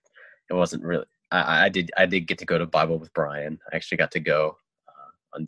it 0.50 0.54
wasn't 0.54 0.84
really. 0.84 1.06
I, 1.30 1.66
I, 1.66 1.68
did 1.68 1.90
I 1.96 2.06
did 2.06 2.26
get 2.26 2.38
to 2.38 2.46
go 2.46 2.58
to 2.58 2.66
Bible 2.66 2.98
with 2.98 3.12
Brian. 3.12 3.58
I 3.72 3.76
actually 3.76 3.98
got 3.98 4.12
to 4.12 4.20
go 4.20 4.56
uh, 4.88 5.36
on 5.36 5.46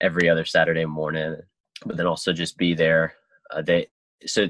every 0.00 0.28
other 0.28 0.44
Saturday 0.44 0.84
morning, 0.84 1.36
but 1.84 1.96
then 1.96 2.06
also 2.06 2.32
just 2.32 2.56
be 2.56 2.74
there. 2.74 3.14
Uh, 3.50 3.62
they 3.62 3.88
so 4.26 4.48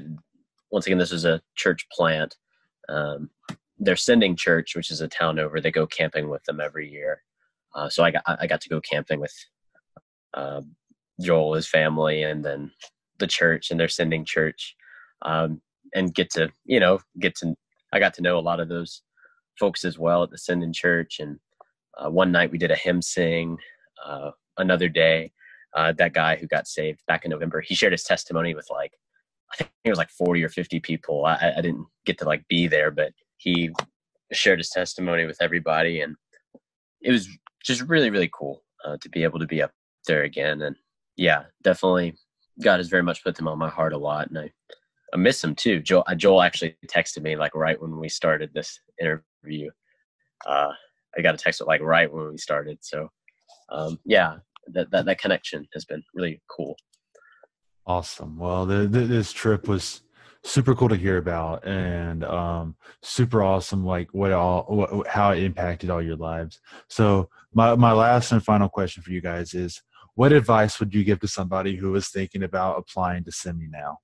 once 0.71 0.85
again, 0.85 0.97
this 0.97 1.11
is 1.11 1.25
a 1.25 1.41
church 1.55 1.87
plant. 1.91 2.35
Um, 2.89 3.29
they're 3.79 3.95
sending 3.95 4.35
church, 4.35 4.75
which 4.75 4.91
is 4.91 5.01
a 5.01 5.07
town 5.07 5.39
over. 5.39 5.59
They 5.59 5.71
go 5.71 5.87
camping 5.87 6.29
with 6.29 6.43
them 6.43 6.61
every 6.61 6.89
year. 6.89 7.23
Uh, 7.73 7.89
so 7.89 8.03
I 8.03 8.11
got 8.11 8.23
I 8.27 8.47
got 8.47 8.61
to 8.61 8.69
go 8.69 8.81
camping 8.81 9.19
with 9.19 9.33
uh, 10.33 10.61
Joel, 11.19 11.53
his 11.53 11.67
family, 11.67 12.23
and 12.23 12.43
then 12.43 12.71
the 13.17 13.27
church, 13.27 13.71
and 13.71 13.79
they're 13.79 13.87
sending 13.87 14.25
church, 14.25 14.75
um, 15.23 15.61
and 15.93 16.13
get 16.13 16.29
to 16.31 16.51
you 16.65 16.79
know 16.79 16.99
get 17.19 17.35
to 17.37 17.55
I 17.91 17.99
got 17.99 18.13
to 18.15 18.21
know 18.21 18.37
a 18.37 18.39
lot 18.39 18.59
of 18.59 18.69
those 18.69 19.01
folks 19.61 19.85
as 19.85 19.99
well 19.99 20.23
at 20.23 20.31
the 20.31 20.39
sending 20.39 20.73
church. 20.73 21.19
And 21.19 21.39
uh, 21.95 22.09
one 22.09 22.31
night 22.31 22.51
we 22.51 22.57
did 22.57 22.71
a 22.71 22.75
hymn 22.75 23.01
sing. 23.01 23.57
Uh, 24.03 24.31
another 24.57 24.89
day, 24.89 25.31
uh, 25.75 25.93
that 25.99 26.13
guy 26.13 26.35
who 26.35 26.47
got 26.47 26.67
saved 26.67 27.01
back 27.07 27.25
in 27.25 27.31
November, 27.31 27.61
he 27.61 27.75
shared 27.75 27.93
his 27.93 28.03
testimony 28.03 28.55
with 28.55 28.67
like 28.71 28.93
I 29.53 29.57
think 29.57 29.69
it 29.85 29.89
was 29.89 29.99
like 29.99 30.09
forty 30.09 30.43
or 30.43 30.49
fifty 30.49 30.79
people. 30.79 31.25
I, 31.25 31.53
I 31.57 31.61
didn't 31.61 31.85
get 32.05 32.17
to 32.19 32.25
like 32.25 32.47
be 32.47 32.67
there, 32.67 32.89
but 32.89 33.13
he 33.37 33.71
shared 34.31 34.59
his 34.59 34.69
testimony 34.69 35.25
with 35.25 35.37
everybody, 35.41 36.01
and 36.01 36.15
it 37.01 37.11
was 37.11 37.27
just 37.63 37.81
really 37.81 38.09
really 38.09 38.31
cool 38.33 38.63
uh, 38.85 38.97
to 39.01 39.09
be 39.09 39.23
able 39.23 39.39
to 39.39 39.47
be 39.47 39.61
up 39.61 39.71
there 40.07 40.23
again. 40.23 40.61
And 40.63 40.75
yeah, 41.17 41.43
definitely, 41.63 42.15
God 42.61 42.77
has 42.77 42.89
very 42.89 43.03
much 43.03 43.23
put 43.23 43.35
them 43.35 43.47
on 43.47 43.59
my 43.59 43.69
heart 43.69 43.93
a 43.93 43.97
lot, 43.97 44.29
and 44.29 44.39
I 44.39 44.51
I 45.13 45.17
miss 45.17 45.43
him 45.43 45.53
too. 45.55 45.79
Joel 45.81 46.03
uh, 46.07 46.15
Joel 46.15 46.41
actually 46.41 46.75
texted 46.87 47.21
me 47.21 47.35
like 47.35 47.53
right 47.53 47.79
when 47.81 47.99
we 47.99 48.09
started 48.09 48.51
this 48.53 48.79
interview. 48.99 49.23
Uh, 50.45 50.71
I 51.17 51.21
got 51.21 51.35
a 51.35 51.37
text 51.37 51.61
like 51.65 51.81
right 51.81 52.11
when 52.11 52.31
we 52.31 52.37
started. 52.37 52.77
So 52.81 53.09
um, 53.69 53.99
yeah, 54.05 54.37
that, 54.67 54.91
that 54.91 55.05
that 55.05 55.19
connection 55.19 55.67
has 55.73 55.85
been 55.85 56.03
really 56.13 56.41
cool. 56.49 56.75
Awesome. 57.85 58.37
Well, 58.37 58.65
the, 58.65 58.87
the, 58.87 59.01
this 59.01 59.31
trip 59.31 59.67
was 59.67 60.01
super 60.43 60.73
cool 60.73 60.89
to 60.89 60.95
hear 60.95 61.17
about 61.17 61.65
and 61.67 62.23
um, 62.23 62.75
super 63.03 63.43
awesome 63.43 63.85
like 63.85 64.09
what 64.11 64.31
all 64.31 64.63
what, 64.63 65.07
how 65.07 65.31
it 65.31 65.43
impacted 65.43 65.89
all 65.89 66.01
your 66.01 66.15
lives 66.15 66.59
so 66.89 67.29
my 67.53 67.75
my 67.75 67.91
last 67.91 68.31
and 68.31 68.43
final 68.43 68.67
question 68.67 69.03
for 69.03 69.11
you 69.11 69.21
guys 69.21 69.53
is 69.53 69.81
what 70.15 70.33
advice 70.33 70.79
would 70.79 70.93
you 70.93 71.03
give 71.03 71.19
to 71.19 71.27
somebody 71.27 71.75
who 71.75 71.93
is 71.93 72.09
thinking 72.09 72.43
about 72.43 72.79
applying 72.79 73.23
to 73.23 73.31
semi 73.31 73.67
now 73.67 73.97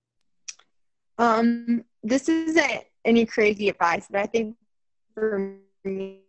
um 1.17 1.83
this 2.03 2.29
isn't 2.29 2.83
any 3.03 3.25
crazy 3.25 3.69
advice 3.69 4.05
but 4.09 4.21
i 4.21 4.25
think 4.27 4.55
for 5.17 5.55
me 5.83 6.21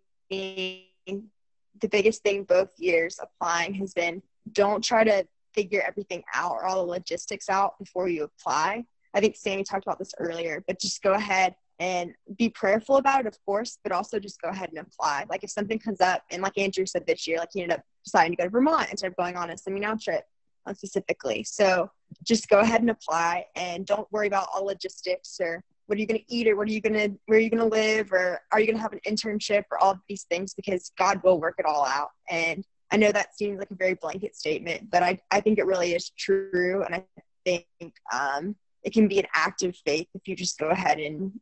the 1.80 1.89
biggest 1.91 2.22
thing 2.22 2.45
both 2.45 2.70
years 2.78 3.18
applying 3.22 3.74
has 3.74 3.93
been 3.93 4.22
don't 4.53 4.82
try 4.82 5.05
to 5.05 5.26
figure 5.55 5.82
everything 5.86 6.22
out 6.34 6.53
or 6.53 6.64
all 6.64 6.84
the 6.84 6.91
logistics 6.91 7.49
out 7.49 7.78
before 7.78 8.09
you 8.09 8.24
apply 8.24 8.84
I 9.14 9.20
think 9.20 9.36
Sammy 9.36 9.64
talked 9.64 9.84
about 9.84 9.99
this 9.99 10.14
earlier, 10.18 10.62
but 10.66 10.78
just 10.78 11.03
go 11.03 11.14
ahead 11.14 11.55
and 11.80 12.12
be 12.36 12.49
prayerful 12.49 12.97
about 12.97 13.20
it, 13.20 13.26
of 13.26 13.39
course, 13.45 13.78
but 13.82 13.93
also 13.93 14.18
just 14.18 14.41
go 14.41 14.49
ahead 14.49 14.70
and 14.70 14.78
apply. 14.78 15.26
Like 15.28 15.45
if 15.45 15.51
something 15.51 15.78
comes 15.78 16.01
up, 16.01 16.22
and 16.30 16.43
like 16.43 16.59
Andrew 16.59 16.86
said 16.86 17.07
this 17.07 17.26
year, 17.26 17.39
like 17.39 17.51
he 17.53 17.62
ended 17.62 17.78
up 17.78 17.84
deciding 18.05 18.32
to 18.32 18.36
go 18.36 18.45
to 18.45 18.51
Vermont 18.51 18.91
instead 18.91 19.09
of 19.09 19.16
going 19.16 19.36
on 19.36 19.51
a 19.51 19.57
semi 19.57 19.80
now 19.80 19.97
trip 19.97 20.24
uh, 20.66 20.74
specifically. 20.74 21.45
So 21.45 21.91
just 22.24 22.49
go 22.49 22.61
ahead 22.61 22.80
and 22.80 22.91
apply 22.91 23.47
and 23.55 23.86
don't 23.86 24.11
worry 24.12 24.26
about 24.26 24.49
all 24.53 24.64
logistics 24.64 25.39
or 25.41 25.62
what 25.89 25.97
are 25.97 26.01
you 26.01 26.07
going 26.07 26.20
to 26.20 26.34
eat 26.34 26.47
or 26.47 26.55
what 26.55 26.68
are 26.68 26.72
you 26.72 26.82
going 26.82 26.93
to 26.93 27.18
where 27.26 27.39
are 27.39 27.41
you 27.41 27.49
going 27.49 27.62
to 27.62 27.76
live 27.76 28.12
or 28.12 28.41
are 28.53 28.61
you 28.61 28.66
going 28.66 28.76
to 28.76 28.82
have 28.82 28.93
an 28.93 29.01
internship 29.07 29.64
or 29.70 29.78
all 29.78 29.93
of 29.93 29.99
these 30.07 30.24
things 30.24 30.53
because 30.53 30.93
god 30.99 31.20
will 31.24 31.41
work 31.41 31.55
it 31.59 31.64
all 31.64 31.84
out. 31.86 32.11
And 32.30 32.64
i 32.93 32.97
know 32.97 33.11
that 33.11 33.34
seems 33.36 33.59
like 33.59 33.70
a 33.70 33.74
very 33.74 33.95
blanket 33.95 34.36
statement 34.36 34.91
but 34.91 35.03
i, 35.03 35.18
I 35.30 35.41
think 35.41 35.59
it 35.59 35.66
really 35.66 35.95
is 35.95 36.11
true. 36.11 36.84
And 36.84 36.95
i 36.95 37.05
think 37.45 37.66
um, 38.12 38.55
it 38.84 38.93
can 38.93 39.09
be 39.09 39.18
an 39.18 39.26
act 39.34 39.62
of 39.62 39.74
faith 39.76 40.09
if 40.14 40.28
you 40.28 40.36
just 40.36 40.59
go 40.59 40.68
ahead 40.68 40.99
and 40.99 41.32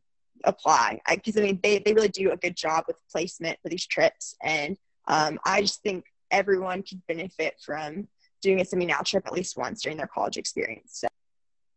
apply. 0.45 1.01
Because 1.09 1.35
I, 1.37 1.41
I, 1.41 1.43
mean 1.43 1.59
they, 1.61 1.79
they 1.79 1.93
really 1.93 2.07
do 2.07 2.31
a 2.31 2.37
good 2.37 2.55
job 2.55 2.85
with 2.87 2.97
placement 3.11 3.59
for 3.61 3.69
these 3.69 3.85
trips. 3.85 4.35
And 4.41 4.77
um, 5.07 5.39
i 5.45 5.61
just 5.61 5.81
think 5.83 6.05
everyone 6.31 6.83
could 6.83 7.01
benefit 7.07 7.55
from 7.65 8.07
doing 8.41 8.61
a 8.61 8.65
semi 8.65 8.85
now 8.85 9.01
trip 9.01 9.25
at 9.25 9.33
least 9.33 9.57
once 9.57 9.81
during 9.81 9.97
their 9.97 10.07
college 10.07 10.37
experience. 10.37 10.99
So. 11.01 11.07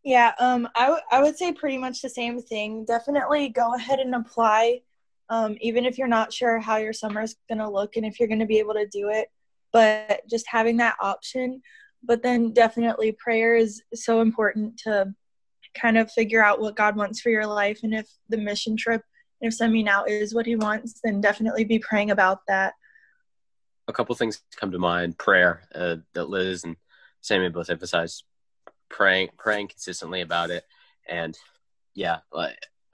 Yeah, 0.02 0.32
um, 0.38 0.68
I, 0.74 0.86
w- 0.86 1.02
I 1.10 1.22
would 1.22 1.36
say 1.36 1.52
pretty 1.52 1.76
much 1.76 2.00
the 2.00 2.08
same 2.08 2.40
thing. 2.40 2.84
Definitely 2.86 3.50
go 3.50 3.74
ahead 3.74 3.98
and 3.98 4.14
apply, 4.14 4.80
um, 5.28 5.56
even 5.60 5.84
if 5.84 5.98
you're 5.98 6.08
not 6.08 6.32
sure 6.32 6.58
how 6.58 6.78
your 6.78 6.94
summer 6.94 7.22
is 7.22 7.36
going 7.48 7.58
to 7.58 7.68
look 7.68 7.96
and 7.96 8.06
if 8.06 8.18
you're 8.18 8.28
going 8.28 8.40
to 8.40 8.46
be 8.46 8.58
able 8.58 8.74
to 8.74 8.86
do 8.86 9.10
it. 9.10 9.28
But 9.72 10.22
just 10.28 10.46
having 10.48 10.78
that 10.78 10.96
option. 11.00 11.62
But 12.02 12.22
then 12.22 12.52
definitely 12.52 13.12
prayer 13.12 13.54
is 13.56 13.82
so 13.92 14.22
important 14.22 14.78
to 14.84 15.14
kind 15.74 15.98
of 15.98 16.10
figure 16.10 16.42
out 16.42 16.60
what 16.60 16.76
God 16.76 16.96
wants 16.96 17.20
for 17.20 17.28
your 17.28 17.46
life. 17.46 17.80
And 17.82 17.94
if 17.94 18.08
the 18.30 18.38
mission 18.38 18.76
trip, 18.76 19.02
if 19.42 19.54
semi 19.54 19.82
now 19.82 20.04
is 20.04 20.34
what 20.34 20.46
He 20.46 20.56
wants, 20.56 21.00
then 21.04 21.20
definitely 21.20 21.64
be 21.64 21.78
praying 21.78 22.10
about 22.10 22.40
that. 22.48 22.72
A 23.86 23.92
couple 23.92 24.14
things 24.14 24.42
come 24.56 24.70
to 24.72 24.78
mind 24.78 25.18
prayer 25.18 25.62
uh, 25.74 25.96
that 26.14 26.30
Liz 26.30 26.64
and 26.64 26.76
Sammy 27.20 27.50
both 27.50 27.70
emphasized 27.70 28.24
praying 28.90 29.30
praying 29.38 29.68
consistently 29.68 30.20
about 30.20 30.50
it. 30.50 30.64
And 31.08 31.36
yeah 31.94 32.18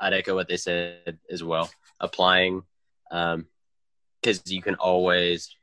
i'd 0.00 0.12
echo 0.14 0.34
what 0.34 0.48
they 0.48 0.56
said 0.56 1.18
as 1.30 1.42
well. 1.42 1.70
Applying 2.00 2.62
um 3.10 3.46
because 4.20 4.42
you 4.50 4.62
can 4.62 4.74
always 4.76 5.54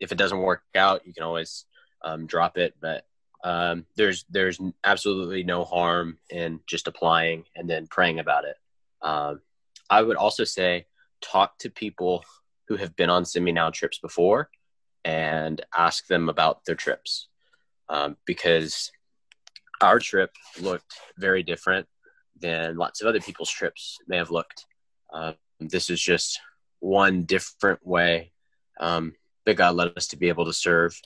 if 0.00 0.12
it 0.12 0.18
doesn't 0.18 0.38
work 0.38 0.62
out 0.74 1.06
you 1.06 1.12
can 1.12 1.22
always 1.24 1.64
um, 2.04 2.26
drop 2.26 2.58
it. 2.58 2.74
But 2.80 3.04
um, 3.44 3.86
there's 3.96 4.24
there's 4.30 4.60
absolutely 4.84 5.44
no 5.44 5.64
harm 5.64 6.18
in 6.30 6.60
just 6.66 6.88
applying 6.88 7.44
and 7.54 7.68
then 7.68 7.86
praying 7.86 8.18
about 8.18 8.44
it. 8.44 8.56
Um, 9.02 9.40
i 9.90 10.02
would 10.02 10.16
also 10.16 10.44
say 10.44 10.86
talk 11.22 11.56
to 11.58 11.70
people 11.70 12.24
who 12.66 12.76
have 12.76 12.94
been 12.96 13.08
on 13.08 13.24
semi 13.24 13.52
now 13.52 13.70
trips 13.70 13.98
before 13.98 14.50
and 15.04 15.64
ask 15.76 16.06
them 16.08 16.28
about 16.28 16.64
their 16.64 16.74
trips. 16.74 17.28
Um, 17.88 18.16
because 18.26 18.92
our 19.80 19.98
trip 19.98 20.30
looked 20.60 20.92
very 21.18 21.42
different 21.42 21.86
than 22.40 22.76
lots 22.76 23.00
of 23.00 23.08
other 23.08 23.20
people's 23.20 23.50
trips 23.50 23.98
may 24.06 24.16
have 24.16 24.30
looked. 24.30 24.66
Um, 25.12 25.34
this 25.60 25.90
is 25.90 26.00
just 26.00 26.40
one 26.80 27.24
different 27.24 27.84
way 27.86 28.32
um, 28.80 29.14
that 29.46 29.54
God 29.54 29.74
led 29.74 29.92
us 29.96 30.06
to 30.08 30.16
be 30.16 30.28
able 30.28 30.44
to 30.44 30.52
serve 30.52 31.00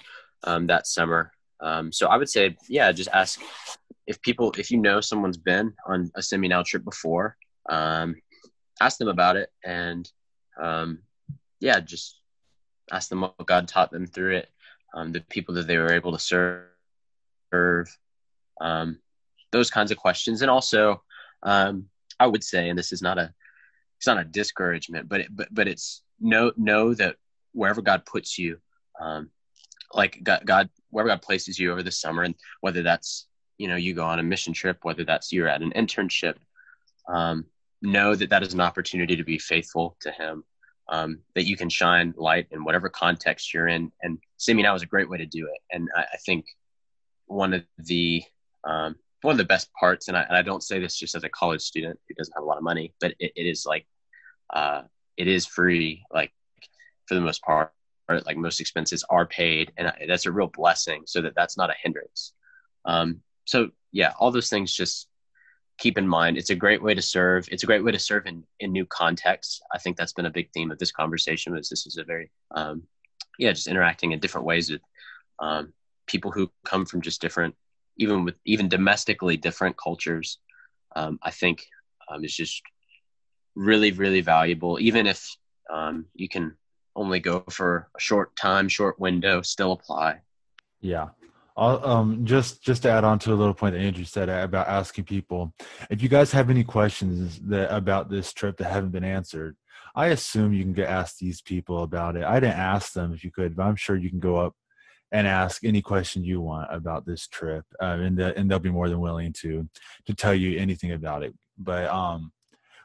um, 0.44 0.66
that 0.66 0.86
summer. 0.86 1.32
Um, 1.60 1.92
so 1.92 2.08
I 2.08 2.16
would 2.16 2.28
say, 2.28 2.56
yeah, 2.68 2.90
just 2.92 3.08
ask 3.12 3.40
if 4.06 4.20
people, 4.20 4.52
if 4.58 4.70
you 4.70 4.78
know 4.78 5.00
someone's 5.00 5.38
been 5.38 5.72
on 5.86 6.10
a 6.16 6.22
semi 6.22 6.48
now 6.48 6.62
trip 6.62 6.84
before, 6.84 7.36
um, 7.68 8.16
ask 8.80 8.98
them 8.98 9.08
about 9.08 9.36
it, 9.36 9.50
and 9.64 10.10
um, 10.60 10.98
yeah, 11.60 11.78
just 11.78 12.20
ask 12.90 13.08
them 13.08 13.20
what 13.20 13.46
God 13.46 13.68
taught 13.68 13.92
them 13.92 14.06
through 14.06 14.38
it, 14.38 14.48
the 14.94 15.24
people 15.30 15.54
that 15.54 15.66
they 15.68 15.78
were 15.78 15.92
able 15.92 16.12
to 16.12 16.18
serve 16.18 17.86
um, 18.62 18.98
those 19.50 19.70
kinds 19.70 19.90
of 19.90 19.98
questions. 19.98 20.40
And 20.40 20.50
also, 20.50 21.02
um, 21.42 21.86
I 22.18 22.26
would 22.26 22.44
say, 22.44 22.68
and 22.68 22.78
this 22.78 22.92
is 22.92 23.02
not 23.02 23.18
a 23.18 23.34
it's 23.98 24.06
not 24.06 24.18
a 24.18 24.24
discouragement, 24.24 25.08
but 25.08 25.20
it, 25.20 25.28
but 25.30 25.48
but 25.52 25.68
it's 25.68 26.02
know 26.20 26.52
know 26.56 26.94
that 26.94 27.16
wherever 27.52 27.82
God 27.82 28.06
puts 28.06 28.38
you, 28.38 28.58
um, 29.00 29.30
like 29.92 30.20
God, 30.22 30.42
God 30.44 30.70
wherever 30.90 31.08
God 31.08 31.22
places 31.22 31.58
you 31.58 31.70
over 31.70 31.82
the 31.82 31.90
summer, 31.90 32.22
and 32.22 32.34
whether 32.60 32.82
that's 32.82 33.26
you 33.58 33.68
know 33.68 33.76
you 33.76 33.94
go 33.94 34.04
on 34.04 34.18
a 34.18 34.22
mission 34.22 34.52
trip, 34.52 34.78
whether 34.82 35.04
that's 35.04 35.32
you're 35.32 35.48
at 35.48 35.62
an 35.62 35.72
internship, 35.72 36.36
um, 37.08 37.44
know 37.82 38.14
that 38.14 38.30
that 38.30 38.42
is 38.42 38.54
an 38.54 38.60
opportunity 38.60 39.16
to 39.16 39.24
be 39.24 39.38
faithful 39.38 39.96
to 40.00 40.10
Him. 40.10 40.44
Um, 40.88 41.20
that 41.34 41.46
you 41.46 41.56
can 41.56 41.70
shine 41.70 42.12
light 42.16 42.48
in 42.50 42.64
whatever 42.64 42.88
context 42.88 43.54
you're 43.54 43.68
in, 43.68 43.92
and 44.02 44.18
semi 44.36 44.62
now 44.62 44.74
is 44.74 44.82
a 44.82 44.86
great 44.86 45.08
way 45.08 45.18
to 45.18 45.26
do 45.26 45.46
it. 45.46 45.60
And 45.70 45.88
I, 45.96 46.02
I 46.02 46.16
think 46.26 46.44
one 47.26 47.54
of 47.54 47.62
the 47.78 48.22
um, 48.64 48.96
one 49.22 49.32
of 49.32 49.38
the 49.38 49.44
best 49.44 49.72
parts, 49.74 50.08
and 50.08 50.16
I, 50.16 50.22
and 50.22 50.36
I, 50.36 50.42
don't 50.42 50.62
say 50.62 50.80
this 50.80 50.96
just 50.96 51.14
as 51.14 51.24
a 51.24 51.28
college 51.28 51.62
student 51.62 51.98
who 52.08 52.14
doesn't 52.14 52.34
have 52.34 52.42
a 52.42 52.46
lot 52.46 52.58
of 52.58 52.64
money, 52.64 52.92
but 53.00 53.14
it, 53.18 53.32
it 53.36 53.46
is 53.46 53.64
like 53.66 53.86
uh, 54.52 54.82
it 55.16 55.28
is 55.28 55.46
free, 55.46 56.04
like 56.12 56.32
for 57.06 57.14
the 57.14 57.20
most 57.20 57.42
part. 57.42 57.72
Like 58.08 58.36
most 58.36 58.60
expenses 58.60 59.04
are 59.08 59.24
paid, 59.24 59.72
and 59.78 59.90
that's 60.06 60.26
a 60.26 60.32
real 60.32 60.48
blessing. 60.48 61.04
So 61.06 61.22
that 61.22 61.34
that's 61.34 61.56
not 61.56 61.70
a 61.70 61.74
hindrance. 61.82 62.34
Um, 62.84 63.22
so 63.46 63.70
yeah, 63.90 64.12
all 64.18 64.30
those 64.30 64.50
things 64.50 64.74
just 64.74 65.08
keep 65.78 65.96
in 65.96 66.06
mind. 66.06 66.36
It's 66.36 66.50
a 66.50 66.54
great 66.54 66.82
way 66.82 66.94
to 66.94 67.00
serve. 67.00 67.48
It's 67.50 67.62
a 67.62 67.66
great 67.66 67.82
way 67.82 67.92
to 67.92 67.98
serve 67.98 68.26
in 68.26 68.44
in 68.60 68.72
new 68.72 68.84
contexts. 68.86 69.60
I 69.72 69.78
think 69.78 69.96
that's 69.96 70.12
been 70.12 70.26
a 70.26 70.30
big 70.30 70.50
theme 70.52 70.70
of 70.70 70.78
this 70.78 70.92
conversation. 70.92 71.54
Was 71.54 71.68
this 71.68 71.86
is 71.86 71.96
a 71.96 72.04
very 72.04 72.30
um, 72.50 72.82
yeah, 73.38 73.52
just 73.52 73.68
interacting 73.68 74.12
in 74.12 74.20
different 74.20 74.46
ways 74.46 74.70
with 74.70 74.82
um, 75.38 75.72
people 76.06 76.30
who 76.30 76.50
come 76.64 76.84
from 76.84 77.00
just 77.00 77.20
different 77.20 77.54
even 77.96 78.24
with 78.24 78.34
even 78.44 78.68
domestically 78.68 79.36
different 79.36 79.76
cultures, 79.76 80.38
um, 80.96 81.18
I 81.22 81.30
think 81.30 81.66
um, 82.08 82.24
is 82.24 82.34
just 82.34 82.62
really, 83.54 83.92
really 83.92 84.20
valuable. 84.20 84.78
Even 84.80 85.06
if 85.06 85.36
um, 85.70 86.06
you 86.14 86.28
can 86.28 86.56
only 86.94 87.20
go 87.20 87.44
for 87.50 87.88
a 87.96 88.00
short 88.00 88.34
time, 88.36 88.68
short 88.68 88.98
window, 89.00 89.42
still 89.42 89.72
apply. 89.72 90.20
Yeah. 90.80 91.08
I'll, 91.56 91.84
um, 91.84 92.24
just 92.24 92.62
just 92.62 92.82
to 92.82 92.90
add 92.90 93.04
on 93.04 93.18
to 93.20 93.32
a 93.32 93.36
little 93.36 93.54
point 93.54 93.74
that 93.74 93.82
Andrew 93.82 94.04
said 94.04 94.28
about 94.30 94.68
asking 94.68 95.04
people, 95.04 95.52
if 95.90 96.02
you 96.02 96.08
guys 96.08 96.32
have 96.32 96.48
any 96.48 96.64
questions 96.64 97.38
that 97.40 97.74
about 97.74 98.08
this 98.08 98.32
trip 98.32 98.56
that 98.56 98.72
haven't 98.72 98.92
been 98.92 99.04
answered, 99.04 99.56
I 99.94 100.08
assume 100.08 100.54
you 100.54 100.62
can 100.62 100.72
get 100.72 100.88
asked 100.88 101.18
these 101.18 101.42
people 101.42 101.82
about 101.82 102.16
it. 102.16 102.24
I 102.24 102.40
didn't 102.40 102.56
ask 102.56 102.94
them 102.94 103.12
if 103.12 103.22
you 103.22 103.30
could, 103.30 103.54
but 103.54 103.64
I'm 103.64 103.76
sure 103.76 103.96
you 103.96 104.08
can 104.08 104.20
go 104.20 104.36
up 104.36 104.54
and 105.12 105.26
ask 105.26 105.62
any 105.62 105.82
question 105.82 106.24
you 106.24 106.40
want 106.40 106.74
about 106.74 107.06
this 107.06 107.28
trip, 107.28 107.64
uh, 107.80 107.98
and 108.00 108.16
the, 108.16 108.36
and 108.36 108.50
they'll 108.50 108.58
be 108.58 108.70
more 108.70 108.88
than 108.88 109.00
willing 109.00 109.32
to 109.34 109.68
to 110.06 110.14
tell 110.14 110.34
you 110.34 110.58
anything 110.58 110.92
about 110.92 111.22
it. 111.22 111.34
But 111.58 111.86
um, 111.88 112.32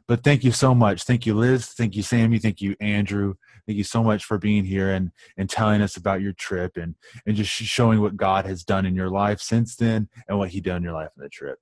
but 0.08 0.24
thank 0.24 0.44
you 0.44 0.52
so 0.52 0.76
much. 0.76 1.04
Thank 1.04 1.26
you, 1.26 1.34
Liz. 1.34 1.68
Thank 1.68 1.96
you, 1.96 2.04
Sammy. 2.04 2.38
Thank 2.40 2.62
you, 2.62 2.76
Andrew. 2.80 3.36
Thank 3.66 3.78
you 3.78 3.84
so 3.84 4.04
much 4.04 4.24
for 4.24 4.38
being 4.38 4.66
here 4.66 4.92
and 4.92 5.12
and 5.38 5.50
telling 5.50 5.82
us 5.82 5.98
about 5.98 6.22
your 6.22 6.34
trip 6.34 6.78
and 6.78 6.96
and 7.26 7.36
just 7.36 7.52
showing 7.52 8.02
what 8.02 8.18
God 8.18 8.46
has 8.46 8.64
done 8.64 8.86
in 8.86 8.96
your 8.96 9.10
life 9.10 9.40
since 9.42 9.76
then 9.76 10.10
and 10.28 10.38
what 10.38 10.50
He 10.50 10.62
done 10.62 10.78
in 10.78 10.84
your 10.84 10.94
life 10.94 11.10
on 11.18 11.24
the 11.24 11.30
trip. 11.30 11.60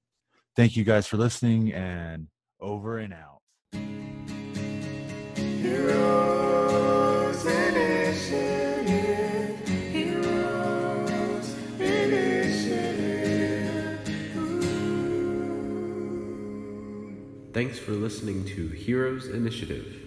Thank 0.56 0.76
you 0.76 0.84
guys 0.84 1.08
for 1.08 1.18
listening 1.18 1.74
and 1.74 2.28
over 2.60 2.98
and 2.98 3.14
out. 3.14 3.42
Thanks 17.56 17.80
for 17.80 17.92
listening 17.94 18.44
to 18.48 18.68
Heroes 18.68 19.30
Initiative. 19.30 20.05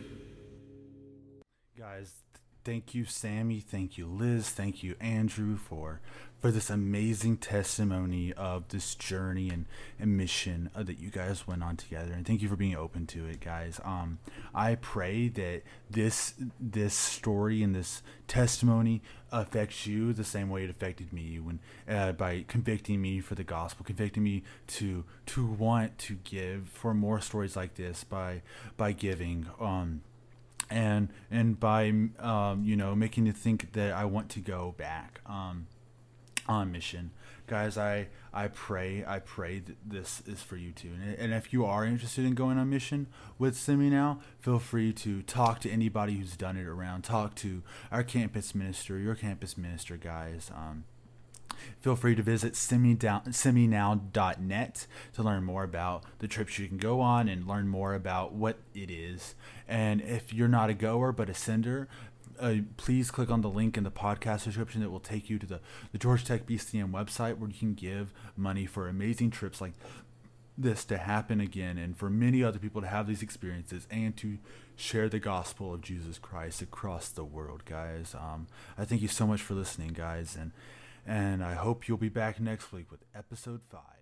Thank 2.69 2.95
you, 2.95 3.07
Sammy. 3.07 3.61
Thank 3.61 3.97
you, 3.97 4.07
Liz. 4.07 4.51
Thank 4.51 4.83
you, 4.83 4.95
Andrew, 5.01 5.57
for 5.57 6.03
for 6.39 6.51
this 6.51 6.69
amazing 6.69 7.39
testimony 7.39 8.33
of 8.35 8.69
this 8.69 8.95
journey 8.95 9.49
and, 9.49 9.65
and 9.99 10.17
mission 10.17 10.71
uh, 10.77 10.83
that 10.83 11.01
you 11.01 11.11
guys 11.11 11.49
went 11.49 11.65
on 11.65 11.77
together 11.77 12.13
and 12.13 12.25
thank 12.25 12.41
you 12.41 12.49
for 12.49 12.55
being 12.55 12.77
open 12.77 13.07
to 13.07 13.27
it 13.27 13.41
guys 13.41 13.81
um, 13.85 14.21
i 14.55 14.77
pray 14.77 15.27
that 15.27 15.63
this 15.91 16.35
this 16.61 16.95
story 16.95 17.61
and 17.61 17.75
this 17.75 18.05
testimony 18.29 19.03
affects 19.33 19.85
you 19.85 20.13
the 20.13 20.23
same 20.23 20.49
way 20.49 20.63
it 20.63 20.71
affected 20.71 21.13
me 21.13 21.41
when 21.41 21.59
uh, 21.89 22.13
by 22.13 22.45
convicting 22.47 23.03
me 23.03 23.19
for 23.19 23.35
the 23.35 23.43
gospel 23.43 23.85
convicting 23.85 24.23
me 24.23 24.45
to 24.69 25.05
to 25.27 25.45
want 25.45 25.99
to 25.99 26.15
give 26.23 26.69
for 26.69 26.95
more 26.95 27.21
stories 27.21 27.57
like 27.57 27.75
this 27.75 28.05
by 28.05 28.41
by 28.77 28.93
giving 28.93 29.45
um, 29.59 30.03
and 30.71 31.09
and 31.31 31.59
by 31.59 31.89
um, 32.19 32.63
you 32.65 32.77
know 32.77 32.95
making 32.95 33.25
me 33.25 33.33
think 33.33 33.73
that 33.73 33.93
I 33.93 34.05
want 34.05 34.29
to 34.31 34.41
go 34.41 34.75
back. 34.77 35.21
Um, 35.27 35.67
on 36.49 36.73
mission. 36.73 37.11
Guys 37.47 37.79
i 37.79 38.09
i 38.33 38.49
pray 38.49 39.05
i 39.07 39.19
pray 39.19 39.61
that 39.61 39.77
this 39.87 40.23
is 40.27 40.43
for 40.43 40.57
you 40.57 40.73
too. 40.73 40.91
And, 41.03 41.15
and 41.19 41.35
if 41.35 41.53
you 41.53 41.65
are 41.65 41.85
interested 41.85 42.25
in 42.25 42.35
going 42.35 42.59
on 42.59 42.69
mission 42.69 43.07
with 43.39 43.57
semi 43.57 43.89
now 43.91 44.21
feel 44.39 44.59
free 44.59 44.93
to 44.95 45.23
talk 45.23 45.61
to 45.61 45.71
anybody 45.71 46.15
who's 46.15 46.37
done 46.37 46.57
it 46.57 46.67
around. 46.67 47.03
Talk 47.03 47.35
to 47.37 47.63
our 47.93 48.03
campus 48.03 48.55
minister 48.55 48.99
your 48.99 49.15
campus 49.15 49.57
minister 49.57 49.97
guys. 49.97 50.51
Um, 50.55 50.85
feel 51.81 51.97
free 51.97 52.15
to 52.15 52.23
visit 52.23 52.55
seminow.net 52.55 53.27
to 55.13 55.23
learn 55.23 55.45
more 55.45 55.65
about 55.65 56.05
the 56.19 56.29
trips 56.29 56.59
you 56.59 56.69
can 56.69 56.79
go 56.79 57.01
on 57.01 57.29
and 57.29 57.47
learn 57.47 57.69
more 57.69 57.95
about 57.95 58.33
what 58.33 58.59
it 58.75 58.91
is 58.91 59.35
and 59.67 60.01
if 60.01 60.33
you're 60.33 60.49
not 60.49 60.71
a 60.71 60.75
goer 60.75 61.13
but 61.13 61.29
a 61.29 61.35
sender 61.35 61.89
uh, 62.41 62.57
please 62.77 63.11
click 63.11 63.31
on 63.31 63.41
the 63.41 63.51
link 63.51 63.77
in 63.77 63.85
the 63.85 63.91
podcast 63.91 64.45
description 64.45 64.81
that 64.81 64.91
will 64.91 65.01
take 65.01 65.29
you 65.29 65.39
to 65.41 65.47
the, 65.47 65.61
the 65.91 65.99
Georgia 65.99 66.25
Tech 66.25 66.47
BCM 66.47 66.93
website 66.93 67.39
where 67.39 67.51
you 67.51 67.59
can 67.59 67.75
give 67.75 68.13
money 68.37 68.65
for 68.65 68.89
amazing 68.89 69.31
trips 69.31 69.61
like 69.61 69.73
this 70.57 70.85
to 70.85 70.99
happen 70.99 71.41
again 71.41 71.79
and 71.79 71.97
for 71.97 72.11
many 72.11 72.43
other 72.43 72.59
people 72.59 72.81
to 72.81 72.89
have 72.89 73.07
these 73.07 73.23
experiences 73.23 73.87
and 73.91 74.17
to 74.17 74.39
share 74.75 75.09
the 75.09 75.21
gospel 75.21 75.73
of 75.73 75.81
Jesus 75.81 76.19
Christ 76.19 76.61
across 76.61 77.09
the 77.09 77.25
world, 77.25 77.65
guys. 77.65 78.15
Um, 78.15 78.49
I 78.77 78.85
thank 78.85 79.01
you 79.01 79.09
so 79.09 79.27
much 79.27 79.41
for 79.41 79.55
listening, 79.55 79.93
guys, 79.93 80.37
and 80.39 80.51
and 81.09 81.43
I 81.43 81.55
hope 81.55 81.89
you'll 81.89 81.97
be 81.97 82.11
back 82.11 82.39
next 82.39 82.71
week 82.71 82.91
with 82.91 83.01
episode 83.15 83.63
five. 83.71 83.98